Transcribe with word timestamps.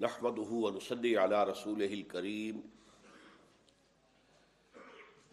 نحمده 0.00 0.50
ونصلي 0.50 1.18
على 1.18 1.44
رسوله 1.44 1.86
الكريم. 1.86 2.70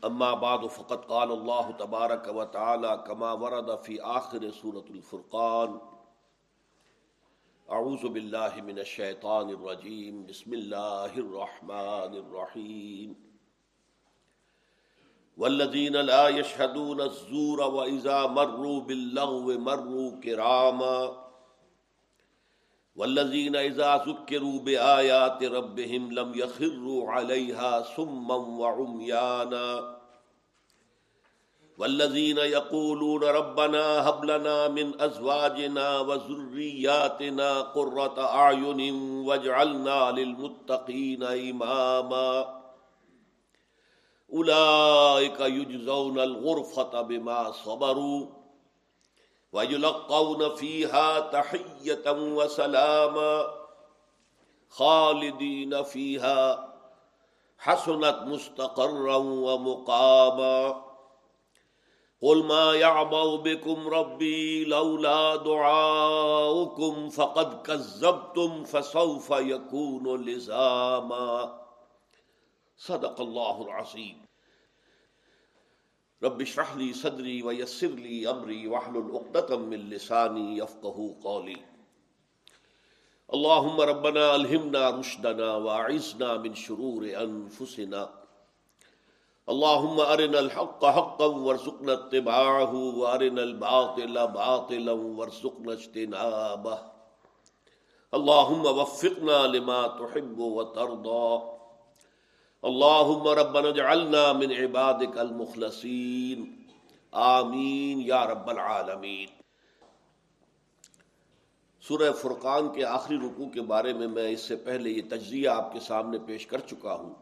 اما 0.05 0.33
بعد، 0.33 0.65
فقد 0.65 1.05
قال 1.05 1.31
الله 1.31 1.71
تبارك 1.71 2.27
وتعالى 2.27 3.03
كما 3.07 3.31
ورد 3.31 3.81
في 3.83 4.01
آخر 4.01 4.51
سورة 4.51 4.85
الفرقان 4.89 5.81
اعوذ 7.71 8.09
بالله 8.09 8.61
من 8.61 8.79
الشيطان 8.79 9.49
الرجيم. 9.49 10.25
بسم 10.25 10.53
الله 10.53 11.17
الرحمن 11.17 12.15
الرحيم. 12.15 13.15
والذين 15.37 15.93
لا 15.93 16.27
يشهدون 16.27 17.01
الزور 17.01 17.61
وإذا 17.61 18.27
مروا 18.27 18.81
باللغو 18.81 19.57
مروا 19.57 20.11
كراما. 20.21 21.24
والذين 22.95 23.55
إذا 23.55 23.95
ذكروا 24.07 24.59
بآيات 24.59 25.43
ربهم 25.43 26.11
لم 26.11 26.35
يخروا 26.35 27.11
عليها 27.11 27.81
سما 27.95 28.35
وعميانا 28.35 29.95
والذين 31.77 32.37
يقولون 32.37 33.23
ربنا 33.23 34.09
هب 34.09 34.25
لنا 34.25 34.67
من 34.67 35.01
أزواجنا 35.01 35.99
وذرياتنا 35.99 37.61
قرة 37.61 38.19
أعين 38.19 38.81
واجعلنا 39.27 40.11
للمتقين 40.11 41.23
إماما 41.23 42.61
أولئك 44.33 45.39
يجزون 45.39 46.19
الغرفة 46.19 47.01
بما 47.01 47.51
صبروا 47.51 48.27
ويلقون 49.55 50.55
فيها 50.55 51.19
تحية 51.19 52.11
وسلاما 52.11 53.51
خالدين 54.69 55.83
فيها 55.83 56.73
حسنت 57.57 58.19
مستقرا 58.25 59.15
ومقاما 59.15 60.85
قل 62.21 62.43
ما 62.43 62.73
يعبأ 62.73 63.35
بكم 63.35 63.87
ربي 63.87 64.65
لولا 64.65 65.35
دعاؤكم 65.35 67.09
فقد 67.09 67.61
كذبتم 67.61 68.63
فسوف 68.63 69.31
يكون 69.31 70.25
لزاما 70.25 71.61
صدق 72.77 73.21
الله 73.21 73.61
العظيم 73.61 74.24
رب 76.23 76.41
اشرح 76.41 76.75
لي 76.75 76.93
صدري 76.93 77.43
ويسر 77.43 77.87
لي 77.87 78.29
امري 78.29 78.67
واحلل 78.67 79.11
عقدة 79.13 79.57
من 79.57 79.89
لساني 79.89 80.57
يفقهوا 80.57 81.13
قولي. 81.23 81.57
اللهم 83.33 83.81
ربنا 83.81 84.35
الهمنا 84.35 84.89
رشدنا 84.89 85.55
واعصنا 85.55 86.37
من 86.37 86.55
شرور 86.55 87.03
انفسنا. 87.23 88.09
اللهم 89.49 89.99
ارنا 89.99 90.39
الحق 90.39 90.85
حقا 90.85 91.25
وارزقنا 91.25 91.93
اتباعه 91.93 92.75
وارنا 92.75 93.43
الباطل 93.43 94.27
باطلا 94.27 94.91
وارزقنا 94.91 95.73
اجتنابه. 95.73 96.79
اللهم 98.13 98.65
وفقنا 98.65 99.47
لما 99.47 99.87
تحب 99.87 100.39
وترضى. 100.39 101.54
اللهم 102.65 103.27
ربنا 103.27 103.67
اجعلنا 103.69 104.31
من 104.31 104.51
عبادك 104.51 105.17
المخلصين 105.17 106.63
آمین 107.11 108.01
یا 108.01 108.25
رب 108.25 108.49
العالمین۔ 108.49 109.27
سورہ 111.81 112.11
فرقان 112.11 112.73
کے 112.73 112.85
آخری 112.85 113.17
رکوع 113.17 113.49
کے 113.49 113.61
بارے 113.61 113.93
میں 113.93 114.07
میں 114.07 114.29
اس 114.29 114.41
سے 114.41 114.55
پہلے 114.55 114.89
یہ 114.89 115.01
تجزیہ 115.09 115.49
آپ 115.49 115.73
کے 115.73 115.79
سامنے 115.79 116.19
پیش 116.19 116.47
کر 116.47 116.59
چکا 116.59 116.93
ہوں 116.93 117.13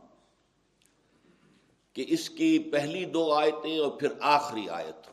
کہ 1.93 2.05
اس 2.07 2.29
کی 2.29 2.59
پہلی 2.59 3.05
دو 3.05 3.33
آیتیں 3.33 3.79
اور 3.79 3.91
پھر 3.91 4.13
آخری 4.21 4.69
آیت۔ 4.69 5.07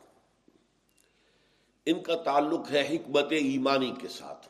ان 1.85 2.03
کا 2.03 2.15
تعلق 2.15 2.71
ہے 2.71 2.87
حکمت 2.87 3.25
ایمانی 3.29 3.93
کے 4.01 4.07
ساتھ۔ 4.07 4.47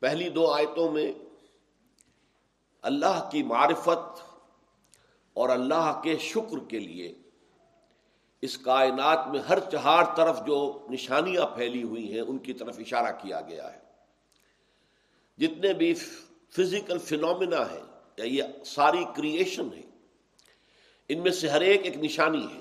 پہلی 0.00 0.28
دو 0.28 0.50
آیتوں 0.50 0.92
میں 0.92 1.12
اللہ 2.82 3.28
کی 3.32 3.42
معرفت 3.42 4.22
اور 5.34 5.48
اللہ 5.48 6.00
کے 6.04 6.16
شکر 6.18 6.68
کے 6.68 6.78
لیے 6.78 7.14
اس 8.42 8.58
کائنات 8.58 9.28
میں 9.28 9.40
ہر 9.40 9.58
چہار 9.72 10.04
طرف 10.16 10.46
جو 10.46 10.86
نشانیاں 10.90 11.46
پھیلی 11.46 11.82
ہوئی 11.82 12.12
ہیں، 12.12 12.20
ان 12.20 12.38
کی 12.38 12.52
طرف 12.52 12.78
اشارہ 12.78 13.12
کیا 13.22 13.40
گیا 13.40 13.72
ہے۔ 13.72 13.78
جتنے 15.38 15.72
بھی 15.72 15.94
فزیکل 16.50 16.98
فنومنا 16.98 17.72
ہیں، 17.72 18.00
یا 18.16 18.24
یہ 18.24 18.42
ساری 18.64 19.04
کریشن 19.16 19.68
ہے 19.76 19.82
ان 21.08 21.18
میں 21.18 21.30
سے 21.30 21.48
ہر 21.48 21.60
ایک 21.60 21.80
ایک 21.84 21.96
نشانی 21.96 22.46
ہے۔ 22.54 22.60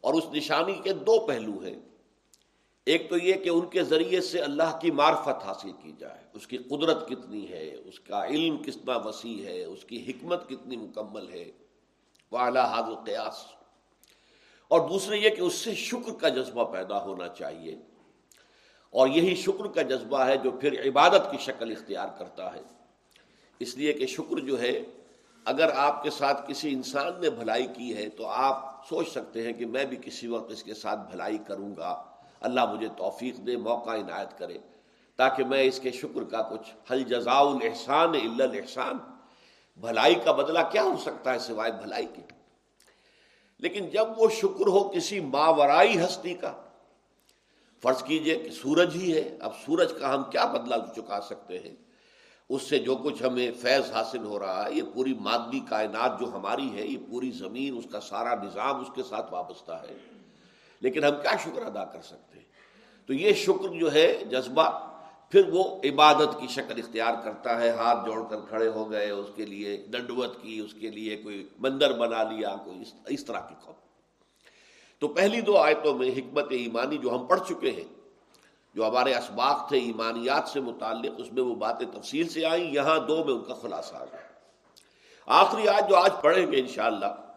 اور 0.00 0.14
اس 0.14 0.24
نشانی 0.32 0.80
کے 0.84 0.92
دو 0.92 1.26
پہلو 1.26 1.60
ہیں۔ 1.60 1.89
ایک 2.86 3.10
تو 3.10 3.16
یہ 3.18 3.34
کہ 3.34 3.48
ان 3.48 3.66
کے 3.66 3.82
ذریعے 3.82 4.20
سے 4.20 4.40
اللہ 4.40 4.78
کی 4.80 4.90
معرفت 4.90 5.44
حاصل 5.44 5.72
کی 5.82 5.92
جائے۔ 5.98 6.24
اس 6.32 6.46
کی 6.46 6.58
قدرت 6.58 7.08
کتنی 7.08 7.50
ہے، 7.50 7.74
اس 7.84 8.00
کا 8.00 8.26
علم 8.26 8.56
کتنا 8.56 8.96
وسیع 8.96 9.44
ہے، 9.44 9.64
اس 9.64 9.84
کی 9.84 10.10
حکمت 10.10 10.48
کتنی 10.48 10.76
مکمل 10.76 11.28
ہے۔ 11.28 11.50
وہ 12.32 12.38
اعلیٰ 12.38 12.64
حاضر 12.64 13.04
قیاس 13.04 13.44
اور 14.68 14.88
دوسرے 14.88 15.18
یہ 15.18 15.30
کہ 15.30 15.40
اس 15.40 15.54
سے 15.54 15.74
شکر 15.74 16.12
کا 16.20 16.28
جذبہ 16.28 16.72
پیدا 16.72 17.02
ہونا 17.02 17.28
چاہیے۔ 17.28 17.76
اور 18.90 19.08
یہی 19.08 19.34
شکر 19.34 19.66
کا 19.66 19.82
جذبہ 19.82 20.18
ہے 20.18 20.36
جو 20.36 20.50
پھر 20.50 20.88
عبادت 20.88 21.30
کی 21.30 21.38
شکل 21.38 21.70
اختیار 21.70 22.08
کرتا 22.18 22.54
ہے۔ 22.54 22.62
اس 23.58 23.76
لیے 23.76 23.92
کہ 23.92 24.06
شکر 24.06 24.36
جو 24.36 24.60
ہے، 24.60 24.82
اگر 25.44 25.70
آپ 25.74 26.02
کے 26.02 26.10
ساتھ 26.10 26.50
کسی 26.50 26.68
انسان 26.68 27.20
نے 27.20 27.30
بھلائی 27.30 27.66
کی 27.76 27.96
ہے 27.96 28.08
تو 28.08 28.26
آپ 28.26 28.88
سوچ 28.88 29.08
سکتے 29.08 29.42
ہیں 29.42 29.52
کہ 29.52 29.66
میں 29.66 29.84
بھی 29.84 29.96
کسی 30.02 30.26
وقت 30.26 30.50
اس 30.50 30.62
کے 30.62 30.74
ساتھ 30.74 31.10
بھلائی 31.10 31.38
کروں 31.46 31.76
گا۔ 31.76 32.09
اللہ 32.40 32.72
مجھے 32.72 32.88
توفیق 32.96 33.36
دے، 33.36 33.56
موقع 33.56 33.90
عنایت 33.90 34.38
کرے۔ 34.38 34.58
تاکہ 35.16 35.44
میں 35.44 35.62
اس 35.62 35.80
کے 35.80 35.90
شکر 35.90 36.24
کا 36.24 36.42
کچھ 36.42 36.92
حل 36.92 37.02
جزا 37.02 37.38
الحسان 37.38 38.40
الحسان 38.40 38.98
بھلائی 39.76 40.14
کا 40.14 40.32
بدلہ 40.32 40.58
کیا 40.72 40.82
ہو 40.82 40.96
سکتا 40.96 41.32
ہے 41.32 41.38
سوائے 41.38 41.72
بھلائی 41.72 42.06
کے؟ 42.06 42.22
لیکن 43.58 43.88
جب 43.88 44.04
وہ 44.16 44.28
شکر 44.28 44.66
ہو 44.66 44.88
کسی 44.88 45.20
ماورائی 45.20 46.04
ہستی 46.04 46.34
کا، 46.34 46.52
فرض 47.82 48.02
کیجیے 48.02 48.36
کہ 48.36 48.50
سورج 48.50 48.96
ہی 48.96 49.14
ہے، 49.14 49.36
اب 49.40 49.52
سورج 49.66 49.92
کا 50.00 50.14
ہم 50.14 50.22
کیا 50.30 50.44
بدلہ 50.44 50.74
چکا 50.96 51.20
سکتے 51.20 51.58
ہیں؟ 51.58 51.74
اس 52.48 52.62
سے 52.62 52.78
جو 52.78 52.96
کچھ 52.96 53.22
ہمیں 53.22 53.50
فیض 53.60 53.92
حاصل 53.92 54.24
ہو 54.24 54.38
رہا 54.38 54.66
ہے، 54.66 54.72
یہ 54.72 54.82
پوری 54.94 55.14
مادی 55.14 55.60
کائنات 55.60 56.20
جو 56.20 56.26
ہماری 56.26 56.74
ہے، 56.74 56.86
یہ 56.86 56.98
پوری 57.10 57.30
زمین، 57.30 57.78
اس 57.78 57.84
کا 57.92 58.00
سارا 58.00 58.34
نظام 58.42 58.80
اس 58.80 58.88
کے 58.94 59.02
ساتھ 59.02 59.32
وابستہ 59.32 59.72
ہے۔ 59.72 60.09
لیکن 60.80 61.04
ہم 61.04 61.20
کیا 61.22 61.36
شکر 61.36 61.62
ادا 61.62 61.84
کر 61.84 62.02
سکتے 62.02 62.38
ہیں؟ 62.38 62.44
تو 63.06 63.12
یہ 63.12 63.32
شکر 63.32 63.68
جو 63.68 63.92
ہے 63.92 64.24
جذبہ، 64.30 64.90
پھر 65.30 65.42
وہ 65.52 65.80
عبادت 65.84 66.40
کی 66.40 66.46
شکل 66.46 66.78
اختیار 66.78 67.14
کرتا 67.24 67.60
ہے، 67.60 67.70
ہاتھ 67.70 68.06
جوڑ 68.06 68.22
کر 68.30 68.36
کھڑے 68.48 68.68
ہو 68.68 68.90
گئے، 68.90 69.10
اس 69.10 69.28
کے 69.36 69.46
لیے 69.46 69.86
ڈنڈوت 69.88 70.42
کی، 70.42 70.60
اس 70.60 70.74
کے 70.74 70.90
لیے 70.90 71.16
کوئی 71.16 71.48
مندر 71.58 71.92
بنا 71.92 72.22
لیا، 72.22 72.56
کوئی 72.64 72.82
اس 73.06 73.24
طرح 73.24 73.40
کی 73.40 73.54
قوم۔ 73.64 73.74
تو 74.98 75.08
پہلی 75.08 75.40
دو 75.40 75.56
آیتوں 75.56 75.94
میں 75.94 76.08
حکمت 76.08 76.46
ایمانی 76.50 76.98
جو 76.98 77.14
ہم 77.14 77.26
پڑھ 77.26 77.40
چکے 77.48 77.70
ہیں، 77.70 77.94
جو 78.74 78.88
ہمارے 78.88 79.14
اسباق 79.14 79.68
تھے، 79.68 79.78
ایمانیات 79.78 80.48
سے 80.48 80.60
متعلق، 80.60 81.12
اس 81.18 81.32
میں 81.32 81.42
وہ 81.42 81.54
باتیں 81.54 81.86
تفصیل 81.92 82.28
سے 82.28 82.44
آئیں، 82.46 82.72
یہاں 82.72 82.98
دو 82.98 83.24
میں 83.24 83.34
ان 83.34 83.44
کا 83.44 83.54
خلاصہ 83.54 83.94
آ 83.94 84.04
گیا۔ 84.04 84.20
آخری 85.26 85.68
آج 85.68 85.88
جو 85.88 85.96
آج 85.96 86.10
پڑھیں 86.22 86.52
گے 86.52 86.60
انشاءاللہ 86.60 87.29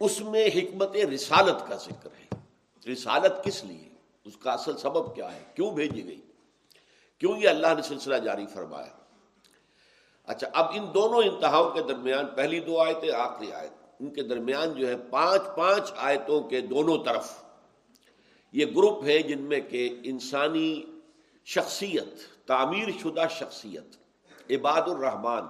اس 0.00 0.20
میں 0.20 0.46
حکمت 0.46 0.96
رسالت 0.96 1.68
کا 1.68 1.76
ذکر 1.76 2.08
ہے۔ 2.10 2.28
رسالت 2.92 3.44
کس 3.44 3.64
لیے؟ 3.64 3.88
اس 4.24 4.36
کا 4.36 4.52
اصل 4.52 4.76
سبب 4.76 5.16
کیا 5.16 5.34
ہے؟ 5.34 5.44
کیوں 5.54 5.70
بھیجی 5.70 6.06
گئی؟ 6.06 6.20
کیوں 7.18 7.38
یہ 7.38 7.48
اللہ 7.48 7.66
نے 7.76 7.82
سلسلہ 7.82 8.16
جاری 8.16 8.46
فرمایا؟ 8.46 8.92
اچھا 10.24 10.48
اب 10.52 10.66
ان 10.74 10.94
دونوں 10.94 11.22
انتہاؤں 11.22 11.70
کے 11.70 11.82
درمیان 11.82 12.26
پہلی 12.26 12.60
دو 12.60 12.80
آیتیں، 12.80 13.12
آخری 13.12 13.52
آیت۔ 13.52 13.70
ان 14.00 14.10
کے 14.14 14.22
درمیان 14.22 14.72
جو 14.72 14.88
ہے 14.88 14.96
پانچ 14.96 15.42
پانچ 15.56 15.92
آیتوں 15.96 16.40
کے 16.40 16.60
دونوں 16.60 17.04
طرف 17.04 17.42
یہ 18.52 18.66
گروپ 18.66 19.04
ہے 19.04 19.22
جن 19.22 19.42
میں 19.42 19.60
کہ 19.60 20.00
انسانی 20.04 20.82
شخصیت، 21.44 22.46
تعمیر 22.46 22.88
شدہ 23.02 23.24
شخصیت، 23.30 23.96
عباد 24.50 24.82
الرحمان 24.82 25.44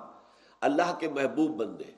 اللہ 0.60 0.96
کے 0.98 1.08
محبوب 1.08 1.50
بندے 1.50 1.97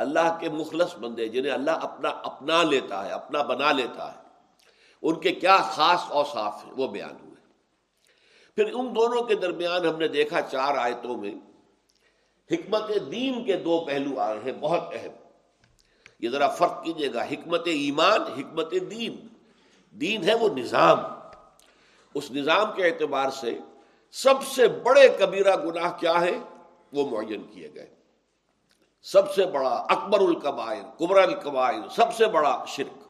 اللہ 0.00 0.36
کے 0.40 0.48
مخلص 0.48 0.96
بندے 0.96 1.28
جنہیں 1.28 1.52
اللہ 1.52 1.70
اپنا 1.70 2.08
اپنا 2.08 2.62
لیتا 2.62 3.06
ہے، 3.06 3.10
اپنا 3.10 3.42
بنا 3.42 3.72
لیتا 3.72 4.12
ہے۔ 4.12 4.20
ان 5.02 5.20
کے 5.20 5.32
کیا 5.32 5.56
خاص 5.56 6.00
اوصاف 6.08 6.64
ہیں؟ 6.64 6.72
وہ 6.76 6.88
بیان 6.88 7.26
ہوئے۔ 7.26 7.30
پھر 8.54 8.74
ان 8.74 8.94
دونوں 8.94 9.22
کے 9.22 9.34
درمیان 9.34 9.86
ہم 9.86 9.96
نے 9.96 10.08
دیکھا 10.08 10.40
چار 10.42 10.74
آیتوں 10.76 11.16
میں 11.16 11.34
حکمت 12.50 12.90
دین 13.12 13.44
کے 13.44 13.56
دو 13.56 13.84
پہلو 13.86 14.20
آئے 14.20 14.38
ہیں، 14.44 14.52
بہت 14.52 14.82
اہم۔ 14.92 15.12
یہ 16.20 16.30
ذرا 16.30 16.48
فرق 16.48 16.84
کیجیے 16.84 17.12
گا۔ 17.14 17.22
حکمت 17.22 17.62
ایمان، 17.66 18.22
حکمت 18.22 18.74
دین۔ 18.90 19.26
دین 19.90 20.28
ہے 20.28 20.34
وہ 20.34 20.48
نظام۔ 20.48 20.98
اس 22.14 22.30
نظام 22.30 22.76
کے 22.76 22.84
اعتبار 22.84 23.30
سے 23.30 23.58
سب 24.12 24.34
سے 24.42 24.68
بڑے 24.68 25.08
کبیرہ 25.08 25.56
گناہ 25.56 25.92
کیا 25.98 26.20
ہے 26.20 26.38
وہ 26.92 27.10
معین 27.10 27.42
کیے 27.42 27.68
گئے۔ 27.74 27.99
سب 29.02 29.34
سے 29.34 29.46
بڑا 29.46 29.70
اکبر 29.70 30.20
القبائر 30.20 30.82
قبر 30.98 31.22
القبائر، 31.22 31.88
سب 31.88 32.14
سے 32.14 32.26
بڑا 32.26 32.64
شرک۔ 32.66 33.08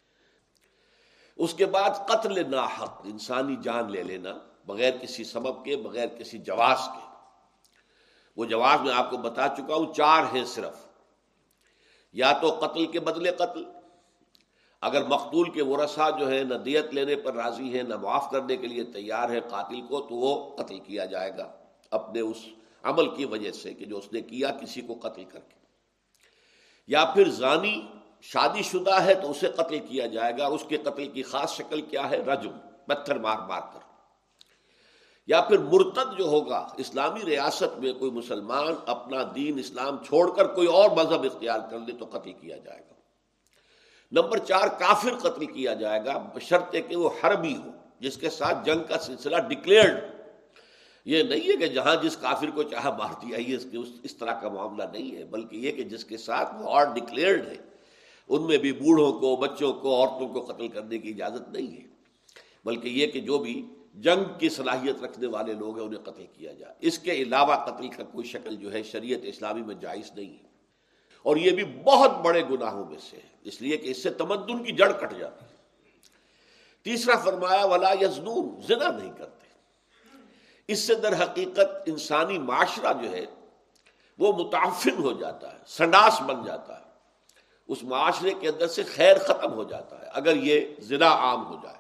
اس 1.37 1.55
کے 1.55 1.67
بعد 1.67 1.91
قتل 2.09 2.51
ناحق، 2.51 3.01
انسانی 3.05 3.57
جان 3.57 3.91
لے 3.91 4.03
لینا، 4.03 4.39
بغیر 4.67 4.97
کسی 4.97 5.25
سبب 5.25 5.65
کے، 5.65 5.77
بغیر 5.77 6.07
کسی 6.07 6.39
جواز 6.39 6.79
کے۔ 6.79 7.15
وہ 8.37 8.45
جواز 8.45 8.81
میں 8.81 8.93
آپ 8.95 9.11
کو 9.11 9.17
بتا 9.17 9.49
چکا 9.49 9.75
ہوں، 9.75 9.95
چار 9.95 10.23
ہیں 10.35 10.45
صرف۔ 10.45 10.87
یا 12.13 12.33
تو 12.33 12.59
قتل 12.61 12.87
کے 12.87 13.01
بدلے 13.01 13.31
قتل، 13.31 13.65
اگر 14.81 15.05
مقتول 15.05 15.51
کے 15.51 15.63
ورثہ 15.63 16.11
جو 16.19 16.31
ہے 16.31 16.45
نہ 16.45 16.55
دیت 16.55 16.95
لینے 16.95 17.17
پر 17.17 17.35
راضی 17.35 17.79
ہے 17.79 17.83
نہ 17.83 17.97
معاف 17.97 18.31
کرنے 18.31 18.57
کے 18.57 18.67
لیے 18.67 18.85
تیار 18.85 19.31
ہے 19.31 19.41
قاتل 19.41 19.87
کو، 19.87 20.01
تو 20.01 20.15
وہ 20.15 20.57
قتل 20.57 20.79
کیا 20.79 21.05
جائے 21.05 21.39
گا۔ 21.39 21.53
اپنے 21.91 22.21
اس 22.21 22.37
عمل 22.83 23.17
کی 23.17 23.25
وجہ 23.25 23.51
سے 23.51 23.75
کہ 23.75 23.85
جو 23.85 23.99
اس 23.99 24.13
نے 24.13 24.21
کیا، 24.21 24.51
کسی 24.51 24.81
کو 24.81 24.95
قتل 24.95 25.25
کر 25.25 25.41
کے۔ 25.41 25.61
یا 26.91 27.05
پھر 27.05 27.29
زانی 27.29 27.87
شادی 28.21 28.63
شدہ 28.63 29.03
ہے 29.03 29.15
تو 29.15 29.31
اسے 29.31 29.49
قتل 29.49 29.79
کیا 29.79 30.07
جائے 30.07 30.33
گا 30.39 30.47
اس 30.47 30.65
کے 30.69 30.77
قتل 30.77 31.09
کی 31.09 31.23
خاص 31.23 31.57
شکل 31.57 31.81
کیا 31.81 32.11
ہے؟ 32.11 32.17
رجم، 32.17 32.51
پتھر 32.87 33.19
مار 33.19 33.37
مار 33.37 33.61
کر۔ 33.61 33.79
یا 35.27 35.41
پھر 35.41 35.59
مرتد 35.59 36.19
جو 36.19 36.25
ہوگا، 36.25 36.67
اسلامی 36.77 37.21
ریاست 37.27 37.79
میں 37.79 37.93
کوئی 37.93 38.11
مسلمان 38.11 38.75
اپنا 38.87 39.19
دین 39.35 39.59
اسلام 39.59 40.05
چھوڑ 40.05 40.37
کر 40.37 40.47
کوئی 40.47 40.67
اور 40.67 40.91
مذہب 40.91 41.25
اختیار 41.25 41.61
کر 41.71 41.79
لے 41.79 41.93
تو 41.93 42.05
قتل 42.05 42.33
کیا 42.33 42.57
جائے 42.57 42.81
گا۔ 42.81 42.95
نمبر 44.13 44.39
چار، 44.39 44.69
کافر 44.69 45.15
قتل 45.15 45.47
کیا 45.47 45.75
جائے 45.75 46.05
گا 46.05 46.29
شرط 46.41 46.77
کہ 46.89 46.97
وہ 46.97 47.11
حربی 47.25 47.57
ہو، 47.57 47.71
جس 48.01 48.17
کے 48.17 48.31
ساتھ 48.31 48.59
جنگ 48.65 48.81
کا 48.89 48.99
سلسلہ 48.99 49.37
ڈکلیئرڈ 49.37 50.20
یہ 51.05 51.23
نہیں 51.23 51.41
ہے 51.41 51.57
کہ 51.57 51.67
جہاں 51.67 51.97
جس 52.03 52.17
کافر 52.17 52.51
کو 52.55 52.63
چاہا 52.63 52.97
مار 52.97 53.13
دیا، 53.23 53.39
یہ 53.39 53.57
اس 53.57 53.67
اس 54.03 54.17
طرح 54.17 54.33
کا 54.41 54.49
معاملہ 54.49 54.85
نہیں 54.93 55.17
ہے، 55.17 55.25
بلکہ 55.25 55.57
یہ 55.57 55.73
کہ 55.73 55.83
جس 55.83 56.05
کے 56.05 56.17
ساتھ 56.17 56.55
وہ 56.55 56.85
ڈکلیئرڈ 56.85 57.49
ہے، 57.49 57.57
ان 58.29 58.43
میں 58.43 58.59
بھی 58.59 58.73
بوڑھوں 58.73 59.13
کو، 59.13 59.37
بچوں 59.37 59.73
کو، 59.73 59.95
عورتوں 59.95 60.29
کو 60.29 60.53
قتل 60.53 60.69
کرنے 60.69 60.99
کی 60.99 61.09
اجازت 61.09 61.49
نہیں 61.49 61.77
ہے، 61.77 61.87
بلکہ 62.65 62.89
یہ 62.89 63.07
کہ 63.07 63.21
جو 63.21 63.39
بھی 63.39 63.67
جنگ 63.95 64.39
کی 64.39 64.49
صلاحیت 64.49 65.03
رکھنے 65.03 65.27
والے 65.27 65.53
لوگ 65.53 65.79
ہیں، 65.79 65.87
انہیں 65.87 66.03
قتل 66.03 66.27
کیا 66.33 66.53
جائے۔ 66.53 66.75
اس 66.81 66.99
کے 66.99 67.13
علاوہ 67.13 67.57
قتل 67.57 67.89
کا 67.89 68.05
کوئی 68.05 68.27
شکل 68.27 68.57
جو 68.57 68.73
ہے 68.73 68.83
شریعت 68.83 69.21
اسلامی 69.23 69.63
میں 69.63 69.75
جائز 69.75 70.11
نہیں 70.17 70.33
ہے۔ 70.33 70.51
اور 71.23 71.37
یہ 71.37 71.51
بھی 71.51 71.65
بہت 71.65 72.11
بڑے 72.25 72.43
گناہوں 72.51 72.91
میں 72.91 72.99
سے 73.11 73.17
ہے، 73.17 73.29
اس 73.43 73.63
لیے 73.63 73.77
کہ 73.77 73.91
اس 73.91 74.03
سے 74.03 74.11
تمدن 74.11 74.63
کی 74.63 74.73
جڑ 74.73 74.93
کٹ 74.93 75.19
جاتی 75.19 75.45
ہے۔ 75.45 75.57
تیسرا 76.83 77.19
فرمایا، 77.19 77.65
ولا 77.65 77.93
یزنون 78.01 78.61
زنا 78.69 78.91
نہیں 78.91 79.13
کرتے۔ 79.19 79.50
اس 80.73 80.79
سے 80.79 80.95
در 80.95 81.15
حقیقت 81.23 81.71
انسانی 81.87 82.39
معاشرہ 82.39 82.93
جو 83.03 83.11
ہے، 83.13 83.25
وہ 84.19 84.33
متعفن 84.33 85.03
ہو 85.03 85.13
جاتا 85.13 85.53
ہے 85.53 85.59
سنڈاس 85.67 86.21
بن 86.23 86.45
جاتا 86.45 86.79
ہے۔ 86.79 86.89
اس 87.69 87.83
معاشرے 87.83 88.33
کے 88.41 88.49
اندر 88.49 88.67
سے 88.67 88.83
خیر 88.83 89.19
ختم 89.19 89.53
ہو 89.53 89.65
جاتا 89.65 90.01
ہے، 90.01 90.09
اگر 90.13 90.37
یہ 90.37 90.61
زنا 90.81 91.11
عام 91.17 91.47
ہو 91.47 91.57
جائے۔ 91.63 91.79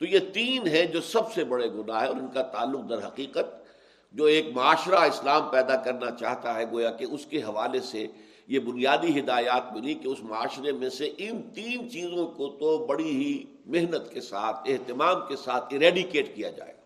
تو 0.00 0.04
یہ 0.04 0.18
تین 0.32 0.66
ہیں 0.66 0.84
جو 0.86 1.00
سب 1.00 1.32
سے 1.32 1.44
بڑے 1.44 1.68
گناہ 1.72 2.00
ہیں، 2.00 2.08
اور 2.08 2.16
ان 2.16 2.28
کا 2.34 2.42
تعلق 2.54 2.88
در 2.90 3.06
حقیقت 3.06 3.56
جو 4.14 4.24
ایک 4.24 4.46
معاشرہ 4.54 5.00
اسلام 5.04 5.48
پیدا 5.50 5.76
کرنا 5.76 6.10
چاہتا 6.10 6.54
ہے، 6.54 6.64
گویا 6.72 6.90
کہ 6.90 7.04
اس 7.04 7.26
کے 7.26 7.42
حوالے 7.42 7.80
سے 7.80 8.06
یہ 8.48 8.58
بنیادی 8.58 9.18
ہدایات 9.20 9.72
ملی 9.72 9.94
کہ 9.94 10.08
اس 10.08 10.20
معاشرے 10.22 10.72
میں 10.72 10.90
سے 10.90 11.12
ان 11.18 11.42
تین 11.54 11.90
چیزوں 11.90 12.26
کو 12.26 12.48
تو 12.60 12.76
بڑی 12.86 13.10
ہی 13.16 13.34
محنت 13.66 14.12
کے 14.12 14.20
ساتھ، 14.20 14.68
اہتمام 14.68 15.26
کے 15.28 15.36
ساتھ 15.36 15.74
اریڈیکیٹ 15.74 16.34
کیا 16.36 16.50
جائے۔ 16.50 16.76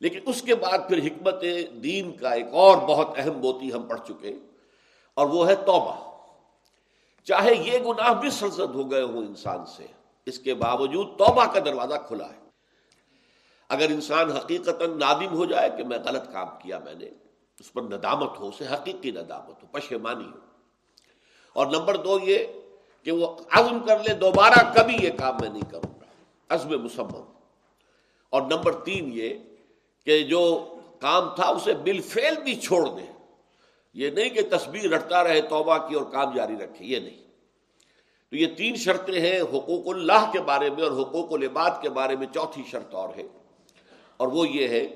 لیکن 0.00 0.20
اس 0.26 0.42
کے 0.42 0.54
بعد 0.54 0.78
پھر 0.88 0.98
حکمت 0.98 1.44
دین 1.82 2.16
کا 2.16 2.30
ایک 2.30 2.46
اور 2.52 2.76
بہت 2.76 3.08
اہم 3.16 3.38
موتی 3.38 3.72
ہم 3.72 3.82
پڑھ 3.82 4.00
چکے 4.08 4.34
اور 5.14 5.26
وہ 5.26 5.48
ہے 5.48 5.54
توبہ۔ 5.54 6.18
چاہے 7.24 7.54
یہ 7.54 7.78
گناہ 7.78 8.12
بھی 8.12 8.30
سرزد 8.30 8.74
ہو 8.74 8.90
گئے 8.90 9.02
ہوں 9.02 9.26
انسان 9.26 9.66
سے، 9.66 9.86
اس 10.26 10.38
کے 10.38 10.54
باوجود 10.54 11.06
توبہ 11.18 11.44
کا 11.44 11.60
دروازہ 11.60 11.94
کھلا 12.06 12.24
ہے۔ 12.24 12.48
اگر 13.68 13.86
انسان 13.88 14.30
حقیقت 14.30 14.82
نادم 14.82 15.34
ہو 15.34 15.44
جائے 15.44 15.70
کہ 15.76 15.84
میں 15.84 15.98
غلط 16.04 16.32
کام 16.32 16.46
کیا 16.62 16.78
میں 16.78 16.94
نے، 16.94 17.06
اس 17.60 17.72
پر 17.72 17.82
ندامت 17.82 18.38
ہو، 18.38 18.48
اسے 18.48 18.64
حقیقی 18.74 19.10
ندامت 19.10 19.62
ہو، 19.62 19.66
پشیمانی 19.72 20.24
ہو۔ 20.24 20.38
اور 21.52 21.66
نمبر 21.66 21.96
دو 21.96 22.18
یہ 22.22 22.38
کہ 23.02 23.12
وہ 23.12 23.36
عزم 23.50 23.80
کر 23.80 23.98
لے، 23.98 24.14
دوبارہ 24.14 24.74
کبھی 24.74 24.96
یہ 25.00 25.10
کام 25.18 25.36
میں 25.40 25.48
نہیں 25.48 25.70
کروں 25.70 26.00
گا، 26.00 26.06
عزم 26.48 26.84
مسمم۔ 26.84 27.32
اور 28.30 28.42
نمبر 28.42 28.72
تین 28.72 29.10
یہ 29.12 29.34
کہ 30.04 30.22
جو 30.22 30.74
کام 31.00 31.34
تھا 31.34 31.48
اسے 31.48 31.74
بل 31.74 32.00
فیل 32.00 32.34
بھی 32.44 32.54
چھوڑ 32.60 32.88
دے۔ 32.88 33.12
یہ 33.94 34.10
نہیں 34.10 34.28
کہ 34.28 34.40
تصویر 34.50 34.90
رٹتا 34.90 35.24
رہے، 35.24 35.40
توبہ 35.40 35.78
کی 35.78 35.94
اور 35.94 36.04
کام 36.04 36.34
جاری 36.34 36.56
رکھے، 36.56 36.84
یہ 36.84 36.98
نہیں۔ 36.98 37.28
تو 38.30 38.36
یہ 38.36 38.46
تین 38.56 38.76
شرطیں 38.76 39.20
ہیں 39.20 39.40
حقوق 39.40 39.88
اللہ 39.94 40.30
کے 40.32 40.40
بارے 40.40 40.70
میں 40.70 40.82
اور 40.82 41.02
حقوق 41.02 41.32
العباد 41.32 41.70
کے 41.82 41.90
بارے 41.90 42.16
میں 42.16 42.26
چوتھی 42.34 42.62
شرط 42.70 42.94
اور 42.94 43.08
ہے۔ 43.16 43.22
اور 44.16 44.28
وہ 44.28 44.48
یہ 44.48 44.68
ہے 44.68 44.86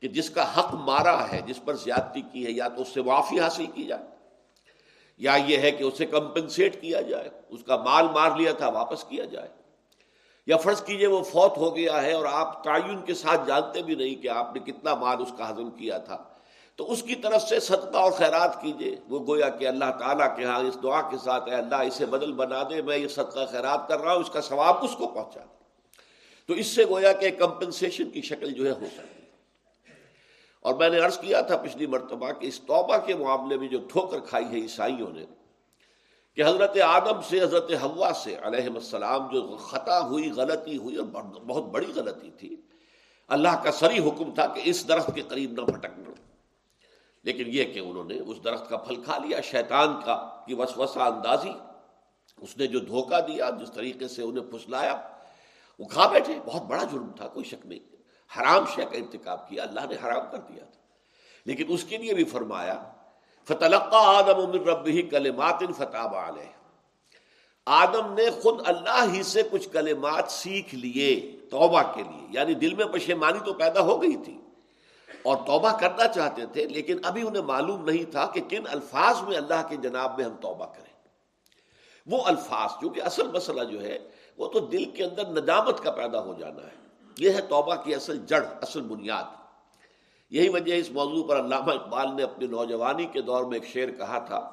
کہ 0.00 0.08
جس 0.08 0.30
کا 0.30 0.58
حق 0.58 0.74
مارا 0.74 1.32
ہے، 1.32 1.40
جس 1.46 1.64
پر 1.64 1.74
زیادتی 1.74 2.22
کی 2.32 2.46
ہے، 2.46 2.50
یا 2.50 2.68
تو 2.68 2.82
اس 2.82 2.88
سے 2.88 3.02
معافی 3.02 3.40
حاصل 3.40 3.66
کی 3.74 3.84
جائے، 3.84 4.02
یا 5.18 5.36
یہ 5.46 5.56
ہے 5.56 5.70
کہ 5.70 5.84
اسے 5.84 6.06
کمپنسیٹ 6.06 6.80
کیا 6.80 7.00
جائے، 7.00 7.28
اس 7.48 7.64
کا 7.64 7.76
مال 7.76 8.06
مار 8.08 8.30
لیا 8.36 8.52
تھا، 8.52 8.68
واپس 8.68 9.04
کیا 9.04 9.24
جائے۔ 9.24 9.48
یا 10.46 10.56
فرض 10.56 10.82
کیجیے 10.84 11.06
وہ 11.06 11.22
فوت 11.22 11.56
ہو 11.58 11.74
گیا 11.76 12.02
ہے 12.02 12.12
اور 12.12 12.24
آپ 12.30 12.62
تعین 12.64 13.00
کے 13.02 13.14
ساتھ 13.14 13.46
جانتے 13.46 13.82
بھی 13.82 13.94
نہیں 13.94 14.22
کہ 14.22 14.28
آپ 14.28 14.54
نے 14.54 14.60
کتنا 14.60 14.94
مال 14.94 15.22
اس 15.22 15.32
کا 15.38 15.50
ہضم 15.50 15.70
کیا 15.70 15.98
تھا، 15.98 16.16
تو 16.78 16.90
اس 16.92 17.02
کی 17.02 17.14
طرف 17.14 17.42
سے 17.42 17.60
صدقہ 17.60 17.98
اور 17.98 18.12
خیرات 18.12 18.60
کیجیے۔ 18.62 18.94
وہ 19.08 19.18
گویا 19.26 19.48
کہ 19.48 19.66
اللہ 19.66 19.90
تعالیٰ 19.98 20.36
کے 20.36 20.44
ہاں 20.44 20.58
اس 20.58 20.76
دعا 20.82 21.00
کے 21.10 21.16
ساتھ 21.24 21.48
اے 21.48 21.54
اللہ 21.54 21.82
اسے 21.86 22.06
بدل 22.06 22.32
بنا 22.32 22.62
دے، 22.70 22.82
میں 22.82 22.96
یہ 22.96 23.08
صدقہ 23.08 23.46
خیرات 23.50 23.88
کر 23.88 24.00
رہا 24.00 24.12
ہوں، 24.12 24.20
اس 24.20 24.30
کا 24.30 24.40
ثواب 24.40 24.84
اس 24.84 24.94
کو 24.98 25.06
پہنچا 25.06 25.40
دے۔ 25.40 25.52
تو 26.48 26.54
اس 26.54 26.66
سے 26.66 26.84
گویا 26.84 27.12
کہ 27.12 27.30
کمپنسیشن 27.30 28.10
کی 28.10 28.22
شکل 28.22 28.50
جو 28.50 28.66
ہے 28.66 28.70
ہو 28.70 28.86
سکتی 28.96 29.22
اور 30.64 30.74
میں 30.74 30.88
نے 30.88 30.98
عرض 30.98 31.18
کیا 31.18 31.40
تھا 31.40 31.56
پچھلی 31.56 31.86
مرتبہ 31.86 32.30
کہ 32.32 32.46
اس 32.46 32.60
توبہ 32.60 32.96
کے 33.06 33.14
معاملے 33.14 33.56
میں 33.56 33.68
جو 33.68 33.78
ٹھوکر 33.92 34.20
کھائی 34.20 34.44
ہے 34.44 34.60
عیسائیوں 34.60 35.10
نے 35.10 35.24
کہ 36.36 36.44
حضرت 36.44 36.78
آدم 36.80 37.20
سے 37.28 37.40
حضرت 37.40 37.72
ہوا 37.82 38.10
سے 38.24 38.36
علیہ 38.42 38.68
السلام 38.74 39.28
جو 39.32 39.56
خطا 39.56 40.00
ہوئی، 40.00 40.30
غلطی 40.30 40.76
ہوئی 40.76 40.96
اور 40.96 41.06
بہت 41.22 41.64
بڑی 41.64 41.92
غلطی 41.94 42.30
تھی، 42.30 42.56
اللہ 43.28 43.62
کا 43.64 43.72
سری 43.72 43.98
حکم 43.98 44.34
تھا 44.34 44.46
کہ 44.46 44.60
اس 44.64 44.88
درخت 44.88 45.10
کے 45.14 45.22
قریب 45.22 45.52
نہ 45.52 45.60
بھٹکنا 45.60 46.10
لیکن 47.22 47.44
یہ 47.46 47.64
کہ 47.64 47.78
انہوں 47.78 48.04
نے 48.04 48.18
اس 48.18 48.44
درخت 48.44 48.68
کا 48.68 48.76
پھل 48.76 49.02
کھا 49.02 49.18
لیا، 49.18 49.40
شیطان 49.40 50.00
کا 50.04 50.44
کی 50.46 50.54
وسوسہ 50.54 50.98
اندازی، 50.98 51.52
اس 52.40 52.56
نے 52.56 52.66
جو 52.66 52.78
دھوکہ 52.78 53.20
دیا، 53.20 53.50
جس 53.50 53.72
طریقے 53.72 54.08
سے 54.08 54.22
انہیں 54.22 54.44
پھسلایا، 54.44 55.08
وہ 55.78 55.84
کھا 55.84 56.06
بیٹھے۔ 56.06 56.34
بہت 56.44 56.62
بڑا 56.62 56.84
جرم 56.84 57.12
تھا، 57.16 57.28
کوئی 57.28 57.44
شک 57.44 57.66
نہیں۔ 57.66 57.96
حرام 58.38 58.64
شے 58.74 58.82
کا 58.82 58.96
انتخاب 58.96 59.48
کیا، 59.48 59.62
اللہ 59.62 59.80
نے 59.90 59.94
حرام 60.04 60.30
کر 60.30 60.38
دیا 60.38 60.64
تھا۔ 60.64 60.80
لیکن 61.46 61.64
اس 61.68 61.84
کے 61.84 61.96
لیے 61.96 62.14
بھی 62.14 62.24
فرمایا 62.24 62.92
فتلقا 63.48 64.18
آدم 64.18 64.50
من 64.50 64.68
رب 64.68 64.86
ہی 64.86 65.02
کلمات 65.02 65.62
فتح 65.76 66.28
علیہ 66.28 66.52
آدم 67.66 68.14
نے 68.14 68.30
خود 68.30 68.60
اللہ 68.64 69.04
ہی 69.12 69.22
سے 69.22 69.42
کچھ 69.50 69.68
کلمات 69.68 70.30
سیکھ 70.30 70.74
لیے 70.74 71.36
توبہ 71.50 71.82
کے 71.82 72.02
لیے 72.02 72.26
یعنی 72.30 72.54
دل 72.54 72.74
میں 72.74 72.86
پشیمانی 72.86 73.38
تو 73.44 73.54
پیدا 73.54 73.80
ہو 73.80 74.02
گئی 74.02 74.16
تھی 74.16 74.38
اور 75.22 75.36
توبہ 75.36 75.78
کرنا 75.78 76.08
چاہتے 76.08 76.46
تھے، 76.46 76.64
لیکن 76.64 76.98
ابھی 77.02 77.22
انہیں 77.26 77.42
معلوم 77.42 77.84
نہیں 77.84 78.10
تھا 78.10 78.26
کہ 78.26 78.40
کن 78.48 78.62
الفاظ 78.70 79.22
میں 79.22 79.36
اللہ 79.36 79.62
کے 79.68 79.76
جناب 79.76 80.16
میں 80.16 80.24
ہم 80.24 80.36
توبہ 80.36 80.66
کریں۔ 80.66 80.92
وہ 82.06 82.22
الفاظ، 82.24 82.70
کیونکہ 82.80 83.00
اصل 83.00 83.28
مسئلہ 83.28 83.64
جو 83.64 83.82
ہے، 83.82 83.98
وہ 84.38 84.48
تو 84.48 84.60
دل 84.60 84.84
کے 84.84 85.04
اندر 85.04 85.28
ندامت 85.28 85.82
کا 85.82 85.90
پیدا 85.90 86.20
ہو 86.20 86.34
جانا 86.38 86.62
ہے۔ 86.62 86.76
یہ 87.18 87.30
ہے 87.30 87.40
توبہ 87.40 87.74
کی 87.74 87.94
اصل 87.94 88.18
جڑ، 88.26 88.44
اصل 88.62 88.80
بنیاد۔ 88.80 89.43
یہی 90.30 90.48
وجہ 90.48 90.74
اس 90.74 90.90
موضوع 90.90 91.26
پر 91.28 91.40
علامہ 91.40 91.70
اقبال 91.70 92.16
نے 92.16 92.22
اپنی 92.22 92.46
نوجوانی 92.46 93.06
کے 93.06 93.20
دور 93.20 93.44
میں 93.44 93.58
ایک 93.58 93.68
شعر 93.68 93.90
کہا 93.98 94.18
تھا، 94.18 94.50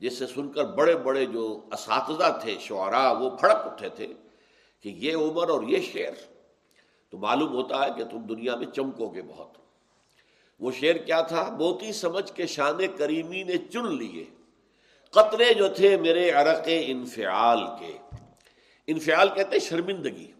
جس 0.00 0.18
سے 0.18 0.26
سن 0.26 0.52
کر 0.52 0.64
بڑے 0.64 0.96
بڑے 0.96 1.26
جو 1.26 1.64
اساتذہ 1.72 2.38
تھے 2.42 2.56
شعراء 2.60 3.12
وہ 3.12 3.30
پھڑک 3.30 3.66
اٹھے 3.66 3.88
تھے 3.88 4.06
کہ 4.80 4.88
یہ 4.88 5.16
عمر 5.16 5.48
اور 5.48 5.62
یہ 5.62 5.80
شعر، 5.92 6.12
تو 7.10 7.18
معلوم 7.18 7.52
ہوتا 7.52 7.84
ہے 7.84 7.90
کہ 7.96 8.04
تم 8.04 8.18
دنیا 8.18 8.56
میں 8.56 8.66
چمکو 8.66 9.08
گے 9.08 9.22
بہت۔ 9.22 9.58
وہ 10.60 10.70
شعر 10.70 10.94
کیا 10.94 11.20
تھا؟ 11.20 11.56
موتی 11.58 11.92
سمجھ 11.92 12.32
کے 12.32 12.46
شان 12.46 12.78
کریمی 12.98 13.42
نے 13.42 13.56
چن 13.56 13.94
لیے، 13.96 14.24
قطرے 15.10 15.54
جو 15.54 15.68
تھے 15.68 15.96
میرے 15.96 16.30
عرق 16.30 16.68
انفعال 16.68 17.62
کے۔ 17.80 17.96
انفعال 18.86 19.28
کہتے 19.34 19.58
شرمندگی۔ 19.58 20.32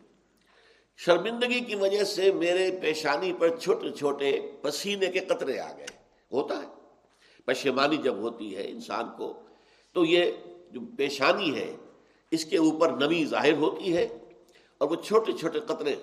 شرمندگی 0.96 1.60
کی 1.60 1.74
وجہ 1.74 2.04
سے 2.04 2.32
میرے 2.32 2.70
پیشانی 2.80 3.32
پر 3.32 3.56
چھوٹے 3.56 3.90
چھوٹے 3.90 4.40
پسینے 4.62 5.06
کے 5.06 5.20
قطرے 5.20 5.58
آ 5.58 5.72
گئے۔ 5.76 5.86
ہوتا 6.32 6.56
ہے۔ 6.56 6.66
پشیمانی 7.44 7.96
جب 7.96 8.16
ہوتی 8.16 8.56
ہے 8.56 8.68
انسان 8.68 9.04
کو، 9.16 9.40
تو 9.92 10.04
یہ 10.04 10.32
جو 10.70 10.80
پیشانی 10.96 11.54
ہے، 11.54 11.76
اس 12.30 12.44
کے 12.44 12.56
اوپر 12.56 12.90
نمی 12.90 13.24
ظاہر 13.24 13.52
ہوتی 13.52 13.96
ہے 13.96 14.08
اور 14.78 14.90
وہ 14.90 14.94
چھوٹے 14.94 15.32
چھوٹے 15.32 15.60
قطرے 15.60 15.96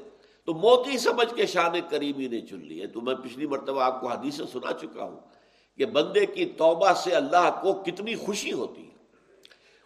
تو 0.46 0.54
موتی 0.54 0.98
سمجھ 0.98 1.36
کے 1.36 1.46
شان 1.46 1.72
کریمی 1.90 2.28
نے 2.28 2.42
چن 2.42 2.60
لی 2.60 2.82
ہے 2.82 2.88
تو 2.88 3.02
میں 3.02 3.16
پچھلی 3.16 3.48
مرتبہ 3.48 3.82
آپ 3.82 4.02
کو 4.02 4.08
حدیث 4.08 4.36
سے 4.36 4.44
سنا 4.52 4.74
چکا 4.74 5.04
ہوں 5.04 5.20
کہ 5.78 5.86
بندے 5.86 6.26
کی 6.26 6.46
توبہ 6.46 6.94
سے 6.94 7.12
اللہ 7.12 7.60
کو 7.62 7.74
کتنی 7.74 8.16
خوشی 8.16 8.54
ہوتی 8.54 8.86
ہے۔ 8.86 8.96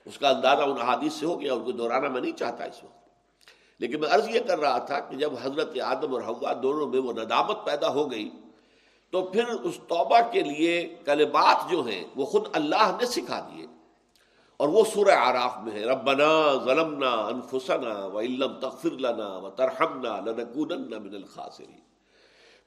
اس 0.05 0.17
کا 0.17 0.29
اندازہ 0.29 0.61
ان 0.61 0.77
حادث 0.77 1.13
سے 1.13 1.25
ہو 1.25 1.41
گیا، 1.41 1.53
ان 1.53 1.63
کو 1.63 1.71
دہرانا 1.71 2.09
میں 2.09 2.21
نہیں 2.21 2.37
چاہتا 2.37 2.63
اس 2.63 2.83
وقت۔ 2.83 3.04
لیکن 3.79 3.99
میں 3.99 4.09
عرض 4.09 4.29
یہ 4.29 4.39
کر 4.39 4.59
رہا 4.59 4.77
تھا 4.77 4.99
کہ 4.99 5.15
جب 5.15 5.33
حضرت 5.41 5.79
آدم 5.79 6.13
اور 6.13 6.21
ہوا 6.21 6.53
دونوں 6.63 6.87
میں 6.87 6.99
وہ 6.99 7.13
ندامت 7.13 7.65
پیدا 7.65 7.93
ہو 7.93 8.11
گئی، 8.11 8.29
تو 9.11 9.21
پھر 9.21 9.47
اس 9.47 9.79
توبہ 9.87 10.19
کے 10.31 10.41
لیے 10.41 10.95
کلمات 11.05 11.71
جو 11.71 11.81
ہیں 11.81 12.03
وہ 12.15 12.25
خود 12.25 12.47
اللہ 12.53 12.97
نے 12.99 13.05
سکھا 13.05 13.39
دیے۔ 13.39 13.65
اور 14.57 14.67
وہ 14.67 14.83
سورہ 14.93 15.11
آراف 15.11 15.57
میں 15.63 15.71
ہے، 15.71 15.85
ربنا 15.85 16.53
ظلمنا 16.65 17.09
انفسنا 17.09 18.05
و 18.05 18.19
علم 18.19 18.59
تغفر 18.59 18.91
لنا 18.91 19.37
و 19.37 19.49
ترحمنا 19.49 20.19
لنکونن 20.19 21.03
من 21.03 21.15
الخاسرین۔ 21.15 21.79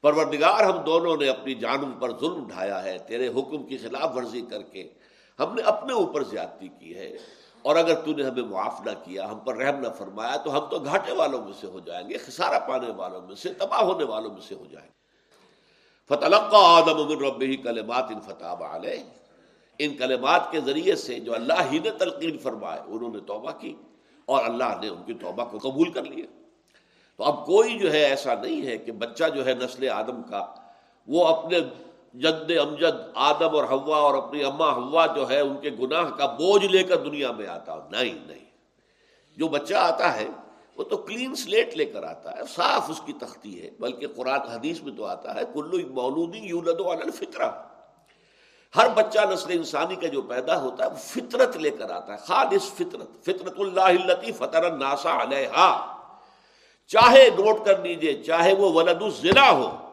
پروردگار 0.01 0.63
ہم 0.63 0.83
دونوں 0.83 1.17
نے 1.17 1.29
اپنی 1.29 1.53
جانوں 1.53 2.01
پر 2.01 2.19
ظلم 2.19 2.47
ڈھایا 2.47 2.83
ہے، 2.83 2.97
تیرے 3.07 3.27
حکم 3.27 3.63
کی 3.63 3.77
خلاف 3.77 4.15
ورزی 4.15 4.41
کر 4.41 4.61
کے 4.61 4.89
ہم 5.39 5.55
نے 5.55 5.61
اپنے 5.61 5.93
اوپر 5.93 6.23
زیادتی 6.23 6.67
کی 6.67 6.95
ہے۔ 6.95 7.17
اور 7.61 7.75
اگر 7.75 7.93
تو 7.93 8.11
نے 8.11 8.23
ہمیں 8.23 8.43
معاف 8.43 8.81
نہ 8.85 8.91
کیا، 9.03 9.31
ہم 9.31 9.39
پر 9.39 9.55
رحم 9.55 9.79
نہ 9.79 9.87
فرمایا، 9.97 10.35
تو 10.35 10.57
ہم 10.57 10.65
تو 10.69 10.79
گھاٹے 10.79 11.11
والوں 11.11 11.43
میں 11.43 11.53
سے 11.61 11.67
ہو 11.67 11.79
جائیں 11.79 12.09
گے، 12.09 12.17
خسارہ 12.17 12.59
پانے 12.67 12.91
والوں 12.91 13.21
میں 13.21 13.35
سے، 13.35 13.53
تباہ 13.53 13.81
ہونے 13.81 14.03
والوں 14.03 14.33
میں 14.33 14.41
سے 14.41 14.55
ہو 14.55 14.65
جائیں 14.71 14.87
گے۔ 14.87 14.99
فتح 16.07 16.55
آدم 16.55 17.07
من 17.09 17.25
ربی 17.25 17.55
کلمات 17.55 18.03
ان 18.09 18.21
فتح 18.21 18.75
علیہ 18.75 19.03
ان 19.79 19.97
کلمات 19.97 20.51
کے 20.51 20.61
ذریعے 20.61 20.95
سے 20.95 21.19
جو 21.19 21.33
اللہ 21.33 21.61
ہی 21.71 21.79
نے 21.79 21.89
تلقین 21.89 22.37
فرمائے، 22.37 22.81
انہوں 22.87 23.09
نے 23.13 23.19
توبہ 23.19 23.51
کی 23.51 23.75
اور 24.25 24.45
اللہ 24.45 24.79
نے 24.81 24.87
ان 24.87 25.03
کی 25.03 25.13
توبہ 25.13 25.45
کو 25.45 25.57
قبول 25.57 25.91
کر 25.91 26.03
لیا۔ 26.03 26.25
تو 27.17 27.23
اب 27.23 27.45
کوئی 27.45 27.79
جو 27.79 27.91
ہے 27.91 28.03
ایسا 28.05 28.33
نہیں 28.33 28.65
ہے 28.65 28.77
کہ 28.77 28.91
بچہ 28.91 29.23
جو 29.35 29.45
ہے 29.45 29.53
نسل 29.53 29.89
آدم 29.89 30.23
کا، 30.23 30.45
وہ 31.07 31.27
اپنے 31.27 31.59
جد 32.13 32.51
امجد، 32.61 33.11
آدم 33.15 33.55
اور 33.55 33.63
ہوا 33.63 33.97
اور 33.97 34.13
اپنی 34.13 34.43
اما 34.43 34.71
ہوا 34.71 35.05
جو 35.05 35.29
ہے، 35.29 35.39
ان 35.39 35.57
کے 35.57 35.69
گناہ 35.69 36.09
کا 36.09 36.25
بوجھ 36.25 36.65
لے 36.65 36.83
کر 36.83 36.97
دنیا 36.97 37.31
میں 37.31 37.47
آتا 37.47 37.75
نہیں 37.91 38.27
نہیں۔ 38.27 38.45
جو 39.37 39.47
بچہ 39.47 39.73
آتا 39.73 40.15
ہے، 40.15 40.27
وہ 40.77 40.83
تو 40.83 40.97
کلین 40.97 41.35
سلیٹ 41.35 41.75
لے 41.75 41.85
کر 41.85 42.03
آتا 42.03 42.31
ہے، 42.31 42.41
صاف 42.55 42.89
اس 42.89 43.01
کی 43.05 43.13
تختی 43.13 43.63
ہے۔ 43.63 43.69
بلکہ 43.79 44.07
قرآن 44.15 44.41
حدیث 44.41 44.81
میں 44.81 44.97
تو 44.97 45.05
آتا 45.05 45.35
ہے، 45.35 45.41
کلو 45.53 45.77
مولودی 45.93 46.39
یولد 46.39 46.81
الفطرہ۔ 47.03 47.49
ہر 48.75 48.87
بچہ 48.95 49.19
نسل 49.31 49.51
انسانی 49.51 49.95
کا 49.95 50.07
جو 50.07 50.21
پیدا 50.21 50.61
ہوتا 50.61 50.85
ہے، 50.85 50.89
وہ 50.89 50.95
فطرت 50.95 51.57
لے 51.57 51.69
کر 51.69 51.91
آتا 51.91 52.13
ہے، 52.13 52.17
خالص 52.17 52.63
فطرت۔ 52.63 53.23
فطرت 53.23 53.59
اللہ 53.59 54.31
فطر 54.37 54.63
الناسا 54.63 55.23
علیہ 55.23 55.85
چاہے 56.87 57.29
نوٹ 57.29 57.65
کر 57.65 57.83
لیجیے، 57.83 58.13
چاہے 58.13 58.53
وہ 58.53 58.73
ولد 58.73 59.01
الزنا 59.01 59.51
ہو 59.51 59.88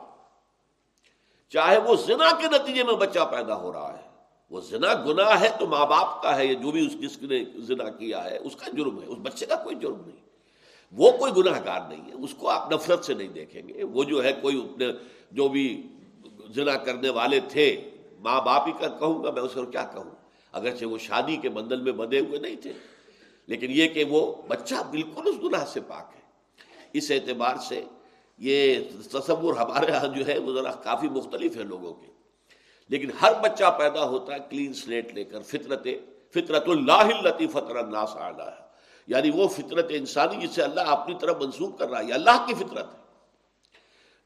چاہے 1.48 1.78
وہ 1.78 1.96
زنا 1.96 2.30
کے 2.40 2.46
نتیجے 2.48 2.84
میں 2.84 2.94
بچہ 2.94 3.28
پیدا 3.30 3.56
ہو 3.56 3.72
رہا 3.72 3.92
ہے۔ 3.98 4.06
وہ 4.50 4.60
زنا 4.60 4.94
گناہ 4.94 5.40
ہے 5.40 5.48
تو 5.58 5.66
ماں 5.66 5.86
باپ 5.86 6.22
کا 6.22 6.36
ہے، 6.36 6.54
جو 6.54 6.70
بھی 6.70 6.86
اس 6.86 7.00
جس 7.00 7.22
نے 7.22 7.44
زنا 7.56 7.88
کیا 7.90 8.24
ہے، 8.24 8.38
اس 8.38 8.56
کا 8.56 8.66
جرم 8.76 9.02
ہے، 9.02 9.06
اس 9.06 9.18
بچے 9.22 9.46
کا 9.46 9.56
کوئی 9.56 9.76
جرم 9.76 10.00
نہیں۔ 10.06 10.24
وہ 10.92 11.10
کوئی 11.12 11.32
گناہ 11.36 11.60
گار 11.64 11.80
نہیں 11.88 12.06
ہے، 12.06 12.12
اس 12.12 12.34
کو 12.34 12.48
آپ 12.48 12.72
نفرت 12.72 13.04
سے 13.04 13.14
نہیں 13.14 13.28
دیکھیں 13.28 13.68
گے۔ 13.68 13.84
وہ 13.84 14.04
جو 14.04 14.24
ہے 14.24 14.32
کوئی 14.32 14.60
اپنے 14.60 14.86
جو 15.30 15.48
بھی 15.48 15.82
زنا 16.54 16.76
کرنے 16.76 17.08
والے 17.08 17.40
تھے، 17.48 17.90
ماں 18.20 18.40
باپ 18.40 18.66
ہی 18.66 18.72
کا 18.80 18.88
کہوں 18.88 19.24
گا، 19.24 19.30
میں 19.30 19.42
اسے 19.42 19.60
کیا 19.72 19.84
کہوں؟ 19.84 20.10
اگرچہ 20.52 20.84
وہ 20.84 20.98
شادی 20.98 21.36
کے 21.36 21.48
بندل 21.48 21.80
میں 21.80 21.92
بندے 21.92 22.20
ہوئے 22.20 22.38
نہیں 22.38 22.56
تھے، 22.56 22.72
لیکن 23.46 23.66
یہ 23.70 23.88
کہ 23.88 24.04
وہ 24.04 24.34
بچہ 24.48 24.74
بالکل 24.90 25.22
اس 25.24 25.42
گناہ 25.42 25.64
سے 25.64 25.80
پاک 25.80 26.12
ہے۔ 26.14 26.20
اس 26.92 27.10
اعتبار 27.10 27.56
سے 27.56 27.84
یہ 28.38 28.74
تصور 29.12 29.56
ہمارے 29.56 29.92
ہاں 29.92 30.16
جو 30.16 30.26
ہے 30.26 30.38
وہ 30.38 30.52
ذرا 30.52 30.70
کافی 30.70 31.08
مختلف 31.08 31.56
ہے 31.56 31.62
لوگوں 31.62 31.94
کے۔ 31.94 32.06
لیکن 32.88 33.10
ہر 33.22 33.32
بچہ 33.42 33.64
پیدا 33.78 34.04
ہوتا 34.04 34.34
ہے 34.34 34.38
کلین 34.50 34.74
سلیٹ 34.74 35.14
لے 35.14 35.24
کر، 35.24 35.40
فطرت 35.40 35.86
فطرت 36.34 36.68
اللہ 36.68 37.08
فطر 37.52 37.76
الناس 37.76 38.16
ہے 38.16 38.66
یعنی 39.06 39.30
وہ 39.30 39.48
فطرت 39.48 39.86
انسانی 39.90 40.46
جسے 40.46 40.62
اللہ 40.62 40.80
اپنی 40.80 41.14
طرف 41.20 41.42
منسوخ 41.42 41.78
کر 41.78 41.90
رہا 41.90 41.98
ہے، 41.98 42.04
یہ 42.04 42.14
اللہ 42.14 42.44
کی 42.46 42.54
فطرت 42.54 42.94
ہے۔ 42.94 42.98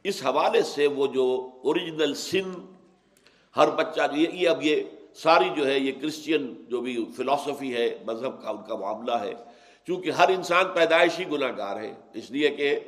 اس 0.04 0.22
حوالے 0.26 0.62
سے 0.62 0.86
وہ 0.86 1.06
جو 1.06 1.50
اوریجنل 1.64 2.14
سن، 2.14 2.74
ہر 3.56 3.70
بچہ 3.70 4.00
جو 4.14 4.20
یہ 4.20 4.48
اب 4.48 4.62
یہ 4.62 4.82
ساری 5.14 5.50
جو 5.56 5.66
ہے، 5.66 5.78
یہ 5.78 5.92
کرسچین 6.00 6.64
جو 6.68 6.80
بھی 6.80 7.04
فلاسفی 7.16 7.74
ہے، 7.74 7.98
مذہب 8.06 8.42
کا 8.42 8.50
ان 8.50 8.56
کا 8.68 8.76
معاملہ 8.76 9.12
ہے۔ 9.12 9.34
چونکہ 9.86 10.10
ہر 10.10 10.28
انسان 10.28 10.64
پیدائشی 10.74 11.24
گناہ 11.30 11.52
گار 11.58 11.76
ہے، 11.76 11.94
اس 12.14 12.30
لیے 12.30 12.48
کہ 12.48 12.80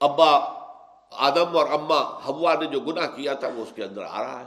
ابا 0.00 0.56
آدم 1.10 1.56
اور 1.56 1.66
اما 1.66 2.24
ہوا 2.26 2.54
نے 2.54 2.66
جو 2.66 2.80
گناہ 2.80 3.06
کیا 3.06 3.34
تھا 3.34 3.48
وہ 3.48 3.62
اس 3.62 3.72
کے 3.74 3.84
اندر 3.84 4.02
آ 4.10 4.22
رہا 4.22 4.40
ہے۔ 4.40 4.46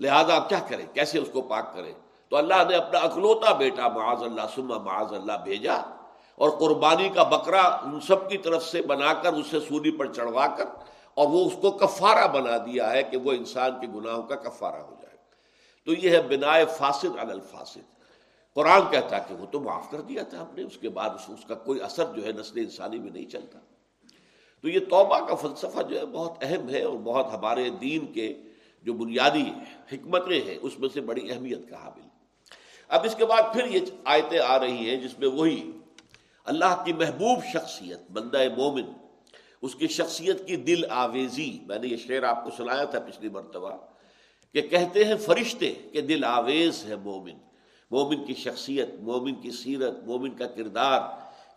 لہذا 0.00 0.36
آپ 0.36 0.48
کیا 0.48 0.58
کریں؟ 0.68 0.86
کیسے 0.94 1.18
اس 1.18 1.28
کو 1.32 1.42
پاک 1.42 1.74
کریں؟ 1.74 1.92
تو 2.28 2.36
اللہ 2.36 2.54
نے 2.68 2.76
اپنا 2.76 2.98
اکلوتا 2.98 3.52
بیٹا 3.52 3.88
معاذ 3.88 4.22
اللہ 4.22 4.40
سما 4.54 4.78
معاذ 4.78 5.12
اللہ 5.12 5.32
بھیجا 5.44 5.74
اور 6.34 6.50
قربانی 6.50 7.08
کا 7.08 7.22
بکرا 7.22 7.60
ان 7.60 8.00
سب 8.00 8.30
کی 8.30 8.38
طرف 8.38 8.64
سے 8.64 8.82
بنا 8.82 9.12
کر 9.12 9.32
اسے 9.32 9.60
سولی 9.60 9.90
پر 9.90 10.12
چڑھوا 10.12 10.46
کر 10.46 10.64
اور 11.14 11.28
وہ 11.28 11.44
اس 11.44 11.52
کو 11.60 11.70
کفارہ 11.70 12.28
بنا 12.28 12.56
دیا 12.56 12.90
ہے 12.90 13.02
کہ 13.02 13.16
وہ 13.16 13.32
انسان 13.32 13.80
کے 13.80 13.86
گناہوں 13.86 14.22
کا 14.22 14.34
کفارہ 14.34 14.76
ہو 14.76 14.94
جائے۔ 15.02 15.16
تو 15.84 16.06
یہ 16.06 16.10
ہے 16.10 16.22
بنا 16.22 16.52
فاسد 16.78 17.18
الفاسد۔ 17.18 17.94
قرآن 18.54 18.80
کہتا 18.90 19.18
کہ 19.18 19.34
وہ 19.34 19.46
تو 19.46 19.60
معاف 19.60 19.90
کر 19.90 20.00
دیا 20.00 20.22
تھا 20.22 20.42
ہم 20.42 20.46
نے، 20.54 20.62
اس 20.62 20.78
کے 20.78 20.88
بعد 20.88 21.10
اس 21.28 21.44
کا 21.48 21.54
کوئی 21.54 21.82
اثر 21.82 22.04
جو 22.04 22.24
ہے 22.24 22.32
نسل 22.32 22.58
انسانی 22.58 22.98
میں 22.98 23.10
نہیں 23.10 23.30
چلتا۔ 23.30 23.58
تو 24.64 24.70
یہ 24.70 24.80
توبہ 24.80 25.26
کا 25.26 25.34
فلسفہ 25.34 25.82
جو 25.82 26.00
ہے 26.00 26.06
بہت 26.06 26.32
اہم 26.40 26.68
ہے 26.68 26.82
اور 26.82 26.98
بہت 26.98 27.26
ہمارے 27.32 27.70
دین 27.70 28.12
کے 28.12 28.34
جو 28.82 28.92
بنیادی 28.92 29.50
حکمتیں 29.92 30.40
ہیں، 30.40 30.58
اس 30.62 30.78
میں 30.78 30.88
سے 30.92 31.00
بڑی 31.00 31.30
اہمیت 31.30 31.70
کا 31.70 31.76
حامل۔ 31.76 32.08
اب 32.88 33.04
اس 33.04 33.14
کے 33.14 33.26
بعد 33.26 33.42
پھر 33.52 33.66
یہ 33.66 33.80
آیتیں 34.04 34.38
آ 34.38 34.58
رہی 34.58 34.90
ہیں 34.90 34.96
جس 34.96 35.18
میں 35.18 35.28
وہی 35.28 35.70
اللہ 36.44 36.82
کی 36.84 36.92
محبوب 36.92 37.44
شخصیت، 37.52 38.10
بندہ 38.10 38.38
مومن، 38.56 38.84
اس 39.62 39.74
کی 39.74 39.88
شخصیت 39.88 40.46
کی 40.46 40.56
دل 40.56 40.90
آویزی۔ 40.90 41.58
میں 41.66 41.78
نے 41.78 41.88
یہ 41.88 41.96
شعر 41.96 42.22
آپ 42.22 42.44
کو 42.44 42.50
سنایا 42.56 42.84
تھا 42.84 43.00
پچھلی 43.00 43.28
مرتبہ 43.28 43.70
کہ 44.52 44.60
کہتے 44.60 45.04
ہیں 45.04 45.14
فرشتے 45.14 45.74
کہ 45.92 46.00
دل 46.00 46.24
آویز 46.24 46.84
ہے 46.84 46.96
مومن۔ 46.96 47.38
مومن 47.90 48.24
کی 48.24 48.34
شخصیت، 48.34 48.88
مومن 49.00 49.34
کی 49.34 49.50
سیرت، 49.50 50.04
مومن 50.04 50.30
کا 50.30 50.46
کردار 50.46 51.00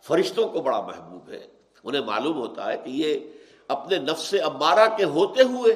فرشتوں 0.02 0.48
کو 0.48 0.60
بڑا 0.60 0.80
محبوب 0.80 1.28
ہے۔ 1.28 1.57
انہیں 1.88 2.02
معلوم 2.02 2.36
ہوتا 2.36 2.72
ہے 2.72 2.76
کہ 2.84 2.90
یہ 2.90 3.18
اپنے 3.68 3.98
نفس 3.98 4.34
امارہ 4.44 4.86
کے 4.96 5.04
ہوتے 5.04 5.42
ہوئے 5.42 5.74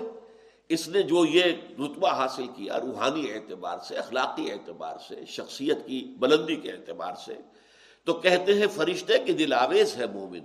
اس 0.68 0.88
نے 0.88 1.02
جو 1.02 1.24
یہ 1.24 1.42
رتبہ 1.78 2.08
حاصل 2.08 2.46
کیا 2.46 2.80
روحانی 2.80 3.32
اعتبار 3.32 3.78
سے، 3.78 3.96
اخلاقی 3.96 4.50
اعتبار 4.52 4.96
سے، 5.08 5.24
شخصیت 5.28 5.86
کی 5.86 6.14
بلندی 6.18 6.56
کے 6.56 6.70
اعتبار 6.72 7.14
سے، 7.24 7.34
تو 8.06 8.12
کہتے 8.14 8.54
ہیں 8.54 8.66
فرشتے 8.66 9.18
کہ 9.18 9.32
دل 9.32 9.52
آویز 9.52 9.96
ہے 9.96 10.06
مومن 10.06 10.44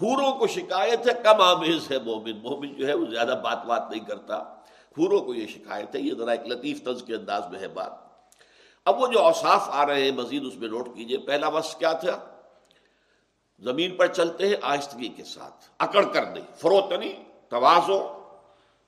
ہوروں 0.00 0.32
کو 0.32 0.46
شکایت 0.46 1.06
ہے، 1.06 1.12
کم 1.22 1.40
آمیز 1.40 1.90
ہے 1.90 1.98
مومن 2.04 2.38
مومن 2.42 2.74
جو 2.74 2.86
ہے 2.86 2.94
وہ 2.94 3.04
زیادہ 3.04 3.40
بات 3.44 3.64
بات 3.64 3.90
نہیں 3.90 4.04
کرتا 4.04 4.38
ہوروں 4.98 5.20
کو 5.20 5.34
یہ 5.34 5.46
شکایت 5.46 5.94
ہے، 5.94 6.00
یہ 6.00 6.14
ذرا 6.18 6.30
ایک 6.30 6.46
لطیف 6.46 6.84
طنز 6.84 7.02
کے 7.02 7.14
انداز 7.14 7.42
میں 7.50 7.60
ہے 7.60 7.68
بات۔ 7.68 7.92
اب 8.86 9.00
وہ 9.00 9.06
جو 9.06 9.18
اوصاف 9.18 9.68
آ 9.70 9.86
رہے 9.86 10.04
ہیں، 10.04 10.10
مزید 10.10 10.46
اس 10.46 10.56
میں 10.56 10.68
نوٹ 10.68 10.96
کیجیے، 10.96 11.18
پہلا 11.18 11.48
وقت 11.48 11.78
کیا 11.78 11.92
تھا؟ 11.92 12.18
زمین 13.62 13.96
پر 13.96 14.06
چلتے 14.06 14.48
ہیں 14.48 14.56
آہستگی 14.62 15.08
کے 15.08 15.24
ساتھ، 15.24 15.64
اکڑ 15.78 16.04
کر 16.04 16.26
نہیں 16.26 16.44
فروتنی 16.56 17.06
یعنی 17.06 17.24
توازو۔ 17.48 18.22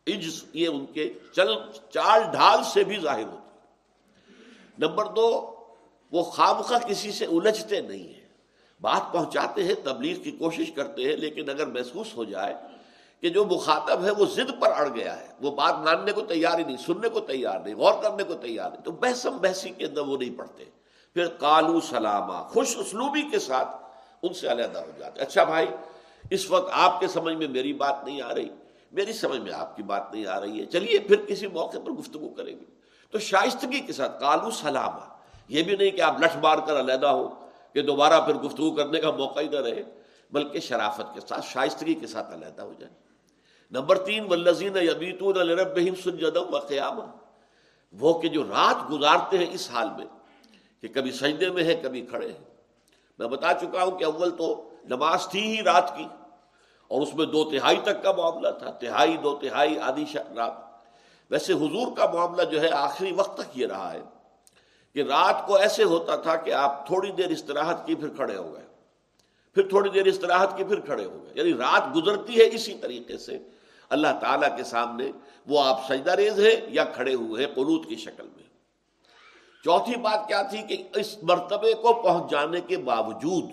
عجز 0.07 0.45
یہ 0.53 0.69
ان 0.69 0.87
کے 0.87 1.13
چل، 1.33 1.55
چال 1.91 2.23
ڈھال 2.23 2.65
سے 2.65 2.85
بھی 2.85 3.01
ظاہر 3.01 3.25
ہوتی 3.25 3.43
نمبر 4.79 5.05
دو، 5.05 5.55
وہ 6.13 6.23
خامخواہ 6.23 6.89
کسی 6.89 7.13
سے 7.13 7.25
الجھتے 7.25 7.81
نہیں 7.81 8.07
ہیں۔ 8.15 8.29
بات 8.81 9.13
پہنچاتے 9.13 9.65
ہیں، 9.65 9.75
تبلیغ 9.85 10.23
کی 10.23 10.31
کوشش 10.31 10.73
کرتے 10.73 11.03
ہیں، 11.03 11.17
لیکن 11.17 11.51
اگر 11.51 11.67
محسوس 11.67 12.17
ہو 12.17 12.25
جائے 12.25 12.55
کہ 13.21 13.29
جو 13.29 13.45
مخاطب 13.45 14.05
ہے 14.05 14.11
وہ 14.11 14.27
ضد 14.27 14.51
پر 14.61 14.73
اڑ 14.73 14.89
گیا 14.89 15.21
ہے، 15.21 15.29
وہ 15.41 15.51
بات 15.51 15.75
ماننے 15.75 16.13
کو 16.13 16.21
تیار 16.21 16.59
ہی 16.59 16.65
نہیں، 16.65 16.77
سننے 16.77 17.09
کو 17.09 17.21
تیار 17.21 17.61
نہیں، 17.61 17.75
غور 17.75 18.03
کرنے 18.03 18.23
کو 18.23 18.35
تیار 18.35 18.71
نہیں، 18.71 18.83
تو 18.83 18.91
بحثم 18.91 19.39
بحثی 19.39 19.71
کے 19.71 19.87
اندر 19.87 20.01
وہ 20.01 20.17
نہیں 20.17 20.39
پڑھتے۔ 20.39 20.65
پھر 21.15 21.27
کالو 21.27 21.81
سلامہ 21.81 22.43
خوش 22.49 22.77
اسلوبی 22.77 23.23
کے 23.23 23.39
ساتھ 23.39 23.84
ان 24.27 24.35
سے 24.35 24.53
علیحدہ 24.53 24.79
ہو 24.79 24.91
جاتے 24.99 25.21
اچھا 25.21 25.45
بھائی، 25.45 25.67
اس 26.31 26.51
وقت 26.51 26.71
آپ 26.73 27.01
کے 27.01 27.09
سمجھ 27.09 27.35
میں 27.35 27.49
میری 27.49 27.73
بات 27.73 28.05
نہیں 28.05 28.23
آ 28.23 28.35
رہی۔ 28.35 28.49
میری 28.93 29.13
سمجھ 29.13 29.41
میں 29.41 29.53
آپ 29.53 29.77
کی 29.77 29.83
بات 29.83 30.15
نہیں 30.15 30.27
آ 30.27 30.41
رہی 30.41 30.61
ہے۔ 30.61 30.67
چلیے 30.67 30.99
پھر 30.99 31.17
کسی 31.17 31.47
موقع 31.47 31.79
پر 31.79 31.91
گفتگو 31.91 32.29
کریں 32.29 32.57
گے۔ 32.57 32.65
تو 33.11 33.19
شائستگی 33.19 33.81
کے 33.81 33.93
ساتھ 33.93 34.21
کالو 34.21 34.51
سلامہ۔ 34.51 35.15
یہ 35.49 35.63
بھی 35.63 35.77
نہیں 35.77 35.91
کہ 35.91 36.01
آپ 36.01 36.21
لٹھ 36.21 36.37
مار 36.37 36.59
کر 36.67 36.81
علیحدہ 36.81 37.07
ہو 37.07 37.47
کہ 37.73 37.83
دوبارہ 37.83 38.21
پھر 38.21 38.35
گفتگو 38.35 38.71
کرنے 38.71 39.01
کا 39.01 39.11
موقع 39.11 39.41
ہی 39.41 39.49
نہ 39.49 39.57
رہے، 39.57 39.83
بلکہ 40.31 40.61
شرافت 40.61 41.15
کے 41.15 41.21
ساتھ، 41.21 41.47
شائستگی 41.47 41.95
کے 41.95 42.07
ساتھ 42.07 42.35
علیحدہ 42.35 42.63
ہو 42.63 42.73
جائے 42.79 42.93
نمبر 43.71 43.99
تین 43.99 44.25
ولزین 44.31 44.77
یبیتون 44.77 45.37
الربہم 45.37 45.95
سجدم 45.95 46.55
و 46.55 46.59
قیام 46.59 47.01
وہ 47.93 48.21
کہ 48.21 48.29
جو 48.29 48.45
رات 48.45 48.91
گزارتے 48.91 49.39
ہیں 49.39 49.47
اس 49.51 49.71
حال 49.71 49.89
میں 49.97 50.07
کہ 50.81 50.89
کبھی 50.89 51.13
سجدے 51.13 51.51
میں 51.51 51.65
ہے 51.65 51.75
کبھی 51.75 52.01
کھڑے 52.01 52.29
ہیں۔ 52.29 52.54
میں 53.19 53.27
بتا 53.27 53.55
چکا 53.55 53.85
ہوں 53.85 53.99
کہ 53.99 54.05
اول 54.05 54.31
تو 54.31 54.71
نماز 54.85 55.29
تھی 55.29 55.57
ہی 55.57 55.63
رات 55.63 55.97
کی 55.97 56.07
اور 56.89 57.03
اس 57.03 57.15
میں 57.15 57.27
دو 57.27 57.51
تہائی 57.51 57.77
تک 57.77 58.03
کا 58.03 58.13
معاملہ 58.13 58.49
تھا، 58.59 58.71
تہائی، 58.71 59.17
دو 59.17 59.39
تہائی، 59.41 59.79
آدھی 59.79 60.05
رات۔ 60.37 60.53
ویسے 61.31 61.53
حضور 61.53 61.97
کا 61.97 62.11
معاملہ 62.11 62.43
جو 62.43 62.61
ہے 62.61 62.71
آخری 62.71 63.13
وقت 63.13 63.39
تک 63.39 63.59
یہ 63.59 63.67
رہا 63.67 63.93
ہے 63.93 64.01
کہ 64.95 65.03
رات 65.03 65.47
کو 65.47 65.57
ایسے 65.57 65.85
ہوتا 65.85 66.17
تھا 66.17 66.37
کہ 66.37 66.51
آپ 66.51 66.87
تھوڑی 66.87 67.11
دیر 67.11 67.29
استراحت 67.29 67.87
کی 67.87 67.95
پھر 67.95 68.09
کھڑے 68.09 68.37
ہو 68.37 68.55
گئے۔ 68.55 68.67
پھر 69.55 69.69
تھوڑی 69.69 69.91
دیر 69.91 70.07
استراحت 70.07 70.57
کی 70.57 70.65
پھر 70.65 70.81
کھڑے 70.81 71.05
ہو 71.05 71.19
گئے۔ 71.23 71.33
یعنی 71.35 71.53
رات 71.55 71.97
گزرتی 71.97 72.39
ہے 72.39 72.49
اسی 72.53 72.75
طریقے 72.75 73.19
سے۔ 73.19 73.39
اللہ 73.89 74.09
تعالیٰ 74.21 74.57
کے 74.57 74.65
سامنے 74.65 75.11
وہ 75.47 75.65
آپ 75.65 75.81
سجدہ 75.89 76.11
ریز 76.11 76.41
ہے 76.41 76.67
یا 76.69 76.85
کھڑے 76.85 77.15
ہوئے 77.15 77.47
ہیں 77.47 77.55
قنوت 77.55 77.87
کی 77.89 77.97
شکل 77.97 78.29
میں۔ 78.37 78.54
چوتھی 79.65 79.97
بات 79.97 80.29
کیا 80.29 80.43
تھی 80.43 80.63
کہ 80.63 80.89
اس 80.95 81.23
مرتبے 81.23 81.75
کو 81.75 81.95
پہنچ 81.95 82.31
جانے 82.31 82.61
کے 82.61 82.77
باوجود 82.77 83.51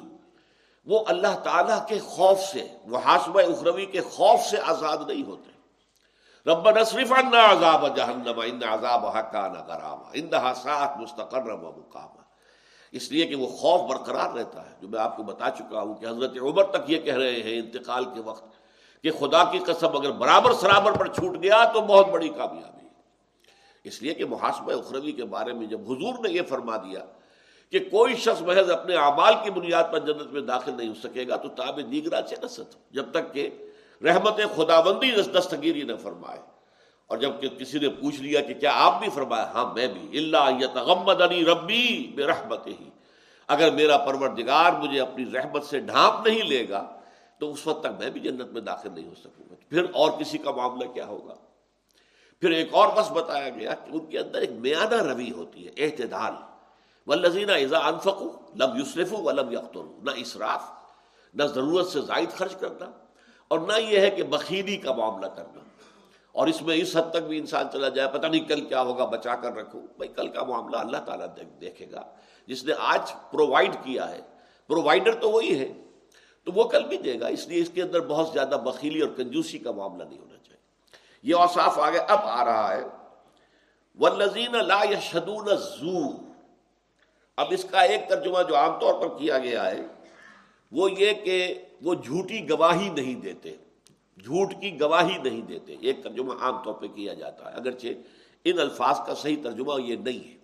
وہ 0.86 1.04
اللہ 1.08 1.40
تعالیٰ 1.44 1.88
کے 1.88 2.00
خوف 2.00 2.40
سے 2.40 2.68
وہ 2.88 2.98
اخروی 3.40 3.86
کے 3.86 4.02
خوف 4.02 4.42
سے 4.42 4.58
آزاد 4.66 4.98
نہیں 5.08 5.28
ہوتے۔ 5.28 5.52
رب 6.46 6.70
نصرف 6.70 7.12
عذاب 7.34 7.98
جہنم، 7.98 8.40
ان 8.46 8.60
عذاب 8.64 9.06
حقان 9.06 9.54
غرام 9.68 10.00
اندہا 10.14 10.54
سات 10.56 10.98
مستقر 10.98 11.52
و 11.52 11.58
مقام 11.58 12.22
اس 12.92 13.12
لیے 13.12 13.28
کہ 13.28 13.36
وہ 13.36 13.48
خوف 13.48 13.90
برقرار 13.90 14.38
رہتا 14.38 14.66
ہے۔ 14.66 14.76
جو 14.82 14.88
میں 14.88 15.00
آپ 15.00 15.18
کو 15.18 15.24
بتا 15.24 15.50
چکا 15.50 15.82
ہوں 15.82 15.96
کہ 15.96 16.06
حضرت 16.06 16.32
عمر 16.42 16.64
تک 16.64 16.90
یہ 16.90 17.00
کہہ 17.00 17.16
رہے 17.16 17.44
ہیں 17.44 17.60
انتقال 17.60 18.06
کے 18.06 18.20
وقت 18.20 18.44
کہ 19.04 19.12
خدا 19.12 19.44
کی 19.44 19.60
قسم 19.60 19.96
اگر 19.96 20.12
برابر 20.12 20.54
سرابر 20.54 20.92
پر 20.92 21.08
چھوٹ 21.08 21.44
گیا 21.44 21.66
تو 21.66 21.82
بہت 21.82 22.08
بڑی 22.08 22.30
کامیابی۔ 22.30 22.81
اس 23.84 24.02
لیے 24.02 24.14
کہ 24.14 24.26
محاسبہ 24.26 24.72
اخروی 24.74 25.12
کے 25.12 25.26
بارے 25.26 25.54
میں 25.54 25.68
جب 25.68 25.82
حضور 25.82 26.14
نے 26.20 26.30
یہ 26.30 26.42
فرما 26.50 26.78
دیا 26.78 27.06
کہ 27.70 27.80
کوئی 27.80 28.16
شخص 28.16 28.42
محض 28.42 28.72
اپنے 28.72 28.96
اعمال 28.96 29.34
کی 29.44 29.50
بنیاد 29.50 29.84
پر 29.92 30.00
جنت 30.00 30.34
میں 30.34 30.42
داخل 30.42 30.72
نہیں 30.78 30.90
ہو 30.90 30.94
سکے 30.94 31.28
گا 31.28 31.36
تو 31.36 31.50
تاب 31.50 31.80
دیگرا 31.92 32.20
سے 32.30 32.36
نست 32.44 32.94
جب 32.94 33.06
تک 33.12 33.34
کہ 33.34 33.50
رحمت 34.04 34.40
خدا 34.56 34.82
بندی 34.82 35.12
دستگیری 35.12 35.82
نہ 35.82 35.92
فرمائے۔ 36.02 36.40
اور 37.08 37.18
جبکہ 37.18 37.50
کسی 37.50 37.80
نے 37.80 37.90
پوچھ 37.90 38.22
لیا 38.22 38.42
کہ 38.42 38.54
کیا 38.54 38.72
آپ 38.76 39.00
بھی 39.00 39.10
فرمایا 39.10 39.52
ہاں 39.52 39.74
میں 39.74 39.88
بھی۔ 39.88 40.18
اللہ 40.18 40.68
تغمد 40.74 41.22
علی 41.22 41.46
ربی 41.46 42.12
بے 42.16 42.24
رحمت 42.24 42.68
ہی 42.68 42.90
اگر 43.48 43.72
میرا 43.72 43.98
پروردگار 43.98 44.72
مجھے 44.72 45.00
اپنی 45.00 45.26
رحمت 45.34 45.64
سے 45.64 45.80
ڈھانپ 45.80 46.28
نہیں 46.28 46.42
لے 46.42 46.70
گا، 46.70 47.00
تو 47.40 47.52
اس 47.52 47.68
وقت 47.68 47.84
تک 47.84 48.00
میں 48.00 48.10
بھی 48.10 48.20
جنت 48.20 48.52
میں 48.52 48.62
داخل 48.62 48.90
نہیں 48.94 49.08
ہو 49.08 49.16
سکوں 49.16 49.46
گا۔ 49.50 49.56
پھر 49.70 49.86
اور 49.94 50.12
کسی 50.12 50.38
کا 50.38 50.52
معاملہ 50.52 50.86
کیا 50.94 51.06
ہوگا؟ 51.06 51.36
پھر 52.42 52.50
ایک 52.50 52.68
اور 52.72 52.88
بس 52.98 53.12
بتایا 53.12 53.50
گیا 53.50 53.74
کہ 53.74 53.90
ان 53.92 54.06
کے 54.06 54.20
اندر 54.20 54.40
ایک 54.40 54.52
میانہ 54.52 54.96
روی 54.96 55.32
ہوتی 55.32 55.68
ہے 55.68 55.72
احتدال 55.78 56.34
و 57.08 57.14
لذینہ 57.14 57.52
ایزا 57.52 57.80
انفق 57.80 58.24
لم 58.56 58.78
یوسرف 58.78 59.14
و 59.14 59.32
لم 59.32 59.52
یختر 59.52 59.80
نہ 60.04 60.12
اسراف، 60.16 60.64
نہ 61.34 61.44
ضرورت 61.44 61.88
سے 61.88 62.02
زائد 62.02 62.30
خرچ 62.30 62.56
کرنا 62.56 62.92
اور 63.48 63.60
نہ 63.60 63.80
یہ 63.80 64.00
ہے 64.00 64.10
کہ 64.10 64.24
بخیلی 64.24 64.78
کا 64.78 64.94
معاملہ 64.94 65.28
کرنا۔ 65.28 65.60
اور 66.32 66.48
اس 66.48 66.62
میں 66.62 66.76
اس 66.76 66.98
حد 66.98 67.12
تک 67.12 67.18
بھی 67.18 67.38
انسان 67.38 67.66
چلا 67.74 67.90
جائے، 67.90 68.10
پتہ 68.14 68.28
نہیں 68.28 68.46
کل 68.46 68.62
کیا 68.62 68.82
ہوگا، 68.82 69.06
بچا 69.06 69.36
کر 69.36 69.56
رکھو۔ 69.56 69.80
بھائی، 69.80 70.08
کل 70.08 70.28
کا 70.28 70.44
معاملہ 70.44 70.78
اللہ 70.78 70.98
تعالیٰ 70.98 71.28
دیکھے 71.62 71.92
گا۔ 71.92 72.02
جس 72.48 72.64
نے 72.64 72.74
آج 72.80 73.12
پرووائڈ 73.32 73.74
کیا 73.74 74.10
ہے 74.10 74.22
پرووائڈر 74.68 75.16
تو 75.16 75.32
وہی 75.32 75.60
ہے۔ 75.60 75.74
تو 76.44 76.52
وہ 76.52 76.64
کل 76.64 76.84
بھی 76.84 76.98
دے 76.98 77.20
گا، 77.20 77.28
اس 77.28 77.48
لیے 77.48 77.62
اس 77.62 77.70
کے 77.74 77.82
اندر 77.82 78.00
بہت 78.00 78.30
زیادہ 78.34 78.58
بخیلی 78.64 79.02
اور 79.02 79.10
کنجوسی 79.18 79.58
کا 79.58 79.72
معاملہ 79.72 80.04
نہیں 80.04 80.20
ہونا 80.20 80.30
چاہیے 80.30 80.41
یہ 81.24 81.36
اوصاف 81.36 81.80
آگے 81.80 81.98
اب 81.98 82.20
آ 82.24 82.46
رہا 82.46 82.78
ہے۔ 82.78 82.84
ولزین 84.00 84.52
لا 84.52 84.84
یشدون 84.84 85.48
زور 85.58 86.14
اب 87.38 87.48
اس 87.50 87.66
کا 87.72 87.82
ایک 87.82 88.10
ترجمہ 88.10 88.38
جو 88.50 88.56
عام 88.56 88.80
طور 88.80 88.94
پر 88.94 89.18
کیا 89.18 89.40
گیا 89.40 89.72
ہے، 89.72 89.82
وہ 90.72 90.92
یہ 90.92 91.14
کہ 91.14 91.54
وہ 91.82 91.96
جھوٹی 91.96 92.50
گواہی 92.50 92.90
نہیں 92.90 93.16
دیتے۔ 93.16 93.56
جھوٹ 94.24 94.54
کی 94.62 94.82
گواہی 94.82 95.18
نہیں 95.18 95.42
دیتے۔ 95.42 95.76
ایک 95.82 96.04
ترجمہ 96.04 96.34
عام 96.42 96.64
طور 96.64 96.74
پہ 96.74 96.88
کیا 96.88 97.14
جاتا 97.14 97.52
ہے۔ 97.52 97.58
اگرچہ 97.58 97.88
ان 98.46 98.60
الفاظ 98.60 99.00
کا 99.08 99.16
صحیح 99.16 99.38
ترجمہ 99.44 99.82
یہ 99.82 99.96
نہیں 99.96 100.32
ہے۔ 100.32 100.38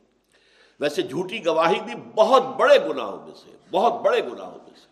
ویسے 0.80 1.02
جھوٹی 1.02 1.46
گواہی 1.46 1.80
بھی 1.80 1.94
بہت 2.16 2.44
بڑے 2.44 2.90
گناہوں 2.90 3.26
میں 3.26 3.36
سے 3.36 3.58
بہت 3.72 4.02
بڑے 4.02 4.24
گناہوں 4.26 4.58
میں 4.64 4.76
سے۔ 4.76 4.88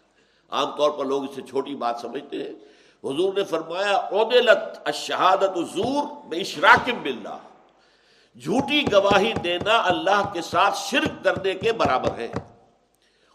عام 0.49 0.75
طور 0.77 0.91
پر 0.91 1.05
لوگ 1.05 1.23
اسے 1.23 1.41
چھوٹی 1.41 1.75
بات 1.75 1.99
سمجھتے 2.01 2.43
ہیں۔ 2.43 2.74
حضور 3.05 3.33
نے 3.33 3.43
فرمایا، 3.43 3.97
عدلت 4.11 4.79
الشہادت 4.83 5.57
زور 5.73 6.03
بے 6.27 6.37
اشراکم 6.37 7.01
باللہ 7.03 7.37
جھوٹی 8.35 8.83
گواہی 8.91 9.33
دینا 9.33 9.77
اللہ 9.85 10.21
کے 10.33 10.41
ساتھ 10.41 10.77
شرک 10.77 11.23
کرنے 11.23 11.53
کے 11.53 11.71
برابر 11.71 12.17
ہے۔ 12.17 12.31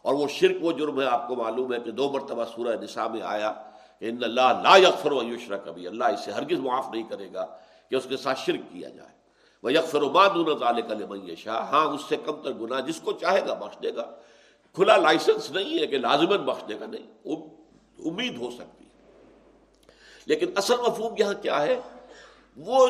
اور 0.03 0.15
وہ 0.15 0.27
شرک 0.29 0.57
وہ 0.61 0.73
جرم 0.73 1.01
ہے، 1.01 1.07
آپ 1.07 1.29
کو 1.29 1.35
معلوم 1.37 1.73
ہے 1.73 1.81
کہ 1.81 1.91
دو 1.91 2.11
مرتبہ 2.11 2.45
سورہ 2.45 2.77
نساء 2.83 3.07
میں 3.09 3.23
آیا 3.23 3.53
ان 4.01 4.25
اللہ 4.25 4.53
لا 4.63 4.77
یکفر 4.77 5.13
و 5.13 5.23
یشرا 5.23 5.57
کبھی 5.57 5.87
اللہ 5.87 6.05
اسے 6.05 6.33
ہرگز 6.33 6.59
معاف 6.59 6.87
نہیں 6.93 7.03
کرے 7.03 7.29
گا 7.35 7.47
کہ 7.89 7.95
اس 7.95 8.07
کے 8.09 8.17
ساتھ 8.17 8.39
شرک 8.39 8.73
کیا 8.73 8.89
جائے۔ 8.89 9.15
وہ 9.63 9.73
یکفر 9.73 10.03
و 10.03 10.59
ظال 10.59 11.35
شاہ 11.35 11.71
ہاں 11.71 11.85
اس 11.85 12.01
سے 12.09 12.17
کم 12.17 12.37
تر 12.43 12.53
گناہ 12.53 12.81
جس 12.81 13.01
کو 13.01 13.13
چاہے 13.13 13.47
گا 13.47 13.55
بخش 13.55 13.83
دے 13.83 13.95
گا۔ 13.97 14.05
کھلا 14.75 14.97
لائسنس 14.97 15.51
نہیں 15.51 15.79
ہے 15.79 15.87
کہ 15.87 15.99
لازمت 15.99 16.41
بخش 16.41 16.69
دے 16.69 16.81
گا، 16.81 16.87
نہیں 16.87 17.35
امید 18.09 18.37
ہو 18.37 18.51
سکتی 18.51 18.85
لیکن 20.31 20.47
اصل 20.57 20.75
مفہوم 20.87 21.15
یہاں 21.19 21.35
کیا 21.43 21.63
ہے؟ 21.63 21.81
وہ 22.57 22.89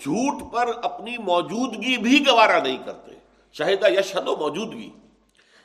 جھوٹ 0.00 0.52
پر 0.52 0.70
اپنی 0.82 1.18
موجودگی 1.18 1.96
بھی 1.96 2.24
گوارا 2.28 2.62
نہیں 2.62 2.78
کرتے۔ 2.84 3.12
شاہدہ 3.52 4.00
یشد 4.00 4.28
و 4.28 4.36
موجودگی۔ 4.36 4.90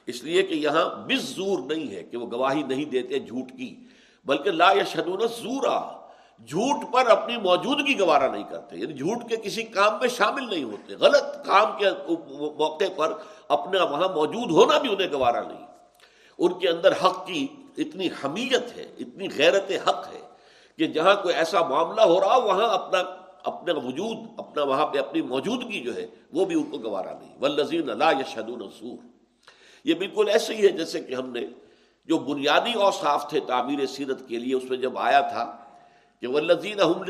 اس 0.05 0.23
لیے 0.23 0.43
کہ 0.43 0.53
یہاں 0.53 0.89
بس 1.07 1.21
زور 1.21 1.59
نہیں 1.59 1.95
ہے 1.95 2.03
کہ 2.03 2.17
وہ 2.17 2.31
گواہی 2.31 2.63
نہیں 2.63 2.85
دیتے 2.85 3.19
جھوٹ 3.19 3.51
کی، 3.57 3.75
بلکہ 4.25 4.51
لا 4.51 4.71
یشدون 4.71 5.27
زورا 5.27 6.07
جھوٹ 6.47 6.93
پر 6.93 7.05
اپنی 7.05 7.37
موجودگی 7.37 7.99
گوارا 7.99 8.31
نہیں 8.31 8.43
کرتے۔ 8.49 8.77
یعنی 8.77 8.93
جھوٹ 8.93 9.29
کے 9.29 9.35
کسی 9.35 9.63
کام 9.63 9.93
میں 10.01 10.09
شامل 10.09 10.49
نہیں 10.49 10.63
ہوتے۔ 10.63 10.95
غلط 10.95 11.45
کام 11.45 11.77
کے 11.77 11.85
موقع 12.57 12.85
پر 12.95 13.13
اپنا 13.47 13.83
وہاں 13.83 14.07
موجود 14.07 14.51
ہونا 14.51 14.77
بھی 14.77 14.93
انہیں 14.93 15.11
گوارا 15.11 15.41
نہیں۔ 15.47 15.67
ان 16.37 16.59
کے 16.59 16.69
اندر 16.69 16.91
حق 16.91 17.27
کی 17.27 17.47
اتنی 17.77 18.07
حمیت 18.07 18.77
ہے، 18.77 18.91
اتنی 18.99 19.27
غیرت 19.37 19.71
حق 19.87 20.07
ہے۔ 20.13 20.30
کہ 20.81 20.87
جہاں 20.87 21.15
کوئی 21.23 21.35
ایسا 21.35 21.61
معاملہ 21.61 22.01
ہو 22.01 22.19
رہا، 22.21 22.37
وہاں 22.37 22.69
اپنا 22.73 22.99
اپنا 23.43 23.73
وجود، 23.73 24.17
اپنا 24.37 24.63
وہاں 24.63 24.85
پہ 24.85 24.99
اپنی 24.99 25.21
موجودگی 25.21 25.79
جو 25.79 25.95
ہے، 25.95 26.05
وہ 26.33 26.45
بھی 26.45 26.55
ان 26.55 26.63
کو 26.63 26.77
گوارا 26.77 27.13
نہیں۔ 27.19 27.33
ولزین 27.41 27.89
اللہ 27.89 28.19
یشدون 28.19 28.69
سور 28.79 28.97
یہ 29.85 29.93
بالکل 29.93 30.29
ایسے 30.29 30.55
ہی 30.55 30.63
ہے 30.63 30.71
جیسے 30.71 30.99
کہ 30.99 31.13
ہم 31.13 31.29
نے 31.29 31.45
جو 32.07 32.17
بنیادی 32.17 32.73
اوصاف 32.73 33.29
تھے 33.29 33.39
تعمیر 33.39 33.85
سیرت 33.85 34.27
کے 34.27 34.39
لیے، 34.39 34.55
اس 34.55 34.63
میں 34.63 34.77
جب 34.77 34.97
آیا 34.97 35.21
تھا 35.21 35.57
کہ 36.21 36.27
وہ 36.27 36.39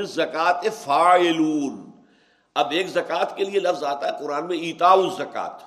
زکات 0.03 0.65
فائلون 0.83 1.91
اب 2.55 2.71
ایک 2.71 2.87
زکوٰۃ 2.87 3.35
کے 3.35 3.43
لیے 3.43 3.59
لفظ 3.59 3.83
آتا 3.83 4.07
ہے، 4.07 4.11
قرآن 4.23 4.47
میں 4.47 4.57
ایتا 4.57 4.95
زکات 5.17 5.63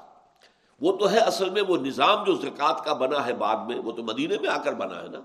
وہ 0.80 0.92
تو 0.92 1.10
ہے 1.10 1.18
اصل 1.18 1.50
میں 1.50 1.62
وہ 1.68 1.76
نظام 1.76 2.24
جو 2.24 2.34
زکوٰۃ 2.34 2.84
کا 2.84 2.92
بنا 2.92 3.26
ہے 3.26 3.34
بعد 3.34 3.56
میں، 3.56 3.78
وہ 3.78 3.92
تو 3.92 4.02
مدینے 4.02 4.36
میں 4.40 4.50
آ 4.50 4.58
کر 4.58 4.74
بنا 4.74 5.02
ہے 5.02 5.08
نا۔ 5.08 5.20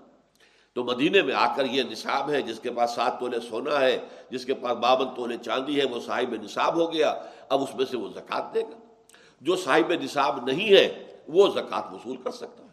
تو 0.79 0.83
مدینے 0.83 1.21
میں 1.21 1.33
آ 1.33 1.55
کر 1.55 1.65
یہ 1.65 1.83
نصاب 1.83 2.31
ہے، 2.31 2.41
جس 2.41 2.59
کے 2.59 2.71
پاس 2.71 2.91
سات 2.91 3.19
تولے 3.19 3.39
سونا 3.49 3.81
ہے، 3.81 3.99
جس 4.29 4.45
کے 4.45 4.53
پاس 4.53 4.71
بابن 4.71 5.15
تولے 5.15 5.37
چاندی 5.45 5.79
ہے، 5.79 5.85
وہ 5.85 5.99
صاحب 6.05 6.35
نصاب 6.43 6.75
ہو 6.75 6.93
گیا۔ 6.93 7.15
اب 7.49 7.63
اس 7.63 7.75
میں 7.75 7.85
سے 7.85 7.97
وہ 7.97 8.07
زکوٰۃ 8.09 8.53
دے 8.53 8.61
گا۔ 8.61 8.77
جو 9.41 9.55
صاحب 9.55 9.93
نصاب 10.03 10.45
نہیں 10.45 10.69
ہے، 10.69 11.05
وہ 11.27 11.47
زکوٰۃ 11.47 11.93
وصول 11.93 12.17
کر 12.17 12.31
سکتا 12.31 12.63
ہے۔ 12.63 12.69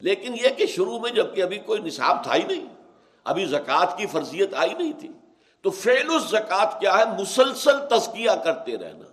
لیکن 0.00 0.34
یہ 0.34 0.48
کہ 0.56 0.66
شروع 0.66 0.98
میں 0.98 1.10
جبکہ 1.10 1.42
ابھی 1.42 1.58
کوئی 1.58 1.80
نصاب 1.80 2.24
تھا 2.24 2.34
ہی 2.34 2.42
نہیں، 2.42 2.66
ابھی 3.24 3.46
زکوٰۃ 3.46 3.96
کی 3.96 4.06
فرضیت 4.06 4.54
آئی 4.54 4.74
نہیں 4.78 4.92
تھی۔ 5.00 5.08
تو 5.62 5.70
فیل 5.70 6.18
زکوٰۃ 6.28 6.80
کیا 6.80 6.98
ہے؟ 6.98 7.04
مسلسل 7.20 7.78
تزکیہ 7.90 8.30
کرتے 8.44 8.76
رہنا۔ 8.76 9.04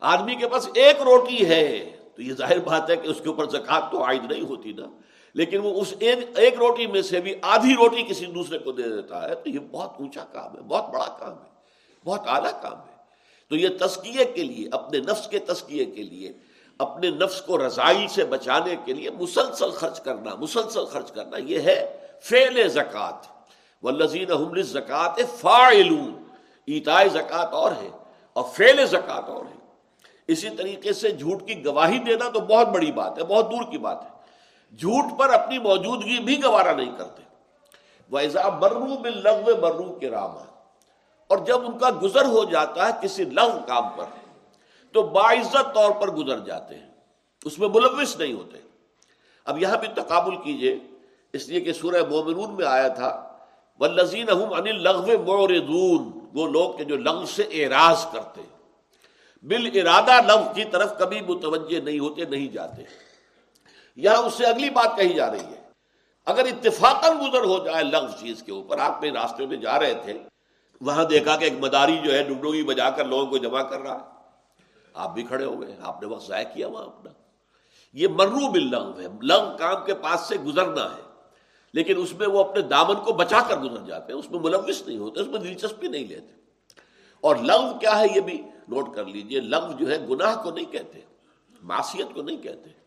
آدمی 0.00 0.34
کے 0.34 0.48
پاس 0.48 0.68
ایک 0.74 1.02
روٹی 1.02 1.48
ہے، 1.48 1.96
تو 2.16 2.22
یہ 2.22 2.34
ظاہر 2.34 2.58
بات 2.58 2.90
ہے 2.90 2.96
کہ 2.96 3.08
اس 3.08 3.20
کے 3.22 3.28
اوپر 3.28 3.48
زکوٰۃ 3.48 3.90
تو 3.90 4.04
عائد 4.04 4.30
نہیں 4.30 4.42
ہوتی 4.42 4.72
نا۔ 4.72 4.86
لیکن 5.34 5.58
وہ 5.58 5.80
اس 5.80 5.94
ایک 6.36 6.54
روٹی 6.58 6.86
میں 6.86 7.02
سے 7.02 7.20
بھی 7.20 7.34
آدھی 7.42 7.74
روٹی 7.74 8.02
کسی 8.02 8.26
دوسرے 8.26 8.58
کو 8.58 8.72
دے 8.72 8.82
دیتا 8.82 9.28
ہے، 9.28 9.34
تو 9.34 9.50
یہ 9.50 9.58
بہت 9.58 9.92
اونچا 10.00 10.24
کام 10.32 10.56
ہے، 10.56 10.62
بہت 10.62 10.94
بڑا 10.94 11.16
کام 11.18 11.32
ہے، 11.32 11.50
بہت 12.04 12.20
اعلیٰ 12.26 12.62
کام 12.62 12.72
ہے۔ 12.72 12.94
تو 13.48 13.56
یہ 13.56 13.68
تسکیے 13.80 14.24
کے 14.24 14.42
لیے، 14.42 14.68
اپنے 14.72 14.98
نفس 14.98 15.28
کے 15.28 15.38
تسکیے 15.38 15.84
کے 15.84 16.02
لیے، 16.02 16.32
اپنے 16.78 17.10
نفس 17.10 17.42
کو 17.42 17.66
رضائی 17.66 18.08
سے 18.08 18.24
بچانے 18.24 18.76
کے 18.84 18.92
لیے 18.92 19.10
مسلسل 19.10 19.70
خرچ 19.70 20.00
کرنا، 20.00 20.34
مسلسل 20.34 20.84
خرچ 20.84 21.12
کرنا، 21.12 21.36
یہ 21.36 21.58
ہے 21.58 21.98
فیل 22.22 22.68
زکات 22.68 23.26
و 23.84 23.90
لذین 23.90 24.62
زکات 24.62 25.20
فائلون 25.40 26.24
ایتائے 26.66 27.08
زکات 27.08 27.52
اور 27.52 27.72
ہے 27.72 27.88
اور 28.32 28.44
فیل 28.54 28.86
زکات 28.86 29.28
اور 29.28 29.44
ہے۔ 29.44 29.58
اسی 30.26 30.50
طریقے 30.50 30.92
سے 30.92 31.10
جھوٹ 31.10 31.48
کی 31.48 31.64
گواہی 31.64 31.98
دینا 31.98 32.28
تو 32.28 32.40
بہت 32.40 32.68
بڑی 32.68 32.92
بات 32.92 33.18
ہے، 33.18 33.24
بہت 33.24 33.50
دور 33.50 33.62
کی 33.70 33.78
بات 33.78 34.04
ہے۔ 34.04 34.13
جھوٹ 34.78 35.18
پر 35.18 35.28
اپنی 35.28 35.58
موجودگی 35.58 36.18
بھی 36.18 36.44
گوارا 36.44 36.74
نہیں 36.74 36.98
کرتے۔ 36.98 37.22
ویزا 38.10 38.48
برو 38.48 38.84
بل 38.84 39.22
لغو 39.22 39.56
برو 39.56 39.98
کے 39.98 40.10
رام 40.10 40.30
اور 41.26 41.38
جب 41.38 41.60
ان 41.66 41.78
کا 41.78 41.90
گزر 42.02 42.24
ہو 42.24 42.44
جاتا 42.44 42.86
ہے 42.86 42.92
کسی 43.02 43.24
لغ 43.24 43.58
کام 43.66 43.84
پر، 43.96 44.04
تو 44.92 45.02
باعزت 45.02 45.74
طور 45.74 45.90
پر 45.90 46.10
گزر 46.10 46.38
جاتے 46.38 46.74
ہیں۔ 46.74 46.90
اس 47.44 47.58
میں 47.58 47.68
ملوث 47.68 48.16
نہیں 48.16 48.32
ہوتے۔ 48.32 48.58
اب 49.44 49.62
یہاں 49.62 49.76
بھی 49.76 49.88
تقابل 49.88 50.36
کیجیے۔ 50.36 50.78
اس 51.32 51.48
لیے 51.48 51.60
کہ 51.60 51.72
سورہ 51.72 52.02
مومنون 52.10 52.54
میں 52.54 52.66
آیا 52.66 52.88
تھا 52.88 53.36
و 53.80 53.86
لذین 53.86 54.26
لغو 54.82 55.22
موردون 55.24 56.10
وہ 56.34 56.46
لوگ 56.46 56.76
کے 56.76 56.84
جو 56.84 56.96
لغو 56.96 57.26
سے 57.26 57.42
اعراض 57.42 58.06
کرتے۔ 58.12 58.40
بال 59.42 59.70
ارادہ 59.74 60.26
لغو 60.26 60.54
کی 60.54 60.64
طرف 60.64 60.98
کبھی 60.98 61.20
متوجہ 61.20 61.80
نہیں 61.80 61.98
ہوتے، 61.98 62.24
نہیں 62.24 62.48
جاتے۔ 62.48 62.82
یہاں 63.96 64.16
اس 64.16 64.34
سے 64.34 64.46
اگلی 64.46 64.70
بات 64.70 64.96
کہی 64.96 65.12
جا 65.12 65.30
رہی 65.30 65.40
ہے۔ 65.40 65.64
اگر 66.26 66.44
اتفاق 66.44 67.04
گزر 67.04 67.44
ہو 67.44 67.64
جائے 67.64 67.84
لفظ 67.84 68.20
چیز 68.20 68.42
کے 68.42 68.52
اوپر، 68.52 68.78
آپ 68.78 69.02
میں 69.02 69.10
راستے 69.10 69.46
میں 69.46 69.56
جا 69.56 69.80
رہے 69.80 69.94
تھے، 69.94 70.22
وہاں 70.80 71.04
دیکھا 71.04 71.36
کہ 71.36 71.44
ایک 71.44 71.52
مداری 71.60 71.98
جو 72.04 72.14
ہے 72.14 72.22
ڈگڈوگی 72.22 72.62
بجا 72.62 72.90
کر 72.90 73.04
لوگوں 73.04 73.26
کو 73.26 73.38
جمع 73.38 73.62
کر 73.62 73.80
رہا 73.80 73.94
ہے۔ 73.94 74.14
آپ 74.94 75.14
بھی 75.14 75.22
کھڑے 75.22 75.44
ہو 75.44 75.60
گئے، 75.60 75.76
آپ 75.82 76.02
نے 76.02 76.08
وقت 76.08 76.26
ضائع 76.26 76.46
کیا 76.54 76.68
وہاں 76.68 76.84
اپنا۔ 76.84 77.10
یہ 77.92 78.08
مرو 78.08 78.50
بل 78.50 78.70
لنگ 78.70 79.00
ہے 79.00 79.06
لنگ 79.22 79.56
کام 79.56 79.84
کے 79.86 79.94
پاس 79.94 80.20
سے 80.20 80.36
گزرنا 80.36 80.84
ہے۔ 80.84 81.02
لیکن 81.72 81.94
اس 81.96 82.12
میں 82.12 82.28
وہ 82.28 82.44
اپنے 82.44 82.62
دامن 82.62 82.94
کو 82.94 83.12
بچا 83.12 83.38
کر 83.48 83.56
گزر 83.56 83.86
جاتے 83.86 84.12
ہیں، 84.12 84.20
اس 84.20 84.30
میں 84.30 84.40
ملوث 84.40 84.82
نہیں 84.86 84.98
ہوتے، 84.98 85.20
اس 85.20 85.26
میں 85.26 85.38
دلچسپی 85.38 85.88
نہیں 85.88 86.06
لیتے۔ 86.06 86.32
اور 87.20 87.36
لنگ 87.36 87.78
کیا 87.78 87.98
ہے 87.98 88.04
یہ 88.16 88.20
بھی 88.20 88.42
نوٹ 88.68 88.94
کر 88.94 89.04
لیجیے 89.04 89.40
لنگ 89.40 89.76
جو 89.76 89.90
ہے 89.90 90.06
گناہ 90.08 90.42
کو 90.42 90.50
نہیں 90.50 90.72
کہتے، 90.72 91.00
معصیت 91.62 92.14
کو 92.14 92.22
نہیں 92.22 92.36
کہتے۔ 92.36 92.83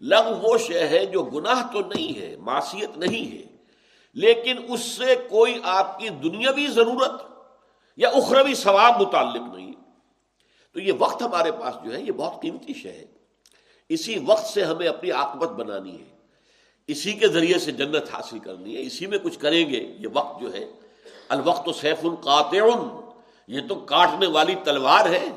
لغ 0.00 0.38
وہ 0.42 0.58
شے 0.58 0.88
ہے 0.88 1.06
جو 1.06 1.22
گناہ 1.22 1.72
تو 1.72 1.80
نہیں 1.80 2.20
ہے، 2.20 2.36
معصیت 2.36 2.98
نہیں 2.98 3.38
ہے، 3.38 3.56
لیکن 4.14 4.56
اس 4.68 4.80
سے 4.80 5.14
کوئی 5.30 5.58
آپ 5.62 5.98
کی 5.98 6.08
دنیاوی 6.08 6.66
ضرورت 6.66 7.22
یا 7.96 8.08
اخروی 8.08 8.54
ثواب 8.54 9.00
متعلق 9.00 9.54
نہیں۔ 9.54 9.72
تو 10.72 10.80
یہ 10.80 10.92
وقت 10.98 11.22
ہمارے 11.22 11.52
پاس 11.52 11.74
جو 11.84 11.94
ہے، 11.94 12.02
یہ 12.02 12.12
بہت 12.12 12.42
قیمتی 12.42 12.74
شے 12.74 12.92
ہے۔ 12.92 13.04
اسی 13.88 14.18
وقت 14.26 14.46
سے 14.46 14.64
ہمیں 14.64 14.88
اپنی 14.88 15.12
آکبت 15.12 15.48
بنانی 15.48 15.98
ہے۔ 15.98 16.16
اسی 16.86 17.12
کے 17.12 17.28
ذریعے 17.28 17.58
سے 17.58 17.72
جنت 17.72 18.14
حاصل 18.14 18.38
کرنی 18.38 18.76
ہے۔ 18.76 18.82
اسی 18.82 19.06
میں 19.06 19.18
کچھ 19.18 19.38
کریں 19.38 19.70
گے۔ 19.70 19.94
یہ 19.98 20.08
وقت 20.12 20.40
جو 20.40 20.52
ہے، 20.52 20.64
الوقت 21.28 21.68
سیف 21.80 22.04
القاطع 22.04 22.86
یہ 23.48 23.60
تو 23.68 23.74
کاٹنے 23.74 24.26
والی 24.26 24.54
تلوار 24.64 25.10
ہے۔ 25.10 25.28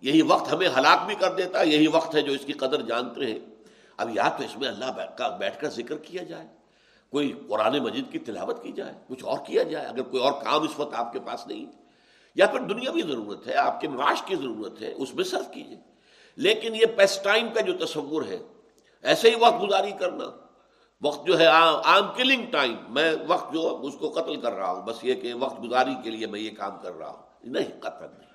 یہی 0.00 0.22
وقت 0.22 0.52
ہمیں 0.52 0.68
ہلاک 0.68 1.06
بھی 1.06 1.14
کر 1.14 1.32
دیتا 1.32 1.60
ہے، 1.60 1.66
یہی 1.66 1.86
وقت 1.86 2.14
ہے 2.14 2.20
جو 2.20 2.32
اس 2.32 2.44
کی 2.46 2.52
قدر 2.52 2.82
جانتے 2.82 3.20
ہیں۔ 3.20 3.53
اب 3.96 4.10
یا 4.14 4.28
تو 4.28 4.44
اس 4.44 4.56
میں 4.56 4.68
اللہ 4.68 5.06
کا 5.16 5.28
بیٹھ 5.28 5.60
کر 5.60 5.68
ذکر 5.68 5.96
کیا 5.96 6.22
جائے، 6.22 6.46
کوئی 7.10 7.32
قرآن 7.48 7.78
مجید 7.78 8.12
کی 8.12 8.18
تلاوت 8.18 8.62
کی 8.62 8.72
جائے، 8.72 8.94
کچھ 9.08 9.24
اور 9.24 9.38
کیا 9.46 9.62
جائے، 9.62 9.86
اگر 9.86 10.02
کوئی 10.02 10.22
اور 10.22 10.32
کام 10.32 10.62
اس 10.62 10.78
وقت 10.78 10.94
آپ 10.94 11.12
کے 11.12 11.20
پاس 11.20 11.46
نہیں، 11.46 11.66
یا 12.34 12.46
پھر 12.46 12.60
دنیا 12.60 12.90
بھی 12.90 13.02
ضرورت 13.02 13.46
ہے، 13.46 13.54
آپ 13.54 13.80
کے 13.80 13.88
معاش 13.88 14.22
کی 14.22 14.36
ضرورت 14.36 14.82
ہے، 14.82 14.92
اس 14.96 15.14
میں 15.14 15.24
صرف 15.24 15.54
کیجیے 15.54 15.76
لیکن 16.36 16.74
یہ 16.74 16.86
پیس 16.96 17.18
ٹائم 17.24 17.48
کا 17.54 17.60
جو 17.60 17.86
تصور 17.86 18.22
ہے، 18.28 18.38
ایسے 19.02 19.30
ہی 19.30 19.34
وقت 19.34 19.62
گزاری 19.62 19.90
کرنا۔ 19.90 20.24
وقت 21.02 21.26
جو 21.26 21.38
ہے 21.38 21.46
آم 21.46 22.12
کلنگ 22.16 22.46
ٹائم۔ 22.50 22.76
میں 22.88 23.14
وقت 23.26 23.52
جو 23.52 23.78
اس 23.82 23.94
کو 24.00 24.10
قتل 24.10 24.40
کر 24.40 24.52
رہا 24.52 24.70
ہوں۔ 24.70 24.82
بس 24.82 24.96
یہ 25.02 25.14
کہ 25.14 25.34
وقت 25.34 25.62
گزاری 25.64 25.94
کے 26.04 26.10
لیے 26.10 26.26
میں 26.26 26.40
یہ 26.40 26.50
کام 26.58 26.78
کر 26.82 26.92
رہا 26.98 27.08
ہوں۔ 27.08 27.22
نہیں، 27.44 27.80
قتل 27.80 28.06
نہیں۔ 28.18 28.30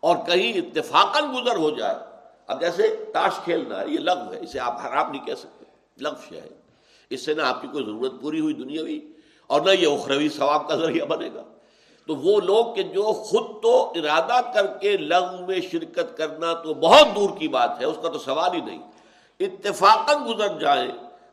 اور 0.00 0.16
کہیں 0.26 0.52
اتفاقاً 0.52 1.24
گزر 1.34 1.56
ہو 1.56 1.70
جائے 1.70 1.94
اب 2.46 2.60
جیسے 2.60 3.04
تاش 3.12 3.32
کھیلنا 3.44 3.80
ہے، 3.80 3.88
یہ 3.88 3.98
لغو 3.98 4.32
ہے، 4.32 4.38
اسے 4.40 4.60
آپ 4.60 4.86
حرام 4.86 5.10
نہیں 5.10 5.26
کہہ 5.26 5.34
سکتے۔ 5.34 5.64
لفظ 6.00 6.32
ہے۔ 6.32 6.48
اس 7.10 7.24
سے 7.24 7.34
نہ 7.34 7.42
آپ 7.42 7.62
کی 7.62 7.68
کوئی 7.68 7.84
ضرورت 7.84 8.12
پوری 8.20 8.40
ہوئی 8.40 8.54
دنیا 8.54 8.82
اور 9.46 9.60
نہ 9.60 9.70
یہ 9.70 9.86
اخروی 9.86 10.28
ثواب 10.28 10.68
کا 10.68 10.76
ذریعہ 10.76 11.06
بنے 11.06 11.28
گا۔ 11.34 11.42
تو 12.06 12.16
وہ 12.16 12.40
لوگ 12.40 12.74
کہ 12.74 12.82
جو 12.82 13.02
خود 13.02 13.62
تو 13.62 13.92
ارادہ 13.94 14.52
کر 14.54 14.66
کے 14.66 14.96
لغو 14.96 15.46
میں 15.46 15.60
شرکت 15.60 16.16
کرنا 16.16 16.52
تو 16.52 16.74
بہت 16.74 17.16
دور 17.16 17.30
کی 17.38 17.48
بات 17.48 17.80
ہے، 17.80 17.84
اس 17.84 17.96
کا 18.02 18.08
تو 18.08 18.18
سوال 18.18 18.54
ہی 18.54 18.60
نہیں۔ 18.60 18.82
اتفاق 19.40 20.10
گزر 20.28 20.58
جائے۔ 20.58 20.88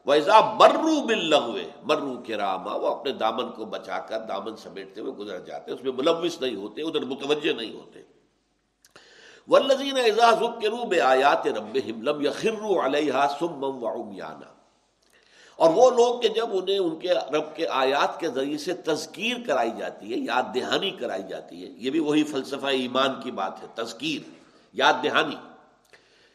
ویزا 0.05 0.39
مرو 0.39 1.05
بل 1.05 1.29
لغوے 1.29 1.63
مرو 1.83 2.21
کے 2.21 2.37
راما 2.37 2.75
وہ 2.75 2.87
اپنے 2.87 3.11
دامن 3.11 3.51
کو 3.51 3.65
بچا 3.65 3.99
کر 3.99 4.19
دامن 4.19 4.55
سمیٹتے 4.57 5.01
ہوئے 5.01 5.11
گزر 5.11 5.39
جاتے 5.39 5.71
اس 5.71 5.83
میں 5.83 5.91
ملوث 5.91 6.41
نہیں 6.41 6.55
ہوتے، 6.55 6.81
ادھر 6.81 7.01
متوجہ 7.01 7.53
نہیں 7.53 7.73
ہوتے۔ 7.73 8.18
ولزین 9.49 9.97
اعزاز 9.97 10.41
روب 10.43 10.95
آیات 11.03 11.47
رب 11.47 11.75
لم 11.75 12.25
یخرو 12.25 12.85
علیہ 12.85 13.13
سم 13.39 13.63
وعمیانا 13.63 14.53
اور 15.55 15.69
وہ 15.73 15.89
لوگ 15.89 16.19
کہ 16.19 16.27
جب 16.27 16.47
انہیں 16.51 16.79
ان 16.79 16.99
کے 16.99 17.13
رب 17.13 17.55
کے 17.55 17.67
آیات 17.67 18.19
کے 18.19 18.27
ذریعے 18.27 18.57
سے 18.57 18.73
تذکیر 18.73 19.37
کرائی 19.47 19.71
جاتی 19.77 20.13
ہے، 20.13 20.17
یاد 20.17 20.43
دہانی 20.55 20.89
کرائی 20.89 21.23
جاتی 21.29 21.65
ہے، 21.65 21.69
یہ 21.69 21.89
بھی 21.89 21.99
وہی 21.99 22.23
فلسفہ 22.23 22.65
ایمان 22.65 23.21
کی 23.23 23.31
بات 23.31 23.63
ہے، 23.63 23.67
تذکیر، 23.75 24.29
یاد 24.73 24.93
دہانی۔ 25.03 25.35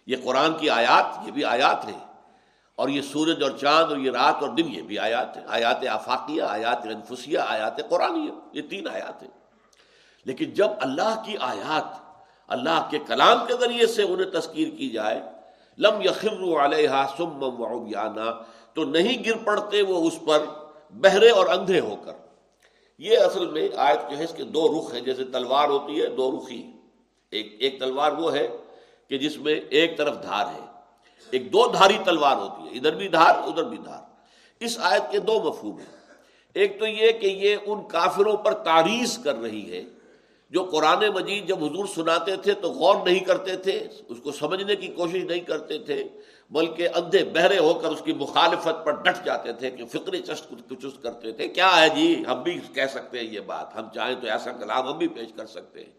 یہ 0.06 0.16
قرآن 0.24 0.56
کی 0.56 0.70
آیات، 0.70 1.26
یہ 1.26 1.32
بھی 1.32 1.44
آیات 1.44 1.84
ہیں۔ 1.84 2.04
اور 2.76 2.88
یہ 2.88 3.02
سورج 3.02 3.42
اور 3.42 3.50
چاند 3.50 3.88
اور 3.88 3.96
یہ 3.96 4.10
رات 4.10 4.34
اور 4.40 4.48
دن، 4.48 4.74
یہ 4.74 4.82
بھی 4.82 4.98
آیات 4.98 5.36
ہیں۔ 5.36 5.44
آیات 5.48 5.86
آفاقیہ، 5.86 6.42
آیات 6.42 6.86
انفسیہ 6.86 7.38
آیات 7.38 7.88
قرآن 7.88 8.28
یہ 8.52 8.62
تین 8.62 8.88
آیات 8.88 9.22
ہیں۔ 9.22 9.30
لیکن 10.24 10.44
جب 10.44 10.68
اللہ 10.80 11.22
کی 11.26 11.36
آیات 11.40 12.03
اللہ 12.48 12.88
کے 12.90 12.98
کلام 13.06 13.46
کے 13.46 13.54
ذریعے 13.60 13.86
سے 13.86 14.02
انہیں 14.02 14.40
تذکیر 14.40 14.68
کی 14.68 14.90
جائے۔ 14.90 15.20
لم 15.78 16.00
یخر 16.00 16.64
علیہ 16.64 16.88
سم 17.16 17.42
وعیانا 17.42 18.42
تو 18.74 18.84
نہیں 18.84 19.24
گر 19.24 19.36
پڑتے 19.44 19.82
وہ 19.82 20.06
اس 20.06 20.18
پر 20.26 20.44
بہرے 20.90 21.30
اور 21.30 21.46
اندھے 21.46 21.80
ہو 21.80 21.96
کر۔ 22.04 22.12
یہ 22.98 23.18
اصل 23.18 23.46
میں 23.46 23.68
آیت 23.76 24.10
جو 24.10 24.18
ہے، 24.18 24.24
اس 24.24 24.34
کے 24.36 24.44
دو 24.44 24.80
رخ 24.80 24.94
ہیں۔ 24.94 25.00
جیسے 25.00 25.24
تلوار 25.24 25.68
ہوتی 25.68 26.02
ہے، 26.02 26.06
دو 26.06 26.40
رخی۔ 26.40 26.70
ایک 27.30 27.56
ایک 27.58 27.80
تلوار 27.80 28.12
وہ 28.12 28.34
ہے 28.34 28.48
کہ 29.08 29.18
جس 29.18 29.36
میں 29.36 29.60
ایک 29.70 29.96
طرف 29.96 30.22
دھار 30.22 30.46
ہے۔ 30.46 30.66
ایک 31.30 31.52
دو 31.52 31.66
دھاری 31.66 31.98
تلوار 32.04 32.36
ہوتی 32.36 32.62
ہے۔ 32.62 32.78
ادھر 32.78 32.94
بھی 32.94 33.08
دھار، 33.08 33.34
ادھر 33.36 33.62
بھی 33.62 33.78
دھار۔ 33.78 34.02
اس 34.60 34.78
آیت 34.80 35.02
کے 35.10 35.18
دو 35.18 35.42
مفہوم 35.42 35.78
ہیں۔ 35.78 35.96
ایک 36.54 36.78
تو 36.78 36.86
یہ 36.86 37.12
کہ 37.12 37.26
یہ 37.26 37.56
ان 37.66 37.88
کافروں 37.88 38.36
پر 38.36 38.54
تاریخ 38.54 39.24
کر 39.24 39.34
رہی 39.34 39.72
ہے۔ 39.72 39.84
جو 40.54 40.64
قرآن 40.64 41.04
مجید 41.14 41.48
جب 41.48 41.64
حضور 41.64 41.86
سناتے 41.86 42.36
تھے 42.36 42.52
تو 42.52 42.70
غور 42.70 43.06
نہیں 43.06 43.20
کرتے 43.20 43.56
تھے، 43.56 43.88
اس 44.08 44.18
کو 44.22 44.32
سمجھنے 44.32 44.76
کی 44.76 44.86
کوشش 44.86 45.14
نہیں 45.14 45.40
کرتے 45.40 45.78
تھے، 45.78 46.04
بلکہ 46.50 46.88
اندھے 46.94 47.24
بہرے 47.24 47.58
ہو 47.58 47.74
کر 47.74 47.88
اس 47.88 48.02
کی 48.04 48.12
مخالفت 48.12 48.84
پر 48.84 48.92
ڈٹ 48.92 49.24
جاتے 49.24 49.52
تھے 49.52 49.70
کہ 49.70 49.86
فکری 49.86 50.18
چست 50.18 50.52
چست 50.70 51.02
کرتے 51.02 51.32
تھے۔ 51.32 51.48
کیا 51.48 51.80
ہے 51.80 51.88
جی؟ 51.88 52.24
ہم 52.28 52.42
بھی 52.42 52.60
کہہ 52.74 52.86
سکتے 52.90 53.18
ہیں 53.18 53.26
یہ 53.26 53.40
بات۔ 53.40 53.76
ہم 53.76 53.88
چاہیں 53.94 54.14
تو 54.20 54.26
ایسا 54.26 54.52
کلام 54.52 54.88
ہم 54.88 54.98
بھی 54.98 55.08
پیش 55.08 55.28
کر 55.36 55.46
سکتے 55.46 55.84
ہیں۔ 55.84 55.92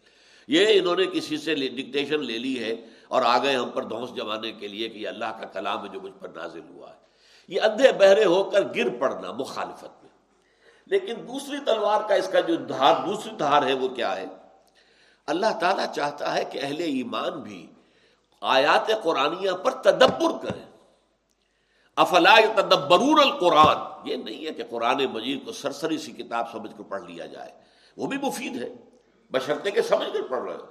یہ 0.48 0.80
انہوں 0.80 0.96
نے 0.96 1.06
کسی 1.06 1.38
سے 1.38 1.56
ڈکٹیشن 1.56 2.24
لے 2.26 2.38
لی 2.38 2.64
ہے 2.64 2.76
اور 3.08 3.22
آ 3.26 3.38
گئے 3.38 3.56
ہم 3.56 3.70
پر 3.70 3.84
دھوس 3.84 4.16
جمانے 4.16 4.52
کے 4.52 4.68
لیے 4.68 4.90
کہ 4.90 4.98
یہ 4.98 5.08
اللہ 5.08 5.26
کا 5.26 5.46
کلام 5.46 5.84
ہے 5.84 5.90
جو 5.94 6.02
مجھ 6.02 6.20
پر 6.20 6.28
نازل 6.30 6.62
ہوا 6.70 6.90
ہے۔ 6.90 6.98
یہ 7.48 7.62
اندھے 7.62 7.92
بہرے 7.92 8.26
ہو 8.26 8.44
کر 8.44 8.62
گر 8.76 8.90
پڑنا 8.90 9.32
مخالفت 9.32 10.04
میں۔ 10.04 10.12
لیکن 10.88 11.16
دوسری 11.28 11.58
تلوار 11.66 12.02
کا 12.10 12.16
اس 12.16 12.28
کا 12.28 12.40
جو 12.40 12.56
دھار 12.56 13.08
دوسری 13.08 13.32
دھار 13.40 13.68
ہے 13.68 13.74
وہ 13.74 13.88
کیا 13.88 14.18
ہے؟ 14.18 14.26
اللہ 15.28 15.60
تعالیٰ 15.60 15.86
چاہتا 15.96 16.34
ہے 16.34 16.44
کہ 16.46 16.60
اہل 16.64 16.80
ایمان 16.80 17.40
بھی 17.40 17.68
آیات 18.42 19.04
قرآنیہ 19.04 19.52
پر 19.52 19.72
تدبر 19.72 20.48
کریں۔ 20.48 20.66
افلا 21.96 22.36
تدبرون 22.56 23.20
القرآن؟ 23.20 23.78
یہ 24.04 24.16
نہیں 24.16 24.46
ہے 24.46 24.52
کہ 24.52 24.64
قرآن 24.70 25.06
مجید 25.06 25.46
کو 25.46 25.52
سرسری 25.52 25.98
سی 25.98 26.12
کتاب 26.12 26.52
سمجھ 26.52 26.72
کر 26.78 26.84
پڑھ 26.84 27.04
لیا 27.04 27.26
جائے۔ 27.26 27.52
وہ 27.98 28.08
بھی 28.08 28.18
مفید 28.18 28.64
ہے۔ 28.64 28.70
بشرطے 29.32 29.72
کے 29.72 29.82
سمجھ 29.82 30.14
کر 30.14 30.22
پڑھ 30.30 30.44
رہے 30.44 30.54
ہو۔ 30.54 30.66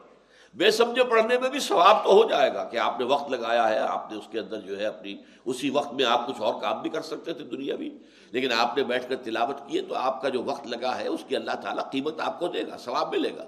بے 0.55 0.71
سمجھے 0.71 1.05
پڑھنے 1.05 1.39
میں 1.39 1.51
بھی 1.51 1.61
ثواب 1.61 2.05
تو 2.05 2.13
ہو 2.13 2.29
جائے 2.29 2.55
گا 2.55 2.65
کہ 2.65 2.77
آپ 2.77 2.99
نے 2.99 3.05
وقت 3.05 3.31
لگایا 3.31 3.69
ہے، 3.69 3.79
آپ 3.79 4.13
نے 4.13 4.19
اس 4.19 4.25
کے 4.31 4.39
اندر 4.39 4.61
جو 4.61 4.79
ہے 4.79 4.85
اپنی، 4.85 5.17
اسی 5.45 5.71
وقت 5.71 5.95
میں 5.95 6.05
آپ 6.05 6.27
کچھ 6.27 6.41
اور 6.41 6.61
کام 6.61 6.83
بھی 6.83 6.91
کر 6.91 7.03
سکتے 7.03 7.33
تھے 7.33 7.45
دنیا 7.45 7.77
بھی۔ 7.77 7.99
لیکن 8.31 8.53
آپ 8.53 8.77
نے 8.77 8.85
بیٹھ 8.85 9.09
کر 9.09 9.17
تلاوت 9.17 9.69
کیے 9.69 9.83
تو 9.83 9.95
آپ 9.95 10.23
کا 10.23 10.29
جو 10.29 10.43
وقت 10.43 10.67
لگا 10.67 10.99
ہے، 10.99 11.09
اس 11.09 11.21
کی 11.29 11.37
اللہ 11.37 11.51
تعالیٰ 11.51 11.91
قیمت 11.91 12.21
آپ 12.21 12.39
کو 12.39 12.49
دے 12.49 12.67
گا، 12.67 12.77
ثواب 12.77 13.09
ملے 13.13 13.37
گا۔ 13.37 13.45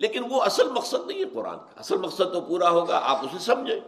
لیکن 0.00 0.22
وہ 0.30 0.42
اصل 0.42 0.70
مقصد 0.70 1.06
نہیں 1.06 1.18
ہے 1.18 1.24
قرآن 1.24 1.58
کا۔ 1.58 1.80
اصل 1.80 1.96
مقصد 1.96 2.32
تو 2.32 2.40
پورا 2.40 2.70
ہوگا، 2.70 3.00
آپ 3.02 3.16
اسے 3.16 3.38
سمجھیں۔ 3.38 3.80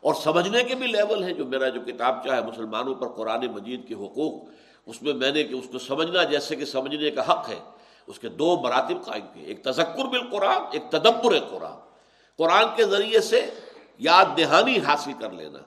اور 0.00 0.14
سمجھنے 0.14 0.64
کے 0.64 0.74
بھی 0.74 0.86
لیول 0.86 1.24
ہیں 1.24 1.32
جو 1.32 1.44
میرا 1.44 1.68
جو 1.68 1.80
کتاب 1.80 2.24
چاہے 2.24 2.40
مسلمانوں 2.40 2.94
پر 2.94 3.08
قرآن 3.08 3.46
مجید 3.46 3.88
کے 3.88 3.94
حقوق، 3.94 4.42
اس 4.86 5.02
میں 5.02 5.12
میں 5.12 5.30
نے 5.30 5.42
کہ 5.42 5.54
اس 5.54 5.64
کو 5.72 5.78
سمجھنا 5.78 6.22
جیسے 6.22 6.56
کہ 6.56 6.64
سمجھنے 6.64 7.10
کا 7.10 7.32
حق 7.32 7.48
ہے۔ 7.48 7.58
اس 8.06 8.18
کے 8.18 8.28
دو 8.28 8.56
مراتب 8.56 9.04
قائم 9.04 9.26
کیے۔ 9.32 9.44
ایک 9.44 9.64
تذکر 9.64 10.04
بالقرآن، 10.04 10.62
ایک 10.70 10.82
تدبر 10.90 11.40
قرآن۔ 11.40 11.76
قرآن 12.38 12.64
کے 12.76 12.84
ذریعے 12.84 13.20
سے 13.20 13.50
یاد 13.98 14.24
دہانی 14.36 14.78
حاصل 14.78 15.12
کر 15.12 15.30
لینا۔ 15.30 15.58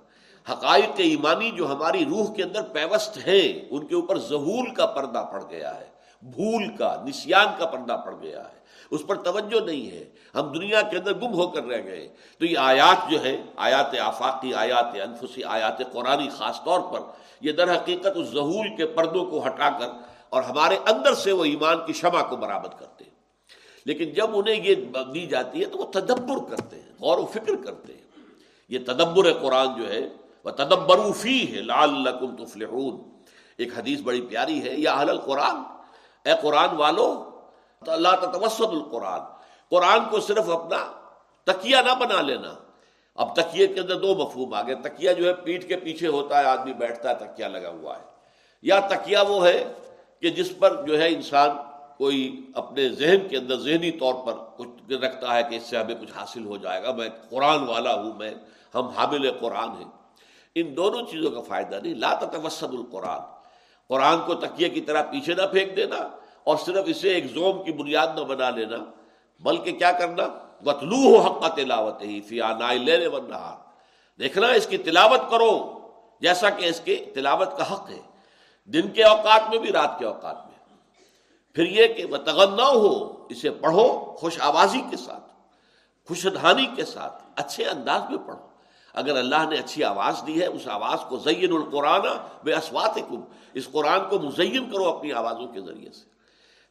حقائق 0.54 0.92
ایمانی 0.96 1.52
جو 1.52 1.68
ہماری 1.68 2.06
روح 2.06 2.34
کے 2.34 2.44
اندر 2.44 2.62
پیوست 2.62 3.18
ہیں، 3.18 3.66
ان 3.70 3.88
کے 3.88 3.96
اوپر 3.96 4.20
ظہول 4.20 4.74
کا 4.74 4.86
پردہ 4.86 5.26
پڑ 5.32 5.44
گیا 5.50 5.80
ہے، 5.80 5.86
بھول 6.22 6.78
کا، 6.78 7.04
نسیان 7.08 7.48
کا 7.58 7.66
پردہ 7.66 8.02
پڑ 8.06 8.16
گیا 8.22 8.50
ہے۔ 8.50 8.57
اس 8.92 9.02
پر 9.08 9.16
توجہ 9.16 9.66
نہیں 9.66 9.92
ہے۔ 9.92 10.04
ہم 10.36 10.52
دنیا 10.52 10.82
کے 10.82 10.98
اندر 10.98 11.14
گم 11.14 11.34
ہو 11.34 11.48
کر 11.48 11.64
رہ 11.64 11.84
گئے۔ 11.84 12.08
تو 12.40 12.46
یہ 12.46 12.58
آیات 12.58 13.12
جو 13.12 13.24
ہے 13.24 13.42
آیات 13.56 14.00
آفاقی، 14.00 14.54
آیات 14.54 14.86
انفسی، 14.86 15.44
آیات 15.44 15.92
قرآن 15.92 16.30
خاص 16.30 16.64
طور 16.64 16.80
پر 16.80 17.00
یہ 17.42 17.52
در 17.52 17.78
حقیقت 17.78 18.08
اس 18.16 18.28
ظہول 18.28 18.76
کے 18.78 18.86
پردوں 18.86 19.26
کو 19.26 19.48
ہٹا 19.48 19.70
کر 19.70 19.88
اور 20.30 20.44
ہمارے 20.44 20.78
اندر 20.86 21.14
سے 21.14 21.32
وہ 21.32 21.44
ایمان 21.44 21.78
کی 21.86 21.94
شمع 21.94 22.22
کو 22.22 22.36
برآمد 22.36 22.80
کرتے 22.80 23.04
ہیں۔ 23.04 23.12
لیکن 23.86 24.06
جب 24.06 24.28
انہیں 24.34 24.56
یہ 24.64 24.76
دی 25.14 25.28
جاتی 25.28 25.60
ہے 25.60 25.66
تو 25.66 25.78
وہ 25.78 25.86
تدبر 25.92 26.50
کرتے 26.50 26.76
ہیں، 26.76 26.92
غور 27.02 27.18
و 27.18 27.26
فکر 27.26 27.56
کرتے 27.66 27.94
ہیں۔ 27.94 28.02
یہ 28.70 28.80
تدبر 28.80 29.34
قرآن 29.34 29.68
جو 29.78 29.90
ہے 29.90 30.10
وہ 30.44 30.52
تدبروفی 30.52 31.56
ہے 31.56 31.62
لال 31.62 32.08
تفلحون۔ 32.46 33.02
ایک 33.58 33.78
حدیث 33.78 34.02
بڑی 34.02 34.22
پیاری 34.22 34.64
ہے، 34.64 34.74
یا 34.78 34.94
اہل 34.94 35.10
القرآن، 35.10 35.56
اے 36.26 36.34
قرآن 36.42 36.76
والو 36.76 37.37
تو 37.86 37.92
اللہ 37.92 38.08
تتوسط 38.22 38.62
القرآن 38.62 39.20
قرآن 39.70 40.00
کو 40.10 40.20
صرف 40.20 40.50
اپنا 40.50 40.92
تکیہ 41.44 41.76
نہ 41.78 41.96
بنا 42.00 42.22
لینا۔ 42.22 42.54
اب 43.16 43.36
تکیے 43.36 43.68
کے 43.68 43.80
اندر 43.80 43.96
دو 43.96 44.16
مفہوم 44.16 44.54
آ 44.54 44.62
گئے 44.62 44.76
تکیہ 44.76 45.14
جو 45.14 45.28
ہے 45.28 45.34
پیٹھ 45.34 45.68
کے 45.68 45.78
پیچھے 45.78 46.08
ہوتا 46.08 46.40
ہے، 46.40 46.46
آدمی 46.46 46.74
بیٹھتا 46.74 47.10
ہے، 47.10 47.16
تکیہ 47.16 47.46
لگا 47.46 47.70
ہوا 47.70 47.98
ہے۔ 48.00 48.04
یا 48.62 48.80
تکیہ 48.80 49.18
وہ 49.30 49.48
ہے 49.48 49.74
کہ 50.22 50.30
جس 50.30 50.60
پر 50.60 50.86
جو 50.86 51.02
ہے 51.02 51.08
انسان 51.08 51.50
کوئی 51.98 52.46
اپنے 52.56 52.90
ذہن 52.90 53.28
کے 53.28 53.38
اندر 53.38 53.56
ذہنی 53.56 53.92
طور 53.92 54.14
پر 54.14 54.34
کچھ 54.58 54.94
رکھتا 54.94 55.36
ہے 55.36 55.44
کہ 55.44 55.56
اس 55.56 55.64
سے 55.64 55.78
ہمیں 55.78 55.96
کچھ 55.96 56.12
حاصل 56.18 56.46
ہو 56.46 56.58
جائے 56.58 56.84
گا۔ 56.84 56.92
میں 56.92 57.10
قرآن 57.30 57.64
والا 57.64 57.94
ہوں، 57.94 58.14
میں، 58.14 58.34
ہم 58.76 58.88
حامل 58.88 59.32
قرآن 59.32 59.70
ہیں۔ 59.70 59.92
ان 60.56 60.78
دونوں 60.78 61.02
چیزوں 61.12 61.32
کا 61.32 61.42
فائدہ 61.42 61.76
نہیں۔ 61.84 61.94
لا 61.94 62.14
تتوسد 62.14 62.74
القرآن 62.74 63.20
قرآن 63.88 64.18
کو 64.26 64.34
تکیے 64.34 64.70
کی 64.70 64.82
طرح 64.82 65.02
پیچھے 65.02 65.34
نہ 65.34 65.42
پھینک 65.42 65.78
دینا۔ 65.78 66.18
اور 66.48 66.58
صرف 66.58 66.86
اسے 66.86 67.14
ایک 67.14 67.32
زوم 67.32 67.64
کی 67.64 67.72
بنیاد 67.72 68.08
نہ 68.16 68.22
بنا 68.22 68.50
لینا، 68.50 68.78
بلکہ 69.40 69.72
کیا 69.72 69.92
کرنا؟ 69.92 70.24
وطلو 70.66 70.96
ہو 70.96 71.22
حق 71.22 71.42
کا 71.42 71.48
تلاوت 71.48 72.02
ہی 72.02 72.22
فیا 72.22 72.58
لے 72.72 73.08
نہار 73.28 73.56
دیکھنا، 74.20 74.48
اس 74.48 74.68
کی 74.68 74.78
تلاوت 74.78 75.32
کرو، 75.32 75.80
جیسا 76.22 76.50
کہ 76.50 76.66
اس 76.66 76.82
کے 76.84 76.96
تلاوت 77.16 77.58
کا 77.58 77.74
حق 77.74 77.90
ہے۔ 77.90 78.00
دن 78.66 78.88
کے 78.88 79.04
اوقات 79.04 79.50
میں 79.50 79.58
بھی، 79.58 79.72
رات 79.72 80.00
کے 80.00 80.06
اوقات 80.06 80.36
میں۔ 80.46 80.76
پھر 81.54 81.64
یہ 81.64 81.94
کہ 81.94 82.06
وہ 82.06 82.18
تغنا 82.18 82.68
ہو 82.68 83.26
اسے 83.30 83.50
پڑھو 83.50 84.16
خوش 84.18 84.40
آوازی 84.42 84.82
کے 84.90 84.98
ساتھ، 84.98 85.34
خوش 86.08 86.28
دھانی 86.42 86.66
کے 86.76 86.86
ساتھ، 86.86 87.24
اچھے 87.36 87.66
انداز 87.66 88.02
میں 88.10 88.18
پڑھو۔ 88.28 88.48
اگر 88.94 89.18
اللہ 89.18 89.50
نے 89.50 89.56
اچھی 89.56 89.84
آواز 89.84 90.24
دی 90.28 90.42
ہے، 90.42 90.46
اس 90.46 90.68
آواز 90.68 91.00
کو 91.10 91.18
زین 91.18 91.56
القرآن 91.56 92.02
بے 92.44 92.54
اسوات 92.54 93.00
اس 93.54 93.70
قرآن 93.72 94.00
کو 94.10 94.20
مزین 94.20 94.72
کرو 94.72 94.86
اپنی 94.86 95.12
آوازوں 95.12 95.48
کے 95.48 95.62
ذریعے 95.62 95.92
سے۔ 95.92 96.17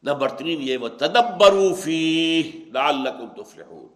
نمبر 0.03 0.29
تین 0.29 0.57
یہ 0.61 0.77
وہ 0.77 0.87
تدبروفی 0.87 2.51
لال 2.73 3.07
تفلحون۔ 3.37 3.87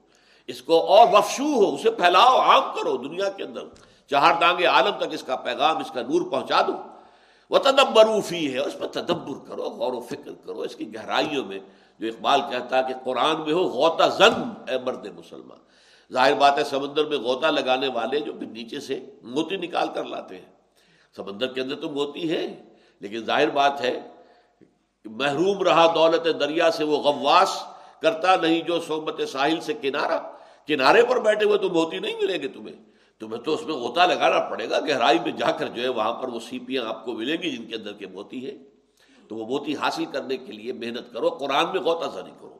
اس 0.47 0.61
کو 0.61 0.79
اور 0.79 1.07
وفشو 1.11 1.43
ہو، 1.43 1.75
اسے 1.75 1.91
پھیلاؤ، 1.91 2.37
عام 2.37 2.63
کرو 2.75 2.97
دنیا 2.97 3.29
کے 3.29 3.43
اندر۔ 3.43 3.61
چہار 4.07 4.33
ڈانگے 4.39 4.65
عالم 4.65 4.97
تک 4.97 5.07
اس 5.11 5.23
کا 5.23 5.35
پیغام، 5.35 5.77
اس 5.77 5.91
کا 5.91 6.01
نور 6.01 6.31
پہنچا 6.31 6.61
دو۔ 6.61 6.73
وہ 7.49 7.57
تدبروفی 7.57 8.53
ہے، 8.53 8.59
اس 8.59 8.79
پر 8.79 8.87
تدبر 8.87 9.47
کرو، 9.47 9.63
غور 9.63 9.93
و 9.93 9.99
فکر 9.99 10.31
کرو۔ 10.45 10.61
اس 10.61 10.75
کی 10.75 10.95
گہرائیوں 10.95 11.45
میں 11.45 11.59
جو 11.99 12.07
اقبال 12.07 12.41
کہتا 12.49 12.77
ہے 12.77 12.83
کہ 12.87 12.93
قرآن 13.03 13.41
میں 13.41 13.53
ہو، 13.53 13.63
غوطہ 13.63 14.03
زن، 14.17 14.33
اے 14.67 14.77
مرد 14.85 15.05
مسلمان۔ 15.05 15.57
ظاہر 16.13 16.33
بات 16.33 16.57
ہے، 16.57 16.63
سمندر 16.63 17.05
میں 17.05 17.17
غوطہ 17.17 17.47
لگانے 17.47 17.87
والے 17.87 18.19
جو 18.19 18.33
پھر 18.33 18.47
نیچے 18.47 18.79
سے 18.79 18.99
موتی 19.23 19.57
نکال 19.57 19.87
کر 19.93 20.03
لاتے 20.03 20.37
ہیں۔ 20.37 20.53
سمندر 21.15 21.47
کے 21.47 21.61
اندر 21.61 21.75
تو 21.75 21.89
موتی 21.89 22.31
ہے، 22.31 22.63
لیکن 22.99 23.19
ظاہر 23.19 23.49
بات 23.49 23.81
ہے 23.81 23.99
محروم 25.05 25.63
رہا 25.63 25.95
دولت 25.95 26.27
دریا 26.39 26.71
سے 26.71 26.83
وہ 26.83 26.97
غواس 26.97 27.63
کرتا 28.01 28.35
نہیں 28.35 28.61
جو 28.61 28.79
صحبت 28.79 29.21
ساحل 29.29 29.59
سے 29.61 29.73
کنارہ، 29.73 30.19
کنارے 30.67 31.03
پر 31.05 31.19
بیٹھے 31.19 31.45
ہوئے 31.45 31.57
تو 31.57 31.69
موتی 31.69 31.99
نہیں 31.99 32.15
ملیں 32.15 32.41
گے 32.41 32.47
تمہیں۔ 32.47 32.75
تمہیں 33.19 33.41
تو 33.41 33.53
اس 33.53 33.65
میں 33.65 33.75
غوطہ 33.75 34.01
لگانا 34.01 34.39
پڑے 34.39 34.69
گا، 34.69 34.79
گہرائی 34.79 35.19
میں 35.19 35.31
جا 35.31 35.51
کر 35.51 35.67
جو 35.67 35.81
ہے 35.81 35.87
وہاں 35.87 36.13
پر 36.13 36.27
وہ 36.27 36.39
سیپیاں 36.39 36.85
آپ 36.85 37.05
کو 37.05 37.13
ملیں 37.13 37.41
گی 37.41 37.49
جن 37.49 37.65
کے 37.65 37.75
اندر 37.75 37.93
کے 37.93 38.07
موتی 38.07 38.45
ہے 38.45 38.57
تو 39.27 39.35
وہ 39.35 39.45
موتی 39.45 39.75
حاصل 39.75 40.05
کرنے 40.05 40.37
کے 40.37 40.51
لیے 40.51 40.73
محنت 40.73 41.13
کرو، 41.13 41.29
قرآن 41.29 41.65
میں 41.73 41.81
غوطہ 41.81 42.09
زنی 42.09 42.31
کرو۔ 42.39 42.57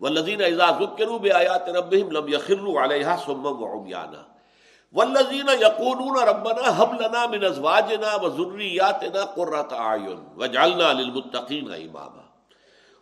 والذین 0.00 0.42
اذا 0.42 0.70
ذکروا 0.80 1.18
بآیات 1.18 1.68
ربهم 1.68 2.10
لم 2.10 2.28
يخروا 2.28 2.84
علیہا 2.84 3.16
صما 3.26 3.50
وعمیانا 3.50 4.35
والذین 4.96 5.48
یقولون 5.60 6.28
ربنا 6.28 6.84
هب 6.84 7.00
لنا 7.00 7.26
من 7.26 7.44
ازواجنا 7.44 8.16
وذریاتنا 8.22 9.24
قرۃ 9.24 9.72
اعین 9.72 10.24
وجعلنا 10.36 10.92
للمتقین 10.92 11.72
اماما۔ 11.72 12.22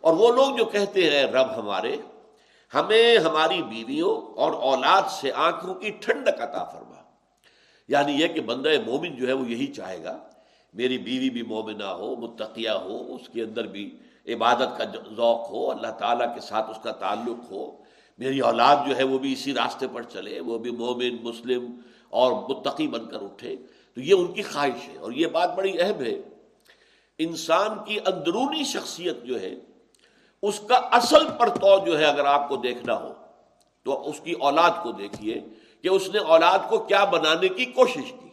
اور 0.01 0.13
وہ 0.13 0.31
لوگ 0.31 0.55
جو 0.57 0.65
کہتے 0.65 1.09
ہیں، 1.09 1.23
رب 1.23 1.55
ہمارے، 1.55 1.95
ہمیں، 2.73 3.17
ہماری 3.17 3.61
بیویوں 3.61 4.33
اور 4.35 4.51
اولاد 4.51 5.01
سے 5.09 5.31
آنکھوں 5.35 5.73
کی 5.73 5.89
ٹھنڈک 5.89 6.41
عطا 6.41 6.63
فرما۔ 6.63 7.01
یعنی 7.87 8.13
یہ 8.13 8.27
کہ 8.27 8.41
بندہ 8.41 8.69
مومن 8.85 9.15
جو 9.15 9.27
ہے 9.27 9.33
وہ 9.33 9.47
یہی 9.47 9.67
چاہے 9.67 10.03
گا، 10.03 10.17
میری 10.73 10.97
بیوی 10.97 11.29
بھی 11.29 11.41
مومنہ 11.41 11.83
ہو، 11.83 12.15
متقیہ 12.15 12.69
ہو، 12.69 13.15
اس 13.15 13.29
کے 13.29 13.41
اندر 13.41 13.63
بھی 13.63 13.99
عبادت 14.27 14.77
کا 14.77 14.83
ذوق 15.15 15.49
ہو، 15.49 15.71
اللہ 15.71 15.87
تعالیٰ 15.87 16.35
کے 16.35 16.41
ساتھ 16.41 16.69
اس 16.69 16.77
کا 16.83 16.91
تعلق 16.91 17.51
ہو۔ 17.51 17.84
میری 18.17 18.39
اولاد 18.39 18.75
جو 18.87 18.97
ہے 18.97 19.03
وہ 19.03 19.17
بھی 19.17 19.33
اسی 19.33 19.53
راستے 19.53 19.87
پر 19.87 20.01
چلے، 20.01 20.39
وہ 20.39 20.57
بھی 20.57 20.71
مومن، 20.71 21.15
مسلم 21.23 21.79
اور 22.09 22.31
متقی 22.31 22.87
بن 22.87 23.05
کر 23.05 23.21
اٹھے۔ 23.21 23.55
تو 23.93 24.01
یہ 24.01 24.13
ان 24.13 24.33
کی 24.33 24.41
خواہش 24.41 24.89
ہے 24.89 24.97
اور 24.97 25.11
یہ 25.11 25.27
بات 25.27 25.55
بڑی 25.55 25.81
اہم 25.81 26.01
ہے۔ 26.03 26.21
انسان 27.19 27.69
کی 27.85 27.99
اندرونی 27.99 28.63
شخصیت 28.63 29.23
جو 29.23 29.41
ہے، 29.41 29.55
اس 30.43 30.59
کا 30.67 30.75
اصل 30.75 31.27
پر 31.37 31.49
تو 31.49 31.85
جو 31.85 31.99
ہے 31.99 32.05
اگر 32.05 32.25
آپ 32.25 32.49
کو 32.49 32.55
دیکھنا 32.55 32.99
ہو، 32.99 33.13
تو 33.83 34.09
اس 34.09 34.19
کی 34.19 34.31
اولاد 34.31 34.71
کو 34.83 34.91
دیکھیے 34.91 35.41
کہ 35.81 35.87
اس 35.87 36.09
نے 36.09 36.19
اولاد 36.19 36.59
کو 36.69 36.77
کیا 36.77 37.05
بنانے 37.05 37.47
کی 37.47 37.65
کوشش 37.65 38.11
کی۔ 38.11 38.29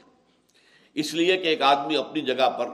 اس 0.95 1.14
لیے 1.14 1.37
کہ 1.37 1.49
ایک 1.49 1.62
آدمی 1.62 1.97
اپنی 1.97 2.21
جگہ 2.21 2.51
پر 2.51 2.68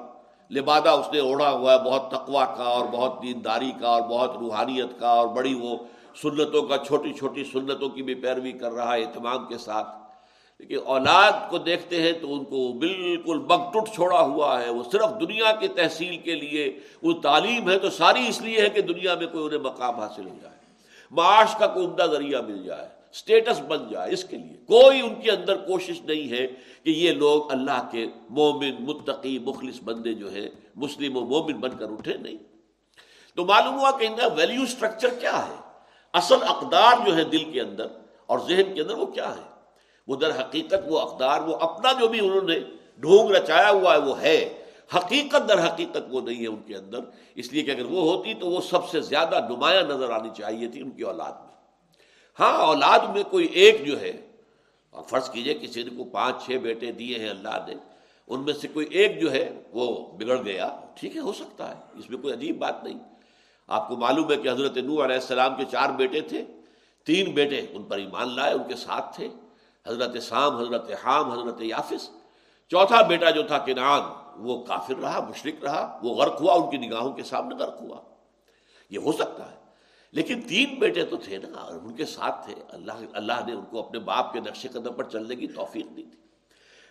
لبادہ 0.50 0.88
اس 0.88 1.06
نے 1.12 1.18
اوڑھا 1.18 1.50
ہوا 1.50 1.72
ہے، 1.72 1.78
بہت 1.78 2.10
تقوا 2.10 2.44
کا 2.44 2.62
اور 2.62 2.86
بہت 2.86 3.22
دینداری 3.22 3.72
کا 3.80 3.88
اور 3.88 4.02
بہت 4.02 4.36
روحانیت 4.36 5.00
کا 5.00 5.08
اور 5.08 5.28
بڑی 5.28 5.54
وہ 5.54 5.78
سنتوں 6.22 6.62
کا، 6.62 6.76
چھوٹی 6.86 7.12
چھوٹی 7.12 7.44
سنتوں 7.44 7.88
کی 7.88 8.02
بھی 8.02 8.14
پیروی 8.14 8.52
کر 8.52 8.72
رہا 8.72 8.94
ہے 8.94 9.02
اہتمام 9.02 9.46
کے 9.46 9.58
ساتھ۔ 9.58 9.86
لیکن 10.58 10.76
اولاد 10.84 11.32
کو 11.50 11.58
دیکھتے 11.58 12.02
ہیں 12.02 12.12
تو 12.12 12.34
ان 12.34 12.44
کو 12.44 12.72
بالکل 12.72 13.38
بگ 13.38 13.72
ٹوٹ 13.72 13.88
چھوڑا 13.94 14.20
ہوا 14.20 14.62
ہے۔ 14.62 14.70
وہ 14.70 14.82
صرف 14.92 15.20
دنیا 15.20 15.52
کی 15.52 15.68
تحصیل 15.68 16.16
کے 16.16 16.34
لیے، 16.34 16.80
وہ 17.02 17.12
تعلیم 17.12 17.70
ہے 17.70 17.78
تو 17.78 17.90
ساری 17.90 18.28
اس 18.28 18.40
لیے 18.40 18.60
ہے 18.60 18.68
کہ 18.68 18.82
دنیا 18.82 19.14
میں 19.14 19.26
کوئی 19.26 19.44
انہیں 19.44 19.58
مقام 19.58 19.94
حاصل 19.94 20.28
ہو 20.28 20.34
جائے۔ 20.42 20.56
معاش 21.10 21.56
کا 21.58 21.66
کوئی 21.66 21.86
عمدہ 21.86 22.02
ذریعہ 22.02 22.40
مل 22.40 22.64
جائے 22.64 22.88
اسٹیٹس 23.10 23.60
بن 23.60 23.78
جائے 23.90 24.12
اس 24.12 24.24
کے 24.24 24.36
لیے۔ 24.36 24.56
کوئی 24.66 25.00
ان 25.00 25.14
کے 25.14 25.30
اندر 25.30 25.56
کوشش 25.56 26.00
نہیں 26.02 26.30
ہے 26.30 26.46
کہ 26.84 26.90
یہ 26.90 27.12
لوگ 27.12 27.52
اللہ 27.52 27.88
کے 27.92 28.06
مومن، 28.30 28.74
متقی، 28.80 29.38
مخلص 29.38 29.82
بندے 29.82 30.14
جو 30.14 30.32
ہیں، 30.32 30.48
مسلم 30.74 31.16
و 31.16 31.20
مومن 31.20 31.52
بن 31.52 31.76
کر 31.78 31.86
اٹھے 31.90 32.16
نہیں۔ 32.16 32.36
تو 33.34 33.44
معلوم 33.44 33.78
ہوا 33.78 33.90
کہ 33.90 34.06
ان 34.06 34.16
کا 34.16 34.26
ویلیو 34.26 34.62
اسٹرکچر 34.62 35.08
کیا 35.08 35.46
ہے؟ 35.48 35.67
اصل 36.12 36.36
اقدار 36.42 37.06
جو 37.06 37.16
ہے 37.16 37.24
دل 37.24 37.52
کے 37.52 37.60
اندر 37.60 37.86
اور 38.26 38.38
ذہن 38.38 38.74
کے 38.74 38.80
اندر 38.80 38.94
وہ 38.94 39.06
کیا 39.06 39.36
ہے؟ 39.36 39.58
وہ 40.06 40.16
در 40.16 40.40
حقیقت 40.40 40.74
وہ 40.86 41.00
اقدار، 41.00 41.40
وہ 41.40 41.56
اپنا 41.56 41.92
جو 41.92 42.08
بھی 42.08 42.20
انہوں 42.20 42.42
نے 42.42 42.60
ڈھونگ 42.98 43.30
رچایا 43.30 43.70
ہوا 43.70 43.94
ہے 43.94 43.98
وہ 43.98 44.20
ہے۔ 44.20 44.64
حقیقت 44.96 45.48
در 45.48 45.68
حقیقت 45.68 45.98
وہ 46.10 46.20
نہیں 46.20 46.42
ہے 46.42 46.46
ان 46.46 46.62
کے 46.66 46.76
اندر۔ 46.76 46.98
اس 47.34 47.52
لیے 47.52 47.62
کہ 47.62 47.70
اگر 47.70 47.84
وہ 47.84 48.00
ہوتی 48.00 48.34
تو 48.34 48.46
وہ 48.46 48.60
سب 48.60 48.88
سے 48.88 49.00
زیادہ 49.00 49.46
نمایاں 49.48 49.82
نظر 49.82 50.10
آنی 50.10 50.28
چاہیے 50.36 50.68
تھی 50.68 50.82
ان 50.82 50.90
کی 50.90 51.02
اولاد 51.02 51.32
میں۔ 51.32 51.54
ہاں 52.40 52.58
اولاد 52.58 52.98
میں 52.98 53.22
کوئی 53.22 53.46
ایک 53.46 53.86
جو 53.86 54.00
ہے 54.00 54.12
فرض 55.08 55.30
کیجیے 55.30 55.54
کسی 55.54 55.82
نے 55.82 55.90
کو 55.96 56.04
پانچ، 56.04 56.46
چھ 56.46 56.50
بیٹے 56.50 56.92
دیے 56.92 57.18
ہیں 57.18 57.30
اللہ 57.30 57.64
نے، 57.66 57.74
ان 58.28 58.44
میں 58.44 58.52
سے 58.52 58.68
کوئی 58.68 58.86
ایک 58.90 59.20
جو 59.20 59.32
ہے 59.32 59.62
وہ 59.72 60.06
بگڑ 60.12 60.42
گیا۔ 60.44 60.80
ٹھیک 60.94 61.16
ہے، 61.16 61.20
ہو 61.20 61.32
سکتا 61.32 61.70
ہے، 61.70 61.82
اس 61.98 62.10
میں 62.10 62.18
کوئی 62.18 62.34
عجیب 62.34 62.58
بات 62.58 62.84
نہیں۔ 62.84 62.98
آپ 63.68 63.88
کو 63.88 63.96
معلوم 63.96 64.30
ہے 64.30 64.36
کہ 64.36 64.48
حضرت 64.48 64.76
نو 64.76 65.04
علیہ 65.04 65.14
السلام 65.14 65.56
کے 65.56 65.64
چار 65.64 65.90
بیٹے 65.90 66.20
تھے۔ 66.20 66.44
تین 67.04 67.34
بیٹے 67.34 67.66
ان 67.70 67.82
پر 67.82 67.96
ایمان 67.96 68.36
لائے، 68.36 68.54
ان 68.54 68.68
کے 68.68 68.76
ساتھ 68.76 69.16
تھے۔ 69.16 69.28
حضرت 69.86 70.22
سام، 70.22 70.56
حضرت 70.56 70.90
حام، 71.04 71.30
حضرت 71.30 71.62
یافس۔ 71.62 72.10
چوتھا 72.68 73.02
بیٹا 73.02 73.30
جو 73.30 73.42
تھا 73.42 73.58
کنان 73.58 74.02
وہ 74.36 74.64
کافر 74.64 74.94
رہا 75.00 75.26
مشرق 75.28 75.64
رہا، 75.64 76.00
وہ 76.02 76.14
غرق 76.14 76.40
ہوا، 76.40 76.54
ان 76.54 76.70
کی 76.70 76.76
نگاہوں 76.76 77.12
کے 77.12 77.22
سامنے 77.22 77.54
غرق 77.54 77.80
ہوا۔ 77.80 78.00
یہ 78.90 78.98
ہو 78.98 79.12
سکتا 79.12 79.52
ہے۔ 79.52 79.56
لیکن 80.12 80.40
تین 80.40 80.74
بیٹے 80.78 81.04
تو 81.04 81.16
تھے 81.16 81.36
نا، 81.36 81.58
اور 81.58 81.74
ان 81.74 81.94
کے 81.94 82.04
ساتھ 82.04 82.46
تھے۔ 82.46 82.54
اللہ 82.68 82.92
اللہ 83.12 83.32
نے 83.46 83.52
ان 83.52 83.64
کو 83.64 83.78
اپنے 83.78 83.98
باپ 83.98 84.32
کے 84.32 84.40
نقش 84.40 84.66
قدم 84.72 84.92
پر 84.92 85.04
چلنے 85.04 85.36
کی 85.36 85.46
توفیق 85.46 85.86
دی 85.96 86.02
تھی۔ 86.02 86.27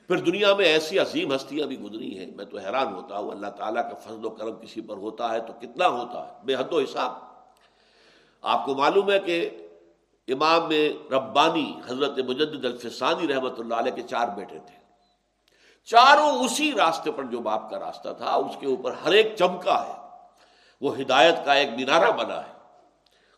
پھر 0.07 0.17
دنیا 0.17 0.53
میں 0.53 0.65
ایسی 0.65 0.99
عظیم 0.99 1.35
ہستیاں 1.35 1.67
بھی 1.67 1.79
گزری 1.79 2.19
ہیں، 2.19 2.25
میں 2.35 2.45
تو 2.45 2.57
حیران 2.57 2.93
ہوتا 2.93 3.17
ہوں، 3.17 3.31
اللہ 3.31 3.47
تعالیٰ 3.47 3.83
کا 3.83 3.95
فضل 3.95 4.25
و 4.25 4.29
کرم 4.29 4.55
کسی 4.55 4.81
پر 4.81 4.97
ہوتا 4.97 5.31
ہے 5.31 5.39
تو 5.39 5.53
کتنا 5.61 5.87
ہوتا 5.87 6.27
ہے؟ 6.27 6.31
بے 6.43 6.55
حد 6.55 6.73
و 6.73 6.79
حساب۔ 6.79 7.11
آپ 8.41 8.65
کو 8.65 8.75
معلوم 8.75 9.11
ہے 9.11 9.19
کہ 9.19 9.49
امام 10.27 10.69
ربانی 11.11 11.73
حضرت 11.87 12.19
مجدد 12.19 12.65
الفسانی 12.65 13.27
رحمۃ 13.27 13.55
اللہ 13.57 13.75
علیہ 13.75 13.91
کے 13.91 14.01
چار 14.01 14.27
بیٹے 14.27 14.59
تھے۔ 14.59 14.77
چاروں 15.85 16.31
اسی 16.31 16.71
راستے 16.71 17.11
پر 17.11 17.23
جو 17.23 17.39
باپ 17.39 17.69
کا 17.69 17.79
راستہ 17.79 18.09
تھا، 18.17 18.33
اس 18.33 18.57
کے 18.59 18.67
اوپر 18.67 18.91
ہر 18.91 19.11
ایک 19.11 19.35
چمکا 19.39 19.85
ہے۔ 19.87 20.07
وہ 20.81 20.99
ہدایت 20.99 21.35
کا 21.45 21.53
ایک 21.53 21.69
مینارہ 21.69 22.11
بنا 22.11 22.47
ہے۔ 22.47 22.53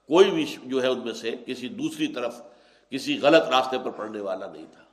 کوئی 0.08 0.32
بھی 0.32 0.56
جو 0.64 0.82
ہے 0.82 0.88
ان 0.88 1.00
میں 1.00 1.14
سے 1.14 1.36
کسی 1.48 1.70
دوسری 1.70 2.08
طرف 2.08 2.42
کسی 2.90 3.20
غلط 3.22 3.50
راستے 3.50 3.78
پر 3.78 3.92
پڑھنے 3.92 4.22
والا 4.22 4.48
نہیں 4.48 4.66
تھا۔ 4.72 4.89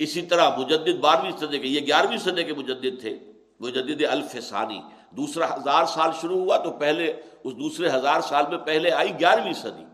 اسی 0.00 0.22
طرح 0.22 0.56
مجدد 0.56 0.98
بارہویں 1.00 1.30
صدی 1.38 1.58
کے، 1.58 1.68
یہ 1.68 1.80
گیارہویں 1.80 2.18
صدی 2.18 2.44
کے 2.44 2.54
مجدد 2.54 3.00
تھے۔ 3.00 3.18
مجدد 3.60 4.02
الف 4.10 4.36
ثانی۔ 4.44 4.80
دوسرا 5.10 5.54
ہزار 5.54 5.84
سال 5.84 6.10
شروع 6.20 6.40
ہوا 6.40 6.56
تو 6.56 6.70
پہلے، 6.72 7.12
اس 7.44 7.54
دوسرے 7.54 7.88
ہزار 7.88 8.20
سال 8.20 8.44
میں 8.48 8.58
پہلے 8.58 8.90
آئی 8.90 9.10
گیارہویں 9.20 9.52
صدی۔ 9.52 9.84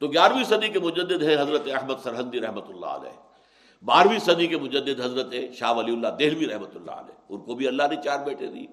تو 0.00 0.08
گیارہویں 0.08 0.44
صدی 0.44 0.68
کے 0.68 0.80
مجدد 0.80 1.22
ہیں 1.22 1.34
حضرت 1.34 1.62
احمد 1.74 1.94
سرحدی 2.02 2.40
رحمۃ 2.40 2.68
اللہ 2.68 2.86
علیہ۔ 2.86 3.16
بارہویں 3.84 4.18
صدی 4.18 4.46
کے 4.46 4.56
مجدد 4.56 5.00
حضرت 5.00 5.34
شاہ 5.54 5.72
ولی 5.72 5.92
اللہ 5.92 6.08
دہلوی 6.08 6.46
رحمۃ 6.46 6.74
اللہ 6.74 6.90
علیہ۔ 6.90 7.14
ان 7.28 7.40
کو 7.40 7.54
بھی 7.54 7.68
اللہ 7.68 7.82
نے 7.90 7.96
چار 8.04 8.18
بیٹے 8.18 8.46
دی 8.46 8.66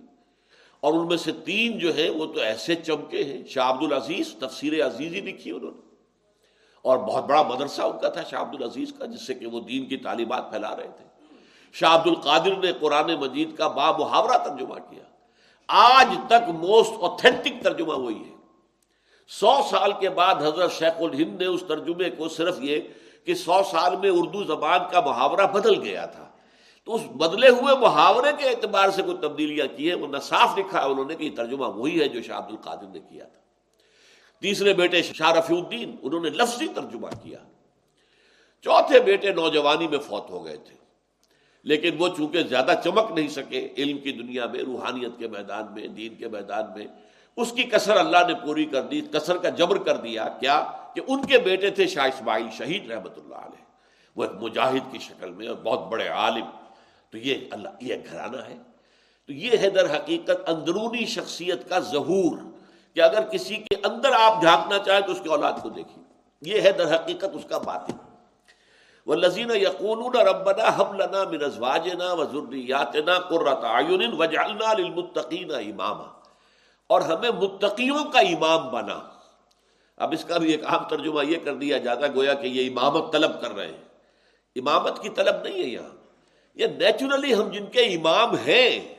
اور 0.79 0.93
ان 0.93 1.07
میں 1.07 1.17
سے 1.17 1.31
تین 1.31 1.79
جو 1.79 1.95
ہیں 1.95 2.09
وہ 2.09 2.25
تو 2.25 2.39
ایسے 2.39 2.75
چمکے 2.75 3.23
ہیں۔ 3.23 3.47
شاہ 3.47 3.69
عبد 3.69 3.83
العزیز 3.83 4.35
تفسیر 4.39 4.85
عزیزی 4.85 5.19
لکھی 5.19 5.51
انہوں 5.51 5.71
نے۔ 5.71 5.92
اور 6.83 6.97
بہت 6.97 7.25
بڑا 7.25 7.41
مدرسہ 7.41 7.81
ان 7.81 7.99
کا 8.01 8.09
تھا 8.09 8.23
شاہ 8.23 8.41
عبد 8.41 8.55
العزیز 8.61 8.93
کا، 8.99 9.05
جس 9.05 9.27
سے 9.27 9.33
کہ 9.33 9.47
وہ 9.47 9.59
دین 9.59 9.85
کی 9.85 9.97
تعلیمات 9.97 10.49
پھیلا 10.49 10.75
رہے 10.75 10.89
تھے۔ 10.97 11.05
شاہ 11.73 11.95
عبد 11.95 12.07
القادر 12.07 12.55
نے 12.55 12.71
قرآن 12.73 13.15
مجید 13.15 13.57
کا 13.57 13.67
با 13.67 13.91
محاورہ 13.91 14.37
ترجمہ 14.37 14.75
کیا۔ 14.89 15.03
آج 15.67 16.07
تک 16.27 16.49
موسٹ 16.49 16.91
اوتھینٹک 16.99 17.63
ترجمہ 17.63 17.93
وہی 17.93 18.19
ہے۔ 18.19 18.33
سو 19.27 19.57
سال 19.69 19.91
کے 19.99 20.09
بعد 20.09 20.35
حضرت 20.35 20.71
شیخ 20.71 20.93
الہند 20.99 21.41
نے 21.41 21.45
اس 21.45 21.63
ترجمے 21.67 22.09
کو 22.09 22.29
صرف 22.29 22.55
یہ 22.59 22.79
کہ 23.25 23.33
سو 23.33 23.61
سال 23.71 23.95
میں 23.95 24.09
اردو 24.09 24.43
زبان 24.43 24.79
کا 24.91 25.01
محاورہ 25.01 25.47
بدل 25.47 25.81
گیا 25.81 26.05
تھا۔ 26.05 26.29
تو 26.85 26.95
اس 26.95 27.01
بدلے 27.15 27.49
ہوئے 27.49 27.75
محاورے 27.75 28.31
کے 28.37 28.49
اعتبار 28.49 28.89
سے 28.89 29.01
کوئی 29.01 29.17
تبدیلیاں 29.17 29.77
کی 29.77 29.91
ہیں، 29.91 29.97
وہ 29.97 30.07
نہ 30.07 30.17
صاف 30.17 30.57
لکھا 30.57 30.83
ہے 30.83 30.89
انہوں 30.89 31.05
نے 31.05 31.15
کہ 31.15 31.23
یہ 31.23 31.35
ترجمہ 31.35 31.65
وہی 31.65 32.01
ہے 32.01 32.07
جو 32.07 32.21
شاہ 32.21 32.37
عبد 32.37 32.51
القادر 32.51 32.87
نے 32.93 32.99
کیا 32.99 33.25
تھا۔ 33.25 33.42
تیسرے 34.43 34.73
بیٹے 34.73 35.01
شاہ 35.01 35.31
رفیع 35.31 35.57
الدین، 35.57 35.95
انہوں 36.01 36.19
نے 36.19 36.29
لفظی 36.29 36.67
ترجمہ 36.67 37.07
کیا۔ 37.23 37.37
چوتھے 38.61 38.99
بیٹے 38.99 39.33
نوجوانی 39.33 39.87
میں 39.87 39.97
فوت 39.97 40.29
ہو 40.29 40.45
گئے 40.45 40.57
تھے۔ 40.57 40.75
لیکن 41.63 41.89
وہ 41.97 42.07
چونکہ 42.17 42.43
زیادہ 42.43 42.71
چمک 42.83 43.11
نہیں 43.11 43.27
سکے 43.27 43.69
علم 43.77 43.97
کی 43.97 44.11
دنیا 44.11 44.45
میں، 44.45 44.59
روحانیت 44.59 45.11
کے 45.17 45.27
میدان 45.27 45.63
میں، 45.73 45.87
دین 45.87 46.15
کے 46.15 46.27
میدان 46.27 46.63
میں، 46.75 46.87
اس 47.37 47.51
کی 47.51 47.63
کثر 47.63 47.97
اللہ 47.97 48.17
نے 48.27 48.33
پوری 48.33 48.65
کر 48.65 48.81
دی 48.81 49.01
کثر 49.01 49.37
کا 49.37 49.49
جبر 49.49 49.77
کر 49.77 49.97
دیا۔ 49.97 50.27
کیا؟ 50.39 50.71
کہ 50.95 51.01
ان 51.07 51.27
کے 51.27 51.37
بیٹے 51.37 51.69
تھے 51.69 51.87
شاہ 51.87 52.05
اسماعیل 52.05 52.47
شہید 52.57 52.91
رحمت 52.91 53.17
اللہ 53.17 53.35
علیہ۔ 53.35 53.65
وہ 54.15 54.23
ایک 54.23 54.31
مجاہد 54.41 54.91
کی 54.91 54.99
شکل 54.99 55.31
میں 55.31 55.47
اور 55.47 55.55
بہت 55.55 55.91
بڑے 55.91 56.07
عالم۔ 56.07 56.45
تو 57.09 57.17
یہ 57.17 57.35
اللہ، 57.51 57.69
یہ 57.81 57.95
گھرانہ 58.11 58.37
ہے۔ 58.37 58.57
تو 59.27 59.33
یہ 59.33 59.57
ہے 59.61 59.69
در 59.69 59.97
حقیقت 59.97 60.49
اندرونی 60.49 61.05
شخصیت 61.05 61.69
کا 61.69 61.79
ظہور۔ 61.79 62.52
کہ 62.95 63.01
اگر 63.01 63.21
کسی 63.21 63.55
کے 63.55 63.75
اندر 63.83 64.09
آپ 64.19 64.41
جھانکنا 64.41 64.77
چاہیں 64.79 65.01
تو 65.01 65.11
اس 65.11 65.21
کی 65.23 65.29
اولاد 65.29 65.53
کو 65.61 65.69
دیکھیے۔ 65.69 66.03
یہ 66.41 66.61
ہے 66.61 66.71
در 66.71 66.95
حقیقت 66.95 67.25
اس 67.33 67.45
کا 67.49 67.57
بات 67.57 67.81
وہ 69.05 69.15
لذین 69.15 69.51
یقون 69.55 70.15
ربنا 70.15 70.63
حب 70.75 70.93
لنا 70.93 71.23
مرزواجنا 71.23 72.13
وزریاتنا 72.13 73.19
قرۃ 73.19 73.63
وجعلنا 74.17 74.73
للمتقین 74.73 75.51
اماما 75.51 76.07
اور 76.87 77.01
ہمیں 77.01 77.31
متقیوں 77.31 78.05
کا 78.05 78.19
امام 78.19 78.71
بنا۔ 78.71 78.99
اب 79.97 80.11
اس 80.11 80.25
کا 80.25 80.37
بھی 80.37 80.51
ایک 80.51 80.65
عام 80.65 80.83
ترجمہ 80.87 81.25
یہ 81.25 81.37
کر 81.43 81.53
دیا 81.53 81.77
جاتا 81.77 82.07
گویا 82.07 82.33
کہ 82.33 82.47
یہ 82.47 82.69
امامت 82.69 83.13
طلب 83.13 83.41
کر 83.41 83.51
رہے 83.51 83.65
ہیں۔ 83.65 83.83
امامت 84.55 85.01
کی 85.01 85.09
طلب 85.09 85.35
نہیں 85.43 85.53
ہے 85.53 85.67
یہاں۔ 85.67 85.95
یہ 86.55 86.67
نیچرلی 86.67 87.35
ہم 87.35 87.49
جن 87.49 87.65
کے 87.65 87.81
امام 87.81 88.35
ہیں، 88.35 88.95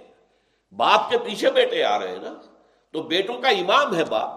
باپ 0.73 1.11
کے 1.11 1.19
پیچھے 1.19 1.51
بیٹے 1.51 1.85
آ 1.85 1.99
رہے 1.99 2.09
ہیں 2.09 2.19
نا۔ 2.23 2.35
تو 2.95 3.03
بیٹوں 3.03 3.41
کا 3.41 3.49
امام 3.49 3.97
ہے 3.97 4.05
باپ۔ 4.05 4.31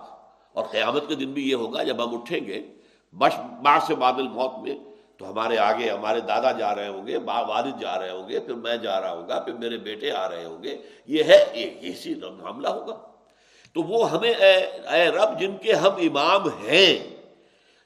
اور 0.53 0.65
قیامت 0.65 1.07
کے 1.07 1.15
دن 1.15 1.31
بھی 1.31 1.49
یہ 1.49 1.55
ہوگا، 1.55 1.83
جب 1.83 2.03
ہم 2.03 2.15
اٹھیں 2.15 2.47
گے 2.47 2.73
بش 3.13 3.39
بار 3.61 3.79
سے 3.87 3.95
بادل 3.95 4.27
موت 4.27 4.67
میں، 4.67 4.77
تو 5.17 5.31
ہمارے 5.31 5.57
آگے 5.57 5.89
ہمارے 5.89 6.19
دادا 6.19 6.51
جا 6.51 6.75
رہے 6.75 6.87
ہوں 6.87 7.07
گے 7.07 7.19
با 7.19 7.39
والد 7.39 7.81
جا 7.81 7.99
رہے 7.99 8.09
ہوں 8.09 8.29
گے، 8.29 8.39
پھر 8.39 8.53
میں 8.53 8.77
جا 8.77 9.01
رہا 9.01 9.13
ہوں 9.13 9.27
گا، 9.27 9.39
پھر 9.39 9.53
میرے 9.53 9.77
بیٹے 9.77 10.11
آ 10.11 10.29
رہے 10.29 10.45
ہوں 10.45 10.63
گے۔ 10.63 10.77
یہ 11.07 11.23
ہے 11.23 11.35
ایک 11.35 11.77
اسی 11.81 12.15
معاملہ 12.15 12.67
ہوگا۔ 12.67 12.95
تو 13.73 13.81
وہ 13.81 14.11
ہمیں، 14.11 14.33
اے 14.33 14.53
اے 14.91 15.09
رب، 15.09 15.39
جن 15.39 15.57
کے 15.61 15.73
ہم 15.73 15.91
امام 15.97 16.47
ہیں، 16.47 17.17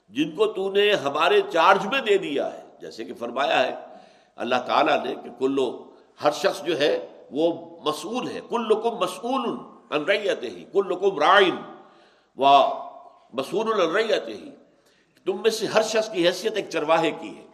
جن 0.10 0.32
کو 0.36 0.46
تو 0.46 0.72
نے 0.72 0.94
ہمارے 0.94 1.42
چارج 1.50 1.86
میں 1.86 2.02
دے 2.02 2.18
دیا 2.18 2.54
ہے۔ 2.54 2.62
جیسے 2.82 3.06
کہ 3.06 3.14
فرمایا 3.14 3.68
ہے، 3.68 3.76
اللہ 4.36 4.56
تعالیٰ 4.66 5.06
نے 5.06 5.16
کہ 5.16 5.30
کلو، 5.40 5.84
ہر 6.24 6.32
شخص 6.32 6.64
جو 6.64 6.80
ہے، 6.80 7.08
وہ 7.32 7.78
مسئول 7.86 8.28
ہے۔ 8.28 8.40
کل 8.50 8.82
کم 8.82 8.96
مسئول 8.96 9.58
انریت 9.92 10.44
ہی 10.44 10.66
کل 10.72 10.96
کم 10.96 11.20
رائن 11.20 11.56
و 12.38 12.46
مسئول 13.34 13.82
الریت 13.82 14.28
ہی۔ 14.28 14.50
تم 15.26 15.42
میں 15.42 15.50
سے 15.50 15.66
ہر 15.66 15.82
شخص 15.82 16.12
کی 16.12 16.28
حیثیت 16.28 16.56
ایک 16.56 16.70
چرواہے 16.70 17.12
کی 17.12 17.38
ہے۔ 17.38 17.46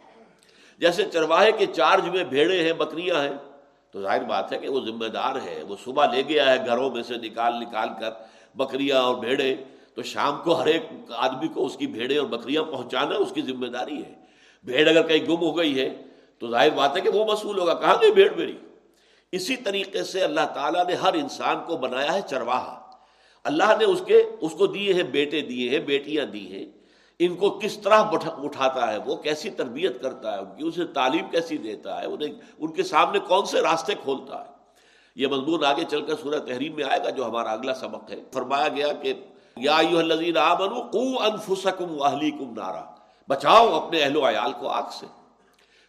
جیسے 0.78 1.04
چرواہے 1.12 1.52
کے 1.52 1.66
چارج 1.66 2.08
میں 2.08 2.24
بھیڑے 2.24 2.62
ہیں، 2.62 2.72
بکریاں 2.72 3.22
ہیں، 3.22 3.34
تو 3.90 4.02
ظاہر 4.02 4.24
بات 4.24 4.52
ہے 4.52 4.58
کہ 4.58 4.68
وہ 4.68 4.80
ذمہ 4.80 5.06
دار 5.06 5.34
ہے۔ 5.34 5.62
وہ 5.62 5.76
صبح 5.84 6.06
لے 6.14 6.22
گیا 6.28 6.52
ہے 6.52 6.66
گھروں 6.66 6.90
میں 6.90 7.02
سے 7.02 7.14
نکال 7.16 7.60
نکال 7.60 7.88
کر 8.00 8.10
بکریاں 8.54 8.98
اور 8.98 9.14
بھیڑے، 9.14 9.54
تو 9.94 10.02
شام 10.02 10.40
کو 10.44 10.52
ہر 10.52 10.66
ایک 10.66 10.82
آدمی 11.16 11.48
کو 11.48 11.66
اس 11.66 11.76
کی 11.76 11.86
بھیڑے 11.86 12.18
اور 12.18 12.26
بکریاں 12.26 12.62
پہنچانا 12.62 13.14
اس 13.14 13.32
کی 13.32 13.42
ذمہ 13.42 13.66
داری 13.66 14.04
ہے۔ 14.04 14.14
بھیڑ 14.64 14.88
اگر 14.88 15.06
کہیں 15.06 15.26
گم 15.26 15.36
ہو 15.36 15.56
گئی 15.56 15.80
ہے، 15.80 16.02
تو 16.38 16.48
ظاہر 16.48 16.70
بات 16.70 16.96
ہے 16.96 17.00
کہ 17.00 17.08
وہ 17.08 17.32
مصول 17.32 17.58
ہوگا۔ 17.58 17.74
کہاں 17.74 17.94
گئی 18.00 18.10
بھیڑ 18.10 18.34
میری؟ 18.34 18.58
اسی 19.32 19.56
طریقے 19.56 20.04
سے 20.04 20.24
اللہ 20.24 20.40
تعالیٰ 20.54 20.86
نے 20.86 20.94
ہر 20.94 21.14
انسان 21.14 21.56
کو 21.66 21.76
بنایا 21.76 22.14
ہے 22.14 22.20
چرواہا۔ 22.30 22.90
اللہ 23.44 23.64
نے 23.78 23.84
اس 23.84 24.02
کے، 24.06 24.22
اس 24.40 24.52
کو 24.52 24.66
دیے 24.66 24.94
ہیں 24.94 25.02
بیٹے، 25.02 25.40
دیے 25.40 25.70
ہیں 25.70 25.78
بیٹیاں، 25.78 26.24
دی 26.24 26.52
ہیں۔ 26.52 26.66
ان 27.18 27.34
کو 27.34 27.50
کس 27.50 27.78
طرح 27.78 28.02
اٹھاتا 28.22 28.92
ہے؟ 28.92 28.98
وہ 28.98 29.16
کیسی 29.16 29.50
تربیت 29.50 30.02
کرتا 30.02 30.34
ہے؟ 30.34 30.38
ان 30.38 30.56
کی، 30.56 30.64
اسے 30.64 30.84
تعلیم 30.84 31.30
کیسی 31.30 31.56
دیتا 31.56 32.00
ہے؟ 32.00 32.06
انہیں، 32.06 32.32
ان 32.58 32.72
کے 32.72 32.82
سامنے 32.82 33.18
کون 33.18 33.46
سے 33.46 33.60
راستے 33.60 33.94
کھولتا 33.94 34.40
ہے؟ 34.40 34.46
یہ 35.16 35.26
مضمون 35.26 35.64
آگے 35.64 35.82
چل 35.88 36.06
کر 36.06 36.14
سورہ 36.22 36.38
تحریم 36.38 36.74
میں 36.74 36.84
آئے 36.84 37.00
گا 37.04 37.10
جو 37.10 37.26
ہمارا 37.26 37.50
اگلا 37.50 37.74
سبق 37.74 38.10
ہے۔ 38.10 38.20
فرمایا 38.32 38.68
گیا 38.68 38.92
کہ، 38.92 39.14
یا 39.56 39.76
انفسکم 39.76 42.00
واہلیکم 42.00 42.52
نارا۔ 42.56 42.84
بچاؤ 43.28 43.68
اپنے 43.68 44.02
اہل 44.02 44.16
و 44.16 44.28
عیال 44.28 44.52
کو 44.60 44.68
آگ 44.68 44.82
سے۔ 44.92 45.06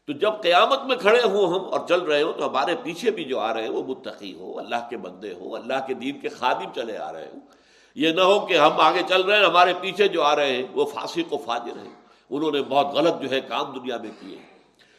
تو 0.09 0.13
جب 0.13 0.31
قیامت 0.41 0.83
میں 0.83 0.95
کھڑے 0.95 1.21
ہوں 1.23 1.47
ہم 1.47 1.73
اور 1.73 1.87
چل 1.87 2.01
رہے 2.01 2.21
ہوں 2.21 2.33
تو 2.33 2.49
ہمارے 2.49 2.75
پیچھے 2.83 3.11
بھی 3.11 3.23
جو 3.23 3.39
آ 3.39 3.53
رہے 3.53 3.63
ہیں 3.63 3.69
وہ 3.69 3.83
متقی 3.83 4.33
ہو 4.33 4.59
اللہ 4.59 4.75
کے 4.89 4.97
بندے 4.97 5.33
ہو 5.33 5.55
اللہ 5.55 5.73
کے 5.87 5.93
دین 5.93 6.19
کے 6.19 6.29
خادم 6.29 6.73
چلے 6.75 6.97
آ 6.97 7.13
رہے 7.13 7.25
ہوں۔ 7.33 7.39
یہ 7.95 8.11
نہ 8.11 8.21
ہو 8.21 8.45
کہ 8.45 8.57
ہم 8.57 8.71
آگے 8.79 9.01
چل 9.09 9.21
رہے 9.21 9.37
ہیں، 9.37 9.45
ہمارے 9.45 9.73
پیچھے 9.81 10.07
جو 10.07 10.23
آ 10.23 10.35
رہے 10.35 10.55
ہیں 10.55 10.63
وہ 10.73 10.85
پھانسی 10.85 11.23
کو 11.23 11.37
فاجر 11.37 11.77
ہیں۔ 11.77 11.93
انہوں 12.29 12.51
نے 12.51 12.61
بہت 12.61 12.95
غلط 12.95 13.21
جو 13.21 13.29
ہے 13.29 13.41
کام 13.41 13.79
دنیا 13.79 13.97
میں 13.97 14.09
کیے 14.19 14.37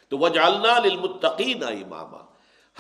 تو 0.09 0.18
وہ 0.18 0.29
جالنا 0.29 0.79
للمتقین 0.79 1.62
اماما۔ 1.62 2.18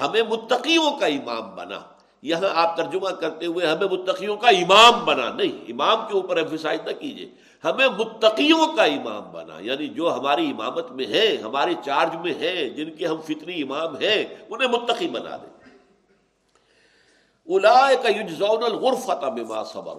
ہمیں 0.06 0.22
متقیوں 0.22 0.98
کا 0.98 1.06
امام 1.06 1.56
بنا۔ 1.56 1.80
یہاں 2.22 2.48
آپ 2.54 2.76
ترجمہ 2.76 3.08
کرتے 3.08 3.46
ہوئے 3.46 3.66
ہمیں 3.66 3.88
متقیوں 3.90 4.36
کا 4.36 4.48
امام 4.48 5.04
بنا۔ 5.04 5.32
نہیں، 5.32 5.72
امام 5.72 5.96
کے 6.08 6.14
اوپر 6.14 6.36
ایفیسائز 6.36 6.80
نہ 6.86 6.92
کیجیے 6.92 7.28
ہمیں 7.64 7.88
متقیوں 7.88 8.66
کا 8.66 8.84
امام 8.84 9.32
بنا 9.32 9.58
یعنی 9.60 9.88
جو 9.88 10.14
ہماری 10.14 10.50
امامت 10.50 10.90
میں 10.90 11.06
ہیں 11.06 11.36
ہمارے 11.36 11.74
چارج 11.84 12.16
میں 12.16 12.34
ہیں 12.34 12.68
جن 12.68 12.96
کے 12.96 13.06
ہم 13.06 13.20
فطری 13.20 13.62
امام 13.62 13.96
ہیں، 13.96 14.24
انہیں 14.48 14.68
متقی 14.68 15.08
بنا 15.08 15.36
دیں۔ 15.36 15.60
الغرفت 17.46 19.24
بما 19.24 19.64
صبر 19.64 19.94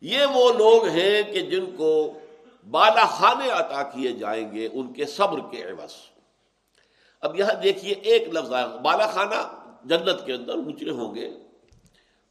یہ 0.00 0.26
وہ 0.34 0.52
لوگ 0.52 0.84
ہیں 0.84 1.22
کہ 1.22 1.40
جن 1.40 1.76
کو 1.76 2.12
بالا 2.70 3.04
خانے 3.04 3.50
عطا 3.50 3.82
کیے 3.82 4.12
جائیں 4.12 4.52
گے 4.52 4.68
ان 4.72 4.92
کے 4.92 5.04
صبر 5.04 5.40
کے 5.50 5.62
عوض۔ 5.62 5.92
اب 7.20 7.40
یہاں 7.40 7.54
دیکھیے 7.54 7.94
ایک 7.94 8.28
لفظ 8.28 8.52
آئے 8.52 8.66
بالا 8.82 9.06
خانہ 9.06 9.62
جنت 9.84 10.26
کے 10.26 10.32
اندر 10.32 10.54
اونچے 10.54 10.90
ہوں 10.90 11.14
گے۔ 11.14 11.30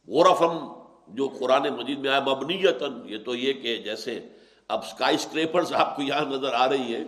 غرفم 0.08 0.83
جو 1.08 1.28
قرآن 1.28 1.62
مجید 1.62 1.98
میں 1.98 2.10
آیا 2.10 2.20
مبنیتن 2.20 3.02
یہ 3.04 3.18
تو 3.24 3.34
یہ 3.34 3.52
کہ 3.52 3.76
جیسے 3.76 4.20
اب 4.68 4.78
اسکائی 4.78 5.14
اسکریپرز 5.14 5.72
آپ 5.72 5.96
کو 5.96 6.02
یہاں 6.02 6.24
نظر 6.24 6.52
آ 6.52 6.68
رہی 6.68 6.94
ہے 6.94 7.04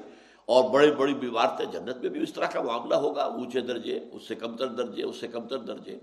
اور 0.46 0.64
بڑی 0.64 0.90
بڑی 0.90 1.14
بیمارتیں 1.14 1.66
جنت 1.66 1.96
میں 1.96 2.08
بھی 2.08 2.22
اس 2.22 2.32
طرح 2.32 2.46
کا 2.46 2.62
معاملہ 2.62 2.94
ہوگا، 2.94 3.22
اونچے 3.22 3.60
درجے، 3.60 4.00
اس 4.12 4.28
سے 4.28 4.34
کمتر 4.34 4.66
درجے، 4.66 5.02
اس 5.02 5.16
سے 5.16 5.28
کمتر 5.28 5.58
درجے۔ 5.58 5.98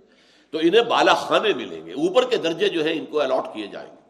تو 0.51 0.57
انہیں 0.57 0.81
بالا 0.81 1.13
خانے 1.13 1.53
ملیں 1.53 1.85
گے، 1.85 1.91
اوپر 1.91 2.29
کے 2.29 2.37
درجے 2.37 2.69
جو 2.69 2.85
ہیں 2.85 2.93
ان 2.93 3.05
کو 3.05 3.21
الاٹ 3.21 3.53
کیے 3.53 3.67
جائیں 3.67 3.89
گے۔ 3.91 4.03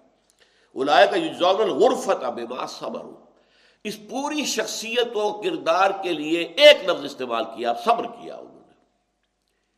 الائے 0.82 1.08
کا 1.08 1.50
الغرفت 1.50 2.24
بما 2.24 2.65
صبر 2.65 3.02
اس 3.84 4.00
پوری 4.10 4.46
شخصیت 4.46 5.17
و 5.17 5.41
کردار 5.41 5.91
کے 6.04 6.13
لیے 6.13 6.39
ایک 6.39 6.89
لفظ 6.89 7.06
استعمال 7.06 7.43
کیا 7.43 7.74
صبر 7.86 8.06
کیا 8.06 8.36
انہوں 8.36 8.62
نے۔ 8.67 8.74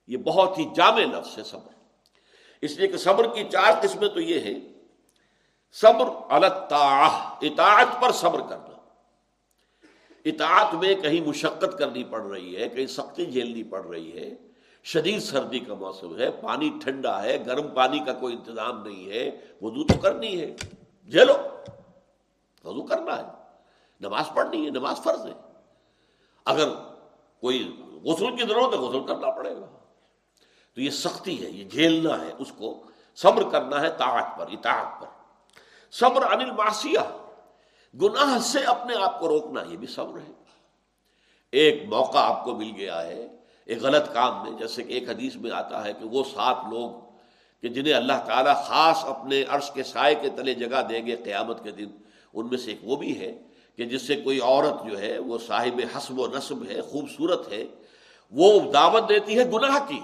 یہ 0.08 0.18
بہت 0.18 0.58
ہی 0.58 0.66
جامع 0.76 1.00
لفظ 1.00 1.38
ہے 1.38 1.44
صبر۔ 1.44 1.75
اس 2.66 2.78
لیے 2.78 2.88
کہ 2.88 2.98
صبر 2.98 3.36
کی 3.36 3.44
چار 3.52 3.72
قسمیں 3.82 4.10
تو 4.10 4.22
یہ 4.22 4.40
ہے 4.40 4.54
صبر 5.72 6.06
اطاعت 7.42 8.02
پر 8.02 8.12
صبر 8.12 8.40
کرنا۔ 8.40 8.76
اطاعت 10.26 10.74
میں 10.74 10.96
کہیں 10.96 11.28
مشقت 11.28 11.78
کرنی 11.80 12.04
پڑ 12.04 12.22
رہی 12.22 12.58
ہے، 12.58 12.70
کہیں 12.70 12.88
سختی 12.88 13.26
جھیلنی 13.26 13.64
پڑ 13.64 13.86
رہی 13.86 14.18
ہے۔ 14.18 14.34
شدید 14.84 15.22
سردی 15.22 15.60
کا 15.60 15.74
موسم 15.74 16.20
ہے، 16.20 16.32
پانی 16.32 16.70
ٹھنڈا 16.84 17.24
ہے، 17.24 17.46
گرم 17.46 17.68
پانی 17.68 18.00
کا 18.00 18.14
کوئی 18.14 18.36
انتظام 18.36 18.88
نہیں 18.88 19.10
ہے۔ 19.10 19.32
وضو 19.62 19.84
تو 19.84 19.98
کرنی 19.98 20.42
ہے۔ 20.42 20.56
جھیلو۔ 21.12 21.34
وضو 22.64 22.84
کرنا 22.84 23.18
ہے۔ 23.18 23.24
نماز 24.02 24.26
پڑھنی 24.36 24.66
ہے، 24.66 24.72
نماز 24.72 24.98
فرض 25.04 25.26
ہے۔ 25.26 25.34
اگر 26.46 26.70
کوئی 27.42 27.82
غسل 28.04 28.36
کی 28.36 28.44
ضرورت 28.48 28.74
ہے، 28.74 28.80
غسل 28.80 29.08
کرنا 29.08 29.32
پڑے 29.32 29.56
گا۔ 29.56 29.85
تو 30.76 30.82
یہ 30.82 30.90
سختی 30.90 31.46
ہے، 31.46 31.50
یہ 31.50 31.64
جھیلنا 31.64 32.22
ہے، 32.22 32.32
اس 32.40 32.52
کو 32.58 32.84
صبر 33.16 33.50
کرنا 33.50 33.82
ہے 33.82 33.90
طاعت 33.90 34.38
پر، 34.38 34.46
اطاعت 34.52 35.02
پر۔ 35.02 35.08
صبر 35.92 36.32
انل 36.32 36.52
ماسیہ 36.52 37.00
گناہ 38.02 38.40
سے 38.40 38.60
اپنے 38.60 38.96
آپ 38.96 39.20
کو 39.20 39.28
روکنا، 39.28 39.62
یہ 39.72 39.78
بھی 39.78 39.88
صبر 39.88 40.20
ہے۔ 40.20 40.32
ایک 41.52 41.84
موقع 41.90 42.18
آپ 42.18 42.44
کو 42.44 42.56
مل 42.56 42.72
گیا 42.76 43.04
ہے، 43.04 43.28
ایک 43.66 43.82
غلط 43.82 44.14
کام 44.14 44.44
میں، 44.44 44.60
جیسے 44.60 44.84
کہ 44.84 44.94
ایک 44.94 45.10
حدیث 45.10 45.36
میں 45.36 45.52
آتا 45.52 45.86
ہے 45.86 45.94
کہ 45.94 46.06
وہ 46.06 46.24
سات 46.24 46.58
لوگ 46.70 46.92
کہ 47.62 47.68
جنہیں 47.68 47.94
اللہ 47.94 48.26
تعالیٰ 48.26 48.64
خاص 48.64 49.06
اپنے 49.06 49.44
عرش 49.50 49.72
کے 49.72 49.84
سائے 49.84 50.16
کے 50.16 50.30
تلے 50.30 50.54
جگہ 50.54 50.82
دیں 50.90 51.06
گے 51.06 51.16
قیامت 51.16 51.64
کے 51.64 51.72
دن، 51.72 51.88
ان 52.34 52.48
میں 52.50 52.58
سے 52.58 52.72
ایک 52.72 52.80
وہ 52.84 52.96
بھی 52.96 53.20
ہے 53.20 53.38
کہ 53.78 53.86
جس 53.86 54.02
سے 54.02 54.16
کوئی 54.16 54.40
عورت 54.40 54.92
جو 54.92 55.00
ہے، 55.00 55.20
وہ 55.20 55.38
صاحب 55.48 55.82
حسب 55.98 56.20
و 56.20 56.28
نصب 56.28 56.66
ہے، 56.70 56.82
خوبصورت 56.82 57.52
ہے، 57.52 57.64
وہ 58.32 58.72
دعوت 58.72 59.10
دیتی 59.10 59.40
ہے 59.40 59.44
گناہ 59.46 59.78
کی۔ 59.88 60.00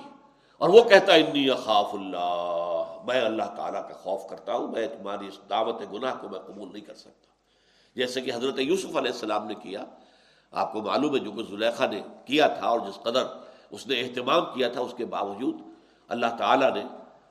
اور 0.61 0.69
وہ 0.69 0.81
کہتا 0.83 1.13
ہے، 1.13 1.19
انی 1.19 1.49
خاف 1.63 1.93
اللہ. 1.93 2.97
میں 3.05 3.21
اللہ 3.21 3.47
تعالیٰ 3.55 3.81
کا 3.87 3.93
خوف 4.03 4.27
کرتا 4.29 4.53
ہوں، 4.53 4.67
میں 4.67 4.87
تمہاری 4.87 5.27
اس 5.27 5.39
دعوت 5.49 5.81
گناہ 5.93 6.13
کو 6.21 6.29
میں 6.29 6.39
قبول 6.39 6.69
نہیں 6.73 6.85
کر 6.85 6.93
سکتا۔ 6.93 7.29
جیسے 7.95 8.21
کہ 8.21 8.31
حضرت 8.35 8.59
یوسف 8.59 8.97
علیہ 8.97 9.11
السلام 9.11 9.47
نے 9.47 9.55
کیا، 9.55 9.83
آپ 10.51 10.73
کو 10.73 10.81
معلوم 10.81 11.15
ہے 11.15 11.19
جو 11.19 11.31
کہ 11.31 11.43
زلیخا 11.43 11.85
نے 11.85 12.01
کیا 12.25 12.47
تھا 12.47 12.67
اور 12.67 12.79
جس 12.79 13.01
قدر 13.03 13.23
اس 13.71 13.87
نے 13.87 13.99
اہتمام 14.01 14.45
کیا 14.53 14.69
تھا، 14.69 14.81
اس 14.81 14.93
کے 14.97 15.05
باوجود 15.05 15.55
اللہ 16.09 16.35
تعالیٰ 16.37 16.73
نے 16.73 16.83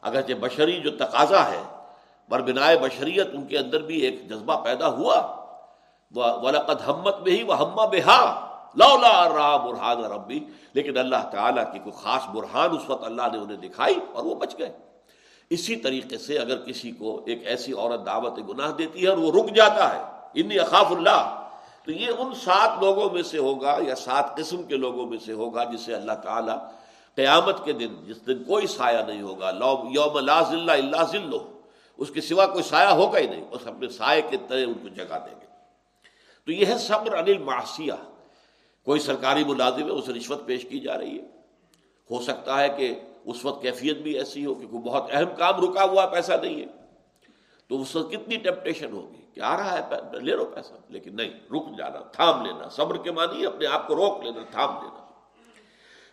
اگرچہ 0.03 0.33
بشری 0.33 0.81
جو 0.81 0.91
تقاضا 0.97 1.51
ہے 1.51 1.63
پر 2.29 2.43
بنائے 2.43 2.79
بشریت، 2.79 3.29
ان 3.33 3.47
کے 3.47 3.59
اندر 3.59 3.83
بھی 3.83 3.97
ایک 4.01 4.29
جذبہ 4.29 4.61
پیدا 4.65 4.89
ہوا۔ 4.89 5.19
ولقد 6.43 6.81
ہمت 6.87 7.21
میں 7.21 7.33
ہی 7.33 7.43
وہ 7.43 7.59
ہما 7.59 7.85
بہا 7.87 8.21
لولا 8.75 9.29
را 9.29 9.57
برہان 9.57 10.05
ربی۔ 10.05 10.41
لیکن 10.73 10.99
اللہ 10.99 11.29
تعالیٰ 11.33 11.73
کی 11.73 11.79
کوئی 11.79 12.03
خاص 12.03 12.29
برہان 12.29 12.71
اس 12.71 12.91
وقت 12.91 13.05
اللہ 13.05 13.23
نے 13.33 13.39
انہیں 13.39 13.57
دکھائی 13.57 13.95
اور 14.13 14.25
وہ 14.25 14.35
بچ 14.35 14.55
گئے۔ 14.59 14.73
اسی 15.51 15.77
طریقے 15.77 16.19
سے 16.19 16.39
اگر 16.39 16.57
کسی 16.57 16.91
کو 16.91 17.25
ایک 17.27 17.47
ایسی 17.47 17.73
عورت 17.73 18.07
دعوت 18.07 18.39
گناہ 18.49 18.73
دیتی 18.73 19.03
ہے 19.03 19.09
اور 19.09 19.19
وہ 19.19 19.33
رک 19.33 19.55
جاتا 19.55 19.95
ہے، 19.95 20.03
انی 20.35 20.59
اخاف 20.59 20.87
اللہ، 20.91 21.49
تو 21.85 21.93
یہ 21.93 22.11
ان 22.19 22.35
سات 22.35 22.83
لوگوں 22.83 23.11
میں 23.11 23.23
سے 23.23 23.39
ہوگا 23.39 23.79
یا 23.87 23.95
سات 23.95 24.37
قسم 24.37 24.63
کے 24.63 24.77
لوگوں 24.77 25.07
میں 25.07 25.19
سے 25.19 25.33
ہوگا 25.33 25.65
جسے 25.65 25.95
اللہ 25.95 26.13
تعالیٰ 26.13 26.57
قیامت 27.15 27.65
کے 27.65 27.73
دن، 27.73 27.89
جس 28.07 28.27
دن 28.27 28.45
کوئی 28.45 28.67
سایہ 28.67 28.99
نہیں 28.99 29.23
ہوگا۔ 29.23 29.51
یوم 29.91 30.19
لا 30.19 30.43
ذلہ 30.43 30.73
اللہ 30.73 31.03
ذلو 31.13 31.61
اس 31.99 32.11
کے 32.11 32.21
سوا 32.21 32.47
کوئی 32.47 32.65
سایہ 32.65 32.89
ہوگا 32.89 33.19
ہی 33.19 33.27
نہیں 33.27 33.45
اس 33.51 33.67
اپنے 33.67 33.89
سائے 33.89 34.23
کے 34.23 34.37
ترے 34.49 34.65
ان 34.65 34.75
کو 34.75 34.89
جگہ 34.89 35.19
دیں 35.27 35.41
گے۔ 35.41 35.47
تو 36.45 36.53
یہ 36.53 36.67
ہے 36.67 36.79
صبر 36.79 37.15
انل 37.15 37.39
معاشیہ 37.39 37.93
کوئی 38.85 39.01
سرکاری 39.01 39.45
ملازم 39.45 39.85
ہے، 39.85 39.91
اسے 39.91 40.13
رشوت 40.13 40.47
پیش 40.47 40.65
کی 40.65 40.81
جا 40.81 40.99
رہی 40.99 41.19
ہے۔ 41.19 41.25
ہو 42.11 42.23
سکتا 42.23 42.61
ہے 42.61 42.69
کہ 42.69 43.01
اس 43.25 43.45
وقت 43.45 43.63
کیفیت 43.63 43.97
بھی 43.97 44.19
ایسی 44.19 44.47
ہو 44.47 44.55
کہ 44.55 44.67
کوئی 44.67 44.83
بہت 44.83 45.05
اہم 45.11 45.37
کام 45.37 45.71
رکا 45.71 45.85
ہوا 45.85 46.07
پیسہ 46.07 46.33
نہیں 46.43 46.61
ہے۔ 46.61 46.67
تو 47.69 47.81
اس 47.81 47.97
وقت 47.97 48.13
کتنی 48.13 48.37
ٹیمپٹیشن 48.37 48.93
ہوگی 48.93 49.23
کہ 49.35 49.41
آ 49.41 49.57
رہا 49.57 49.79
ہے 49.79 50.19
لے 50.21 50.37
لو 50.37 50.45
پیسہ۔ 50.45 50.73
لیکن 50.89 51.17
نہیں، 51.17 51.31
رک 51.31 51.79
جانا، 51.79 51.99
تھام 51.99 52.47
لینا، 52.47 52.69
صبر 52.69 52.97
کے 52.97 53.11
معنی 53.11 53.47
اپنے 53.47 53.67
آپ 53.67 53.87
کو 53.87 53.95
روک 53.95 54.25
لینا، 54.25 54.41
تھام 54.51 54.75
لینا۔ 54.83 55.07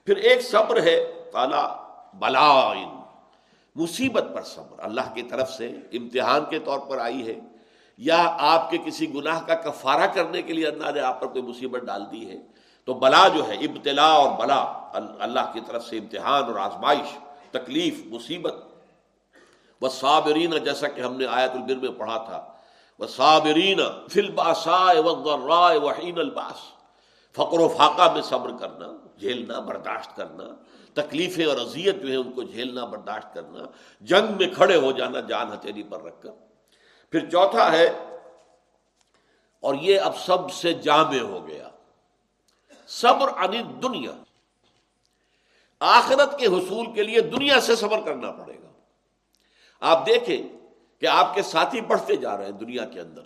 پھر 0.06 0.18
ایک 0.18 0.42
صبر 0.42 0.84
ہے 0.84 1.14
کالا 1.34 1.76
بلا 2.14 2.74
مصیبت 3.76 4.24
پر 4.34 4.42
صبر۔ 4.42 4.80
اللہ 4.80 5.14
کی 5.14 5.22
طرف 5.22 5.52
سے 5.52 5.76
امتحان 5.94 6.42
کے 6.50 6.60
طور 6.60 6.80
پر 6.80 6.98
آئی 6.98 7.28
ہے۔ 7.28 7.40
یا 7.98 8.36
آپ 8.40 8.72
کے 8.72 8.78
کسی 8.86 9.14
گناہ 9.14 9.44
کا 9.44 9.56
کفارہ 9.56 10.08
کرنے 10.14 10.42
کے 10.42 10.54
لیے 10.54 10.68
اللہ 10.68 10.92
نے 10.92 11.00
آپ 11.00 11.22
پر 11.22 11.28
کوئی 11.28 11.42
مصیبت 11.42 11.82
ڈال 11.82 12.04
دی 12.12 12.30
ہے۔ 12.30 12.57
تو 12.88 12.94
بلا 12.94 13.28
جو 13.28 13.48
ہے، 13.48 13.56
ابتلا 13.56 14.08
اور 14.12 14.30
بلا، 14.38 14.60
اللہ 15.20 15.52
کی 15.54 15.60
طرف 15.68 15.86
سے 15.86 15.98
امتحان 15.98 16.44
اور 16.44 16.56
آزمائش، 16.56 17.18
تکلیف، 17.52 18.00
مصیبت۔ 18.06 18.56
وہ 19.82 19.90
صابرین 19.90 20.58
جیسا 20.64 20.88
کہ 20.88 21.02
ہم 21.02 21.18
نے 21.18 21.26
آیت 21.26 21.52
البر 21.52 21.76
میں 21.76 21.92
پڑھا 21.98 22.18
تھا۔ 22.18 22.40
وہ 23.00 23.08
صابرین 23.08 23.80
رائے 23.80 25.78
وحین 25.80 26.20
الباس 26.20 26.60
فقر 27.36 27.60
و 27.60 27.68
فاقہ 27.68 28.12
میں 28.14 28.22
صبر 28.22 28.52
کرنا، 28.60 28.88
جھیلنا، 29.20 29.60
برداشت 29.60 30.16
کرنا۔ 30.16 30.44
تکلیفیں 30.94 31.46
اور 31.46 31.58
اذیت 31.58 32.02
جو 32.02 32.08
ہے 32.08 32.16
ان 32.16 32.32
کو 32.32 32.44
جھیلنا، 32.44 32.86
برداشت 32.86 33.34
کرنا۔ 33.34 33.64
جنگ 34.02 34.34
میں 34.38 34.48
کھڑے 34.56 34.78
ہو 34.78 34.92
جانا، 34.92 35.20
جان 35.20 35.54
ہتھیلی 35.54 35.84
پر 35.84 36.04
رکھ 36.04 36.22
کر۔ 36.22 36.32
پھر 37.12 37.30
چوتھا 37.30 37.72
ہے، 37.72 37.88
اور 39.64 39.76
یہ 39.76 40.00
اب 40.00 40.18
سب 40.18 40.52
سے 40.52 40.74
جامع 40.74 41.22
ہو 41.22 41.48
گیا۔ 41.48 41.70
صبر 42.88 43.28
عنی 43.30 43.62
دنیا 43.64 44.12
آخرت 45.80 46.40
کے 46.40 46.46
حصول 46.46 46.94
کے 46.94 47.04
لیے 47.04 47.22
دنیا 47.22 47.62
سے 47.62 47.76
صبر 47.76 48.02
کرنا 48.02 48.32
پڑے 48.32 48.54
گا۔ 48.54 48.72
آپ 49.80 50.06
دیکھیں 50.06 50.48
کہ 51.00 51.06
آپ 51.06 51.36
کے 51.36 51.42
ساتھی 51.42 51.82
بڑھتے 51.82 52.16
جا 52.16 52.38
رہے 52.38 52.46
ہیں 52.46 52.52
دنیا 52.52 52.86
کے 52.86 53.00
اندر۔ 53.00 53.22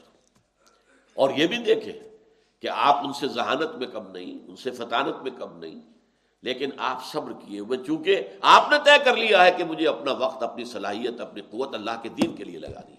اور 1.14 1.30
یہ 1.30 1.48
بھی 1.48 1.58
دیکھیں 1.58 1.94
کہ 2.60 2.68
آپ 2.68 2.96
ان 2.96 3.14
سے 3.14 3.28
ذہانت 3.28 3.76
میں 3.76 3.88
کم 3.88 4.12
نہیں، 4.12 4.50
ان 4.50 4.56
سے 4.56 4.72
فطانت 4.72 5.16
میں 5.22 5.32
کم 5.32 5.60
نہیں، 5.60 5.80
لیکن 6.42 6.70
آپ 6.78 7.06
صبر 7.06 7.32
کیے 7.34 7.60
ہوئے، 7.60 7.78
چونکہ 7.88 8.28
آپ 8.42 8.72
نے 8.72 8.78
طے 8.86 9.04
کر 9.06 9.16
لیا 9.16 9.46
ہے 9.46 9.52
کہ 9.52 9.64
مجھے 9.64 9.88
اپنا 9.88 10.12
وقت، 10.12 10.44
اپنی 10.44 10.66
صلاحیت، 10.66 11.22
اپنی 11.22 11.42
قوت 11.42 11.76
اللہ 11.76 11.92
کے 12.02 12.10
دین 12.10 12.36
کے 12.36 12.44
لیے 12.44 12.60
لگانی 12.60 12.96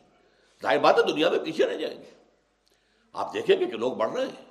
ظاہر 0.63 0.79
بات 0.79 0.99
ہے 0.99 1.03
دنیا 1.03 1.31
میں 1.31 1.39
پیچھے 1.39 1.67
رہ 1.67 1.77
جائیں 1.77 1.99
گے۔ 1.99 2.11
آپ 3.13 3.35
دیکھیں 3.35 3.61
گے 3.61 3.67
کہ 3.67 3.77
لوگ 3.77 3.93
بڑھ 3.93 4.13
رہے 4.13 4.27
ہیں، 4.27 4.45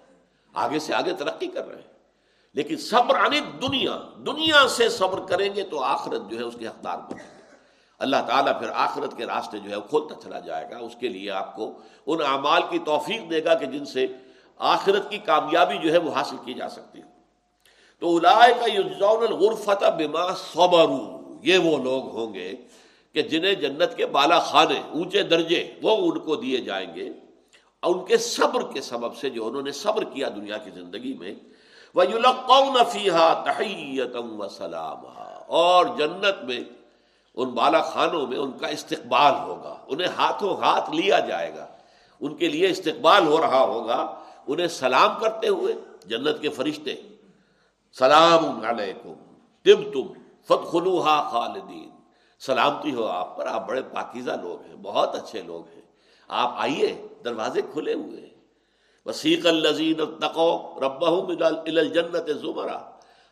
آگے 0.54 0.80
سے 0.80 0.94
آگے 0.94 1.14
ترقی 1.14 1.48
کر 1.48 1.68
رہے 1.68 1.82
ہیں۔ 1.82 1.91
لیکن 2.54 2.78
صبر 2.78 3.16
آنے 3.16 3.40
دنیا 3.40 3.98
دنیا 4.26 4.68
سے 4.68 4.90
صبر 4.90 5.20
کریں 5.20 5.56
گے 5.56 5.64
تو 5.64 5.80
آخرت 5.80 6.22
جو 6.30 6.38
ہے 6.38 6.44
اس 6.44 6.56
کے 6.60 6.68
حقدار 6.68 6.98
بنیں 6.98 7.24
گے۔ 7.24 7.42
اللہ 8.00 8.18
تعالیٰ 8.28 8.60
پھر 8.60 8.70
آخرت 8.74 9.18
کے 9.18 9.26
راستے 9.26 9.58
جو 9.58 9.70
ہے 9.70 9.76
وہ 9.76 9.82
کھولتا 9.82 10.16
چلا 10.24 10.40
جائے 10.40 10.66
گا۔ 10.72 10.78
اس 10.78 10.96
کے 11.00 11.08
لیے 11.08 11.32
آپ 11.32 11.56
کو 11.56 11.80
ان 12.08 12.22
اعمال 12.22 12.62
کی 12.70 12.80
توفیق 12.80 13.32
دے 13.32 13.44
گا 13.44 13.54
کہ 13.54 13.66
جن 13.66 13.86
سے 13.86 14.08
آخرت 14.58 15.10
کی 15.10 15.18
کامیابی 15.18 15.78
جو 15.78 15.92
ہے 15.92 15.98
وہ 15.98 16.12
حاصل 16.12 16.36
کی 16.46 16.54
جا 16.54 16.70
سکتی 16.70 17.00
ہے۔ 17.00 17.04
تو 18.00 18.18
الائے 18.18 18.54
کا 18.60 18.66
یوزون 18.74 19.24
الغرفت 19.28 19.84
بما 19.84 20.36
صبر 20.36 20.86
یہ 21.42 21.58
وہ 21.58 21.78
لوگ 21.78 22.18
ہوں 22.18 22.34
گے 22.34 22.54
کہ 23.14 23.22
جنہیں 23.22 23.54
جنت 23.54 23.98
کے 23.98 24.06
بالا 24.06 24.40
خانے، 24.40 24.82
اونچے 24.90 25.24
درجے 25.24 25.74
وہ 25.82 26.12
ان 26.12 26.20
کو 26.20 26.36
دیے 26.36 26.58
جائیں 26.58 26.96
گے۔ 26.96 27.10
اور 27.80 27.96
ان 27.96 28.06
کے 28.06 28.18
صبر 28.18 28.72
کے 28.74 28.82
سبب 28.82 29.16
سے 29.16 29.30
جو 29.30 29.48
انہوں 29.48 29.62
نے 29.62 29.72
صبر 29.72 30.04
کیا 30.04 30.30
دنیا 30.30 30.58
کی 30.58 30.72
زندگی 30.72 31.14
میں 31.14 31.34
سلام 34.50 34.98
اور 35.48 35.86
جنت 35.86 36.44
میں، 36.44 36.60
ان 37.36 37.50
بالا 37.50 37.82
خانوں 37.82 38.28
میں 38.28 38.38
ان 38.38 38.52
کا 38.52 38.68
استقبال 38.68 39.34
ہوگا۔ 39.36 39.78
انہیں 39.88 40.08
ہاتھوں 40.08 40.58
ہاتھ 40.58 40.90
لیا 40.90 41.20
جائے 41.20 41.56
گا۔ 41.56 41.68
ان 42.20 42.36
کے 42.36 42.48
لیے 42.48 42.70
استقبال 42.70 43.28
ہو 43.28 43.42
رہا 43.42 43.62
ہوگا۔ 43.62 44.20
انہیں 44.48 44.68
سلام 44.68 45.20
کرتے 45.20 45.48
ہوئے 45.48 45.74
جنت 46.06 46.42
کے 46.42 46.50
فرشتے، 46.50 46.96
سلام 47.98 48.66
علیکم، 48.66 49.14
تم 49.64 49.92
تم 49.94 50.14
فت 50.44 50.74
خالدین 51.32 51.90
سلامتی 52.40 52.94
ہو 52.94 53.06
آپ 53.06 53.38
پر۔ 53.38 53.48
آپ 53.48 53.68
بڑے 53.68 53.82
پاکیزہ 53.82 54.32
لوگ 54.32 54.68
ہیں، 54.68 54.76
بہت 54.76 55.16
اچھے 55.16 55.42
لوگ 55.42 55.68
ہیں۔ 55.74 55.82
آپ 56.28 56.54
آئیے، 56.58 57.08
دروازے 57.26 57.62
کھلے 57.74 57.94
ہوئے 57.94 58.22
ہیں۔ 58.22 58.31
وسیق 59.06 59.46
الزین 59.48 60.00
تقو 60.20 60.80
رب 60.80 61.04
الجنت 61.66 62.30
زمرا 62.42 62.78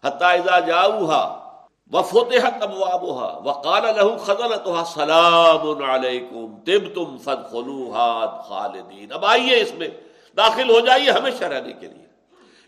حتائزہ 0.07 0.59
جاؤہا 0.67 1.45
وفتحت 1.91 2.63
ابوابها 2.63 3.29
وقال 3.45 3.85
له 3.97 4.17
خزنتها 4.25 4.83
سلام 4.83 5.83
علیکم 5.83 6.59
تم 6.93 7.17
فد 7.17 7.51
خلوحات 7.51 8.47
خالدین۔ 8.47 9.11
اب 9.11 9.25
آئیے 9.25 9.61
اس 9.61 9.73
میں، 9.73 9.87
داخل 10.37 10.69
ہو 10.69 10.79
جائیے 10.79 11.11
ہمیشہ 11.11 11.43
رہنے 11.43 11.73
کے 11.73 11.87
لیے۔ 11.87 12.05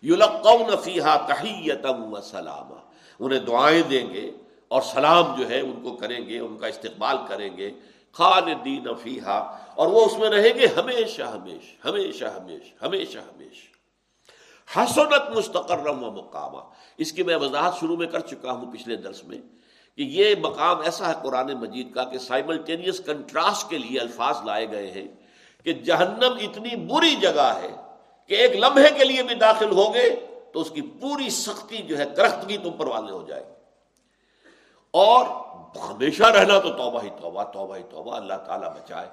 یلقون 0.02 0.76
فیہا 0.84 1.16
تحیتم 1.18 2.14
و 2.14 2.22
سلامہ 2.22 2.80
انہیں 3.20 3.40
دعائیں 3.40 3.82
دیں 3.90 4.14
گے 4.14 4.32
اور 4.68 4.82
سلام 4.82 5.36
جو 5.38 5.50
ہے 5.50 5.60
ان 5.60 5.80
کو 5.84 5.92
کریں 5.92 6.30
گے، 6.30 6.40
ان 6.40 6.58
کا 6.58 6.68
استقبال 6.68 7.18
کریں 7.28 7.58
گے۔ 7.58 7.72
خالدین 8.12 8.88
فیہا، 9.04 9.38
اور 9.76 9.88
وہ 9.88 10.06
اس 10.06 10.18
میں 10.18 10.30
رہیں 10.30 10.54
گے 10.54 10.68
ہمیشہ 10.68 11.22
ہمیش 11.22 11.86
ہمیشہ 11.86 12.26
ہمیش 12.26 12.74
ہمیشہ 12.84 13.18
ہمیش 13.18 13.70
حسنت 14.78 15.38
مستقرم 15.38 16.04
و 16.04 16.12
مقامہ 16.12 16.60
اس 16.98 17.12
کی 17.12 17.24
میں 17.24 17.36
وضاحت 17.36 17.80
شروع 17.80 17.98
میں 17.98 18.08
کر 18.08 18.20
چکا 18.20 18.52
ہوں 18.52 18.72
پچھلے 18.72 18.96
درس 18.96 19.24
میں 19.24 19.38
کہ 19.96 20.02
یہ 20.02 20.36
مقام 20.42 20.82
ایسا 20.82 21.10
ہے 21.10 21.14
قرآن 21.24 21.54
مجید 21.54 21.94
کا 21.94 22.04
کہ 22.04 22.18
سائملٹینیس 22.18 23.02
کنٹراسٹ 23.06 23.70
کے 23.70 23.78
لیے 23.78 24.00
الفاظ 24.00 24.36
لائے 24.46 24.72
گئے 24.72 24.92
ہیں 24.92 25.08
کہ 25.66 25.74
جہنم 25.74 26.38
اتنی 26.42 26.76
بری 26.76 27.16
جگہ 27.16 27.54
ہے 27.62 27.72
کہ 28.28 28.34
ایک 28.34 28.56
لمحے 28.56 28.90
کے 28.98 29.04
لیے 29.04 29.24
بھی 29.24 29.36
داخل 29.36 29.72
ہو 29.72 29.94
گئے 29.94 30.10
تو 30.54 30.62
اس 30.62 30.70
کی 30.70 30.82
پوری 30.82 31.30
سختی 31.30 31.78
جو 31.78 31.98
ہے 31.98 32.06
کرختگی 32.16 32.58
تم 32.58 32.72
پر 32.72 32.88
والے 32.88 33.12
ہو 33.12 33.28
جائے 33.28 33.44
گی۔ 33.44 33.54
اور 34.94 35.26
ہمیشہ 35.80 36.24
رہنا 36.24 36.60
تو 36.60 36.70
توبہ 36.70 37.04
ہی 37.04 37.10
توبہ 37.22 37.44
توبہ 37.44 37.78
ہی 37.78 37.84
توبہ، 37.90 38.16
اللہ 38.16 38.34
تعالیٰ 38.34 38.70
بچائے۔ 38.70 39.08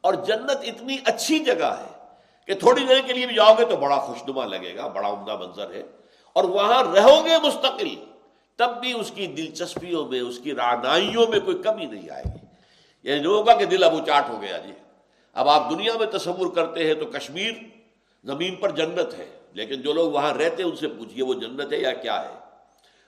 اور 0.00 0.14
جنت 0.14 0.56
اتنی 0.62 0.96
اچھی 1.04 1.38
جگہ 1.38 1.76
ہے 1.80 1.98
کہ 2.46 2.54
تھوڑی 2.54 2.84
دیر 2.84 3.00
کے 3.06 3.12
لیے 3.12 3.26
بھی 3.26 3.34
جاؤ 3.34 3.54
گے 3.58 3.64
تو 3.64 3.76
بڑا 3.76 4.00
خوشنما 4.00 4.44
لگے 4.44 4.76
گا، 4.76 4.86
بڑا 4.86 5.08
عمدہ 5.08 5.36
منظر 5.36 5.74
ہے۔ 5.74 5.82
اور 6.32 6.44
وہاں 6.44 6.84
رہو 6.84 7.24
گے 7.24 7.38
مستقل، 7.42 8.04
تب 8.56 8.80
بھی 8.80 9.00
اس 9.00 9.12
کی 9.14 9.26
دلچسپیوں 9.26 10.06
میں، 10.06 10.20
اس 10.20 10.38
کی 10.38 10.54
رانائیوں 10.54 11.26
میں 11.26 11.40
کوئی 11.40 11.58
کمی 11.58 11.84
نہیں 11.84 12.10
آئے 12.10 12.22
گی۔ 12.24 12.46
یعنی 13.02 13.22
لوگوں 13.22 13.44
کا 13.44 13.54
کہ 13.54 13.64
دل 13.64 13.84
ابو 13.84 13.98
چاٹ 14.06 14.28
ہو 14.28 14.40
گیا 14.40 14.58
جی۔ 14.58 14.72
اب 15.34 15.48
آپ 15.48 15.70
دنیا 15.70 15.92
میں 15.98 16.06
تصور 16.06 16.52
کرتے 16.52 16.86
ہیں 16.86 16.94
تو 16.94 17.06
کشمیر 17.06 17.52
زمین 18.24 18.54
پر 18.54 18.70
جنت 18.70 19.14
ہے، 19.14 19.38
لیکن 19.52 19.82
جو 19.82 19.92
لوگ 19.92 20.12
وہاں 20.12 20.34
رہتے 20.34 20.62
ہیں 20.62 20.70
ان 20.70 20.76
سے 20.76 20.88
پوچھیے 20.88 21.24
وہ 21.24 21.34
جنت 21.34 21.72
ہے 21.72 21.78
یا 21.78 21.92
کیا 21.92 22.22
ہے؟ 22.22 22.37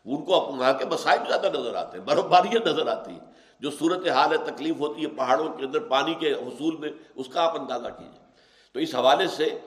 ان 0.05 0.25
کو 0.25 0.33
وہاں 0.33 0.73
کے 0.73 0.85
مسائل 0.85 1.21
زیادہ 1.29 1.59
نظر 1.59 1.75
آتے 1.75 1.99
ہیں 1.99 2.05
برف 2.05 2.25
باریاں 2.25 2.69
نظر 2.69 2.89
آتی 2.89 3.11
ہیں۔ 3.11 3.31
جو 3.61 3.71
صورت 3.71 4.09
حال 4.09 4.37
تکلیف 4.37 4.77
ہوتی 4.79 5.03
ہے، 5.03 5.07
پہاڑوں 5.07 5.53
کے 5.53 5.65
اندر 5.65 5.79
پانی 5.79 6.15
کے 6.15 6.33
حصول 6.33 6.77
میں، 6.77 6.91
اس 7.15 7.27
کا 7.29 7.43
آپ 7.43 7.61
اندازہ 7.61 7.89
کیجیے 7.99 8.21
تو 8.73 8.81
اس 8.81 8.95
حوالے 8.95 9.27
سے 9.27 9.59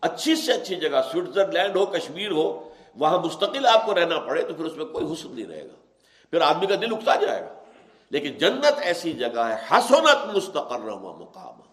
اچھی 0.00 0.36
سے 0.36 0.52
اچھی 0.52 0.76
جگہ، 0.76 1.02
سوئٹزرلینڈ 1.12 1.76
ہو، 1.76 1.86
کشمیر 1.86 2.30
ہو، 2.30 2.68
وہاں 2.96 3.18
مستقل 3.18 3.66
آپ 3.66 3.86
کو 3.86 3.94
رہنا 3.94 4.18
پڑے 4.18 4.42
تو 4.42 4.54
پھر 4.54 4.64
اس 4.64 4.76
میں 4.76 4.84
کوئی 4.84 5.12
حسن 5.12 5.32
نہیں 5.32 5.46
رہے 5.46 5.64
گا۔ 5.64 5.76
پھر 6.30 6.40
آدمی 6.40 6.66
کا 6.66 6.74
دل 6.74 6.94
اکتا 6.94 7.14
جائے 7.14 7.42
گا۔ 7.42 7.54
لیکن 8.10 8.32
جنت 8.32 8.72
ایسی 8.80 9.12
جگہ 9.12 9.40
ہے، 9.40 9.56
حسنت 9.70 10.36
مستقر 10.36 10.78
ہوا 10.78 11.16
مقام۔ 11.16 11.71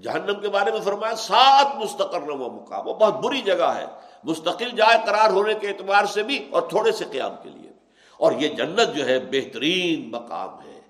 جہنم 0.00 0.40
کے 0.40 0.48
بارے 0.48 0.70
میں 0.70 0.80
فرمایا، 0.80 1.14
سات 1.14 1.66
مستقر 1.76 2.22
ہوا 2.22 2.48
مقام، 2.48 2.88
وہ 2.88 2.94
بہت 2.94 3.24
بری 3.24 3.40
جگہ 3.40 3.74
ہے۔ 3.76 3.86
مستقل 4.24 4.70
جائے، 4.76 4.98
قرار 5.06 5.30
ہونے 5.30 5.54
کے 5.54 5.68
اعتبار 5.68 6.04
سے 6.04 6.22
بھی 6.22 6.48
اور 6.50 6.62
تھوڑے 6.62 6.92
سے 6.92 7.04
قیام 7.10 7.34
کے 7.42 7.48
لیے 7.48 7.62
بھی۔ 7.62 7.70
اور 8.16 8.32
یہ 8.32 8.48
جنت 8.48 8.96
جو 8.96 9.06
ہے، 9.06 9.18
بہترین 9.18 10.10
مقام 10.10 10.66
ہے۔ 10.66 10.80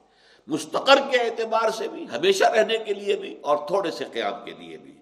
مستقر 0.46 0.98
کے 1.10 1.18
اعتبار 1.18 1.70
سے 1.70 1.88
بھی، 1.88 2.06
ہمیشہ 2.16 2.44
رہنے 2.44 2.78
کے 2.78 2.94
لیے 2.94 3.16
بھی 3.16 3.38
اور 3.42 3.56
تھوڑے 3.56 3.90
سے 3.90 4.04
قیام 4.12 4.44
کے 4.44 4.50
لیے 4.58 4.76
بھی۔ 4.76 4.92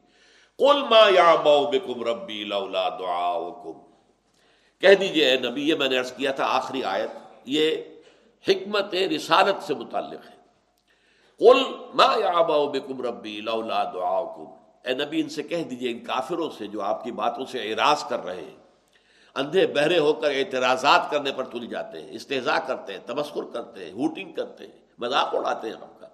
کل 0.59 0.83
ما 0.91 1.09
یا 1.09 1.35
بکم 1.45 2.03
ربی 2.03 2.45
لولا 2.45 2.89
دعا 2.89 3.39
کہہ 4.81 4.95
دیجیے، 4.95 5.31
اے 5.31 5.37
نبی، 5.37 5.69
یہ 5.69 5.75
میں 5.75 5.89
نے 5.89 5.99
عرض 5.99 6.13
کیا 6.13 6.33
تھا 6.33 6.45
آخری 6.49 6.85
آیت، 6.85 7.11
یہ 7.45 7.77
حکمت 8.49 8.95
رسالت 8.95 9.63
سے 9.63 9.75
متعلق 9.75 10.31
ہے۔ 10.31 10.40
کل 11.41 11.63
ما 11.95 12.43
بکم 12.67 13.03
ربی 13.03 13.41
لولا 13.41 13.85
دعا 13.85 14.19
اے 14.85 14.95
نبی، 14.95 15.21
ان 15.21 15.29
سے 15.29 15.43
کہہ 15.43 15.63
دیجیے 15.63 15.91
ان 15.91 15.99
کافروں 15.99 16.51
سے 16.59 16.67
جو 16.67 16.83
آپ 16.83 17.05
کی 17.05 17.13
باتوں 17.13 17.45
سے 17.45 17.59
اعراض 17.59 18.05
کر 18.05 18.25
رہے 18.25 18.41
ہیں۔ 18.41 18.57
اندھے 19.35 19.67
بہرے 19.67 19.99
ہو 19.99 20.13
کر 20.13 20.31
اعتراضات 20.31 21.11
کرنے 21.11 21.33
پر 21.33 21.45
تل 21.45 21.67
جاتے 21.67 22.03
ہیں 22.03 22.09
استحضاء 22.11 22.59
کرتے 22.67 22.93
ہیں 22.93 23.01
تبسکر 23.07 23.43
کرتے 23.53 23.85
ہیں 23.85 23.93
ہوٹنگ 23.93 24.33
کرتے 24.33 24.65
ہیں، 24.65 24.73
مذاق 24.99 25.35
اڑاتے 25.35 25.69
ہیں 25.69 25.75
آپ 25.75 26.01
کا۔ 26.01 26.07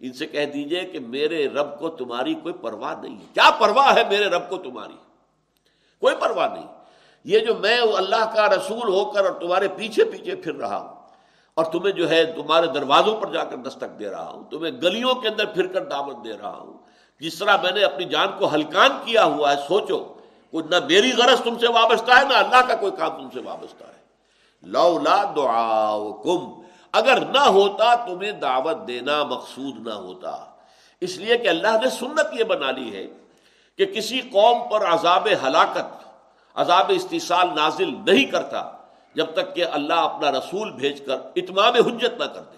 ان 0.00 0.12
سے 0.12 0.26
کہہ 0.26 0.44
دیجیے 0.44 0.80
کہ 0.80 1.00
میرے 1.00 1.48
رب 1.48 1.78
کو 1.78 1.88
تمہاری 1.88 2.34
کوئی 2.34 2.54
پرواہ 2.54 2.94
نہیں 3.02 3.16
ہے۔ 3.16 3.24
کیا 3.34 3.50
پرواہ 3.50 3.96
ہے 3.96 4.02
میرے 4.10 4.24
رب 4.24 4.48
کو 4.48 4.56
تمہاری؟ 4.56 4.96
کوئی 6.00 6.16
پرواہ 6.16 6.54
نہیں۔ 6.54 6.66
یہ 7.24 7.38
جو 7.38 7.54
میں 7.54 7.80
اللہ 7.80 8.34
کا 8.34 8.48
رسول 8.48 8.88
ہو 8.88 9.10
کر 9.10 9.24
اور 9.24 9.40
تمہارے 9.40 9.68
پیچھے 9.68 10.04
پیچھے 10.04 10.34
پھر 10.34 10.54
رہا 10.54 10.76
ہوں۔ 10.76 10.97
اور 11.58 11.64
تمہیں 11.64 11.92
جو 11.92 12.10
ہے 12.10 12.24
تمہارے 12.24 12.66
دروازوں 12.66 13.16
پر 13.16 13.32
جا 13.32 13.44
کر 13.44 13.56
دستک 13.56 13.98
دے 13.98 14.10
رہا 14.10 14.30
ہوں، 14.30 14.44
تمہیں 14.50 14.72
گلیوں 14.72 15.14
کے 15.14 15.28
اندر 15.28 15.46
پھر 15.46 15.66
کر 15.66 15.84
دعوت 15.84 16.24
دے 16.24 16.32
رہا 16.42 16.56
ہوں۔ 16.56 16.72
جس 17.20 17.38
طرح 17.38 17.56
میں 17.62 17.72
نے 17.72 17.84
اپنی 17.84 18.04
جان 18.04 18.28
کو 18.38 18.54
ہلکان 18.54 18.90
کیا 19.04 19.24
ہوا 19.24 19.50
ہے، 19.50 19.56
سوچو 19.68 20.14
نہ 20.52 20.76
میری 20.88 21.12
غرض 21.12 21.42
تم 21.42 21.58
سے 21.58 21.66
وابستہ 21.68 22.10
ہے، 22.10 22.24
نہ 22.28 22.34
اللہ 22.34 22.68
کا 22.68 22.74
کوئی 22.74 22.92
کام 22.98 23.10
تم 23.10 23.28
سے 23.34 23.40
وابستہ 23.44 23.84
ہے۔ 23.84 23.98
لو 24.62 24.98
لا 24.98 25.24
دعا 25.36 25.90
اگر 26.92 27.18
نہ 27.34 27.38
ہوتا 27.38 27.94
تمہیں 27.94 28.32
دعوت 28.32 28.88
دینا 28.88 29.24
مقصود 29.24 29.86
نہ 29.86 29.92
ہوتا۔ 29.92 30.44
اس 31.00 31.16
لیے 31.16 31.38
کہ 31.38 31.48
اللہ 31.48 31.68
نے 31.68 31.90
سنت 31.90 32.40
یہ 32.40 32.44
بنا 32.44 32.70
لی 32.70 32.96
ہے 32.96 33.06
کہ 33.76 33.86
کسی 33.86 34.20
قوم 34.20 34.68
پر 34.70 34.86
عذاب 34.86 35.28
ہلاکت، 35.46 36.08
عذاب 36.54 36.92
استحصال 36.94 37.46
نازل 37.56 37.90
نہیں 38.06 38.24
کرتا۔ 38.24 38.77
جب 39.18 39.32
تک 39.34 39.54
کہ 39.54 39.64
اللہ 39.72 40.00
اپنا 40.02 40.30
رسول 40.32 40.70
بھیج 40.72 41.00
کر 41.06 41.18
اتمام 41.36 41.74
حجت 41.76 42.18
نہ 42.20 42.24
کر 42.24 42.40
دے۔ 42.42 42.56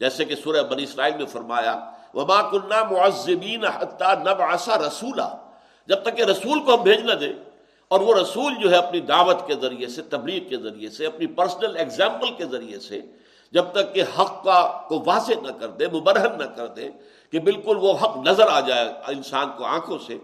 جیسے 0.00 0.24
کہ 0.24 0.34
سورہ 0.34 0.62
بنی 0.70 0.82
اسرائیل 0.82 1.16
میں 1.16 1.26
فرمایا، 1.32 1.74
وما 2.14 2.40
کنہ 2.50 2.82
معذبین 2.90 3.64
نبعث 4.24 4.68
رسولہ 4.80 5.28
جب 5.88 6.02
تک 6.02 6.16
کہ 6.16 6.22
رسول 6.24 6.60
کو 6.60 6.74
ہم 6.74 6.82
بھیج 6.82 7.00
نہ 7.04 7.14
دیں، 7.20 7.32
اور 7.90 8.00
وہ 8.00 8.14
رسول 8.14 8.54
جو 8.60 8.70
ہے 8.70 8.76
اپنی 8.76 9.00
دعوت 9.08 9.46
کے 9.46 9.54
ذریعے 9.62 9.88
سے، 9.88 10.02
تبلیغ 10.10 10.48
کے 10.48 10.56
ذریعے 10.58 10.90
سے، 10.90 11.06
اپنی 11.06 11.26
پرسنل 11.38 11.76
ایگزامپل 11.76 12.34
کے 12.36 12.44
ذریعے 12.52 12.78
سے، 12.80 13.00
جب 13.54 13.64
تک 13.72 13.94
کہ 13.94 14.02
حق 14.18 14.42
کا، 14.44 14.60
کو 14.88 15.02
واضح 15.06 15.40
نہ 15.42 15.52
کر 15.60 15.68
دے 15.78 15.88
مبرہن 15.92 16.38
نہ 16.38 16.44
کر 16.56 16.66
دے 16.76 16.88
کہ 17.32 17.40
بالکل 17.40 17.76
وہ 17.80 17.92
حق 18.02 18.16
نظر 18.26 18.48
آ 18.48 18.60
جائے 18.68 18.88
انسان 19.08 19.50
کو 19.56 19.64
آنکھوں 19.64 19.98
سے، 20.06 20.18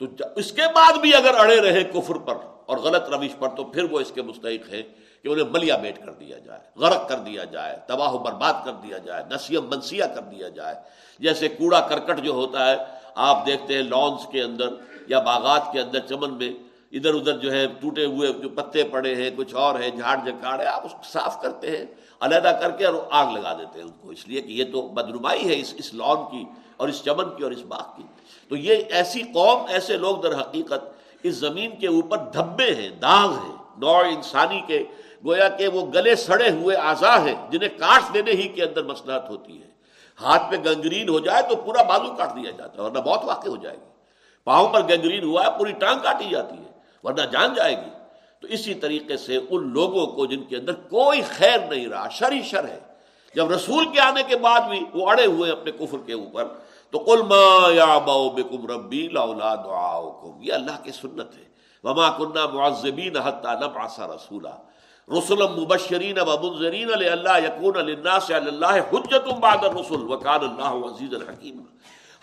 تو 0.00 0.06
اس 0.36 0.52
کے 0.52 0.66
بعد 0.74 0.98
بھی 1.00 1.14
اگر 1.14 1.38
اڑے 1.38 1.60
رہے 1.60 1.84
کفر 1.92 2.18
پر 2.26 2.36
اور 2.66 2.76
غلط 2.76 3.08
روش 3.08 3.34
پر 3.38 3.48
تو 3.48 3.64
پھر 3.64 3.84
وہ 3.84 4.00
اس 4.00 4.12
کے 4.12 4.22
مستحق 4.22 4.72
ہے 4.72 4.82
کہ 5.22 5.28
انہیں 5.28 5.48
ملیا 5.50 5.76
بیٹ 5.76 6.04
کر 6.04 6.12
دیا 6.12 6.38
جائے، 6.38 6.60
غرق 6.76 7.08
کر 7.08 7.18
دیا 7.18 7.44
جائے، 7.44 7.76
تباہ 7.86 8.12
و 8.12 8.18
برباد 8.18 8.54
کر 8.64 8.72
دیا 8.72 8.98
جائے، 8.98 9.22
نسیم 9.30 9.64
منسیہ 9.64 10.04
کر 10.04 10.22
دیا 10.22 10.48
جائے۔ 10.48 10.74
جیسے 11.18 11.48
کوڑا 11.48 11.80
کرکٹ 11.80 12.20
جو 12.20 12.32
ہوتا 12.32 12.70
ہے، 12.70 12.76
آپ 13.14 13.46
دیکھتے 13.46 13.74
ہیں 13.74 13.82
لانس 13.82 14.26
کے 14.32 14.42
اندر 14.42 14.68
یا 15.06 15.20
باغات 15.20 15.72
کے 15.72 15.80
اندر 15.80 15.98
چمن 15.98 16.34
میں، 16.34 16.50
ادھر 16.92 17.14
ادھر 17.14 17.38
جو 17.38 17.52
ہے 17.52 17.66
ٹوٹے 17.80 18.04
ہوئے 18.04 18.32
جو 18.32 18.48
پتے 18.48 18.84
پڑے 18.84 19.14
ہیں، 19.14 19.30
کچھ 19.36 19.54
اور 19.54 19.80
ہے 19.80 19.90
جھاڑ 19.90 20.16
جکاڑ 20.26 20.60
ہے 20.60 20.66
آپ 20.66 20.86
اس 20.86 20.92
کو 20.92 21.02
صاف 21.04 21.42
کرتے 21.42 21.78
ہیں، 21.78 21.84
علیحدہ 22.20 22.58
کر 22.60 22.70
کے 22.70 22.86
اور 22.86 22.94
آگ 23.10 23.32
لگا 23.32 23.52
دیتے 23.52 23.78
ہیں 23.78 23.86
ان 23.86 23.92
کو۔ 24.00 24.10
اس 24.10 24.28
لیے 24.28 24.40
کہ 24.40 24.52
یہ 24.52 24.64
تو 24.72 24.82
بدنمائی 24.82 25.48
ہے 25.48 25.60
اس 25.60 25.74
اس 25.76 25.94
لان 25.94 26.16
کی 26.30 26.44
اور 26.76 26.88
اس 26.88 27.02
چمن 27.04 27.36
کی 27.36 27.42
اور 27.42 27.52
اس 27.52 27.62
باغ 27.68 27.96
کی۔ 27.96 28.02
تو 28.48 28.56
یہ 28.56 28.74
ایسی 28.90 29.22
قوم، 29.22 29.64
ایسے 29.68 29.96
لوگ 29.96 30.16
در 30.16 30.40
حقیقت 30.40 30.93
اس 31.24 31.34
زمین 31.34 31.76
کے 31.76 31.86
اوپر 31.86 32.16
دھبے 32.16 32.74
ہیں، 32.74 32.90
داغ 32.90 33.32
ہیں۔ 33.32 33.56
نوع 33.76 34.04
انسانی 34.04 34.60
کے، 34.66 34.84
گویا 35.24 35.48
کہ 35.48 35.68
وہ 35.68 35.86
گلے 35.94 36.16
سڑے 36.16 36.50
ہوئے 36.50 36.76
آزا 36.76 37.24
ہیں، 37.24 37.34
جنہیں 37.50 37.78
کاٹ 37.78 38.14
دینے 38.14 38.30
ہی 38.30 38.48
کے 38.48 38.64
اندر 38.64 38.82
مسلحت 38.82 39.30
ہوتی 39.30 39.62
ہے 39.62 39.68
ہاتھ 40.20 40.42
میں 40.50 40.58
گنگرین 40.58 41.08
ہو 41.08 41.20
جائے 41.20 41.42
تو 41.48 41.56
پورا 41.56 41.82
بازو 41.82 42.14
کاٹ 42.14 42.36
دیا 42.36 42.50
جاتا 42.50 42.78
ہے، 42.78 42.86
ورنہ 42.86 42.98
بہت 42.98 43.20
واقع 43.24 43.48
ہو 43.48 43.56
جائے 43.56 43.76
گی۔ 43.76 43.88
پاؤں 44.44 44.68
پر 44.68 44.82
گنگرین 44.82 45.24
ہوا 45.24 45.46
ہے، 45.46 45.58
پوری 45.58 45.72
ٹانگ 45.72 45.98
کاٹی 46.02 46.28
جاتی 46.30 46.56
ہے، 46.56 46.70
ورنہ 47.04 47.22
جان 47.32 47.54
جائے 47.54 47.76
گی۔ 47.76 47.90
تو 48.40 48.46
اسی 48.46 48.74
طریقے 48.74 49.16
سے 49.16 49.38
ان 49.50 49.72
لوگوں 49.72 50.06
کو 50.06 50.26
جن 50.26 50.42
کے 50.44 50.56
اندر 50.56 50.72
کوئی 50.72 51.22
خیر 51.22 51.58
نہیں 51.70 51.86
رہا، 51.86 52.08
شر 52.08 52.32
ہی 52.32 52.42
شر 52.42 52.68
ہے۔ 52.68 52.78
جب 53.34 53.50
رسول 53.50 53.84
کے 53.92 54.00
آنے 54.00 54.22
کے 54.22 54.36
بعد 54.36 54.60
بھی 54.60 54.84
وہ 54.94 55.10
اڑے 55.10 55.26
ہوئے 55.26 55.50
اپنے 55.50 55.72
کفر 55.72 55.98
کے 56.06 56.12
اوپر 56.12 56.44
تو 56.94 56.98
کل 56.98 57.22
ما 57.22 57.68
یا 57.74 57.98
بکم 57.98 58.66
ربی 58.66 59.08
لا 59.12 59.54
دعا 59.54 59.94
یہ 60.40 60.52
اللہ 60.52 60.76
کی 60.82 60.92
سنت 60.92 61.36
ہے۔ 61.38 61.44
وما 61.84 62.10
کنہ 62.10 62.46
معذبین 62.52 63.16
حتیٰ 63.16 63.54
نبعث 63.62 63.98
رسولہ 64.00 64.54
رسول 65.08 65.42
مبشرین 65.56 66.18
و 66.18 66.36
منذرین 66.42 66.92
علی 66.94 67.08
اللہ 67.08 67.38
یکون 67.44 67.76
للناس 67.76 68.30
علی 68.30 68.48
اللہ 68.48 68.78
حجت 68.92 69.26
بعد 69.40 69.64
الرسل 69.64 70.04
وکان 70.10 70.44
اللہ 70.44 70.86
عزیز 70.86 71.14
الحکیم 71.14 71.60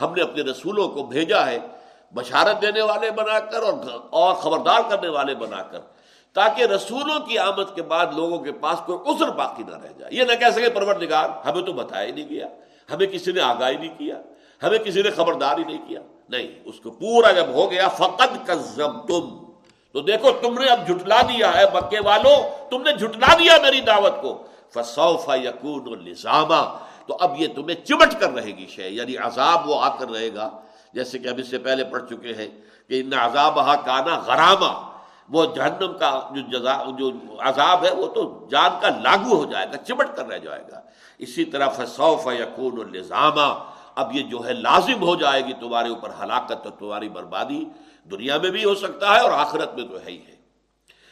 ہم 0.01 0.13
نے 0.13 0.21
اپنے 0.21 0.41
رسولوں 0.43 0.87
کو 0.87 1.03
بھیجا 1.03 1.45
ہے 1.47 1.59
بشارت 2.15 2.61
دینے 2.61 2.81
والے 2.81 3.11
بنا 3.11 3.39
کر 3.39 3.63
اور 3.63 3.73
اور 4.09 4.33
خبردار 4.35 4.89
کرنے 4.89 5.09
والے 5.09 5.35
بنا 5.35 5.61
کر، 5.61 5.79
تاکہ 6.35 6.63
رسولوں 6.63 7.19
کی 7.19 7.37
آمد 7.37 7.75
کے 7.75 7.81
بعد 7.81 8.05
لوگوں 8.15 8.39
کے 8.39 8.51
پاس 8.51 8.81
کوئی 8.85 8.99
عذر 9.05 9.29
باقی 9.35 9.63
نہ 9.63 9.75
رہ 9.75 9.93
جائے۔ 9.97 10.15
یہ 10.15 10.23
نہ 10.23 10.35
کہہ 10.39 10.55
سکے 10.55 10.69
پروردگار، 10.69 11.29
ہمیں 11.45 11.61
تو 11.61 11.73
بتایا 11.73 12.05
ہی 12.07 12.11
نہیں 12.11 12.29
کیا 12.29 12.47
ہمیں 12.91 13.07
کسی 13.07 13.31
نے 13.31 13.41
آگاہی 13.41 13.77
نہیں 13.77 13.97
کیا۔ 13.97 14.21
ہمیں 14.63 14.77
کسی 14.77 15.01
نے 15.01 15.09
خبردار 15.09 15.57
ہی 15.57 15.63
نہیں 15.63 15.87
کیا 15.87 16.01
نہیں، 16.29 16.47
اس 16.65 16.79
کو 16.79 16.91
پورا 16.91 17.31
جب 17.31 17.47
ہو 17.53 17.71
گیا 17.71 17.87
فقط 17.87 18.31
کزم 18.45 18.99
تم 18.99 19.29
تو 19.91 20.01
دیکھو، 20.01 20.31
تم 20.31 20.53
نے 20.59 20.67
اب 20.67 20.87
جھٹلا 20.87 21.21
دیا 21.21 21.53
ہے 21.53 21.63
مکے 21.73 21.99
والوں، 21.99 22.69
تم 22.69 22.81
نے 22.81 22.91
جھٹلا 22.93 23.33
دیا 23.39 23.57
میری 23.61 23.81
دعوت 23.81 24.21
کو۔ 24.21 24.31
فسوفا 24.73 25.35
یقون 25.35 26.03
لزامہ 26.03 26.61
تو 27.07 27.17
اب 27.19 27.41
یہ 27.41 27.47
تمہیں 27.55 27.85
چمٹ 27.85 28.19
کر 28.19 28.31
رہے 28.33 28.51
گی 28.57 28.67
شے 28.67 28.87
یعنی 28.89 29.17
عذاب 29.17 29.69
وہ 29.69 29.81
آ 29.81 29.89
کر 29.95 30.09
رہے 30.09 30.29
گا۔ 30.35 30.49
جیسے 30.93 31.19
کہ 31.19 31.27
ہم 31.27 31.37
اس 31.37 31.49
سے 31.49 31.57
پہلے 31.57 31.83
پڑھ 31.83 32.03
چکے 32.09 32.33
ہیں 32.37 32.47
کہ 32.87 33.01
ان 33.01 33.13
عذاب 33.13 33.59
ہا 33.59 33.75
کانا 33.75 34.19
غرامہ 34.19 34.71
وہ 35.29 35.45
جہنم 35.55 35.97
کا 35.97 36.09
جو 36.35 36.41
جزا، 36.51 36.75
جو 36.99 37.11
عذاب 37.39 37.85
ہے، 37.85 37.91
وہ 37.91 38.07
تو 38.07 38.47
جان 38.51 38.71
کا 38.81 38.89
لاگو 39.03 39.35
ہو 39.35 39.45
جائے 39.51 39.65
گا، 39.73 39.77
چمٹ 39.77 40.15
کر 40.15 40.27
رہ 40.27 40.37
جائے 40.37 40.63
گا۔ 40.71 40.79
اسی 41.17 41.45
طرح 41.45 41.67
فصوف 41.67 42.27
یقون 42.39 42.79
الزامہ 42.79 43.49
اب 43.95 44.15
یہ 44.15 44.23
جو 44.23 44.45
ہے 44.45 44.53
لازم 44.53 45.01
ہو 45.01 45.15
جائے 45.15 45.45
گی 45.45 45.53
تمہارے 45.53 45.89
اوپر 45.89 46.09
ہلاکت 46.23 46.65
اور 46.65 46.71
تمہاری 46.71 47.09
بربادی 47.09 47.65
دنیا 48.11 48.37
میں 48.37 48.49
بھی 48.49 48.65
ہو 48.65 48.75
سکتا 48.75 49.15
ہے 49.15 49.19
اور 49.19 49.31
آخرت 49.31 49.73
میں 49.73 49.83
تو 49.83 49.97
ہے 49.97 50.11
ہی 50.11 50.17
ہے۔ 50.17 50.35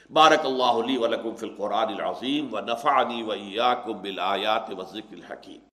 بارک 0.09 0.45
اللہ 0.45 0.79
علی 0.83 0.97
ولکم 0.97 1.35
فی 1.35 1.47
القرآن 1.47 1.87
العظیم 1.87 2.53
و 2.53 2.59
نفعنی 2.59 3.23
و 3.23 3.31
ایاکم 3.31 4.01
بالآیات 4.01 4.69
و 4.77 4.83
ذکر 4.83 5.13
الحکیم۔ 5.13 5.68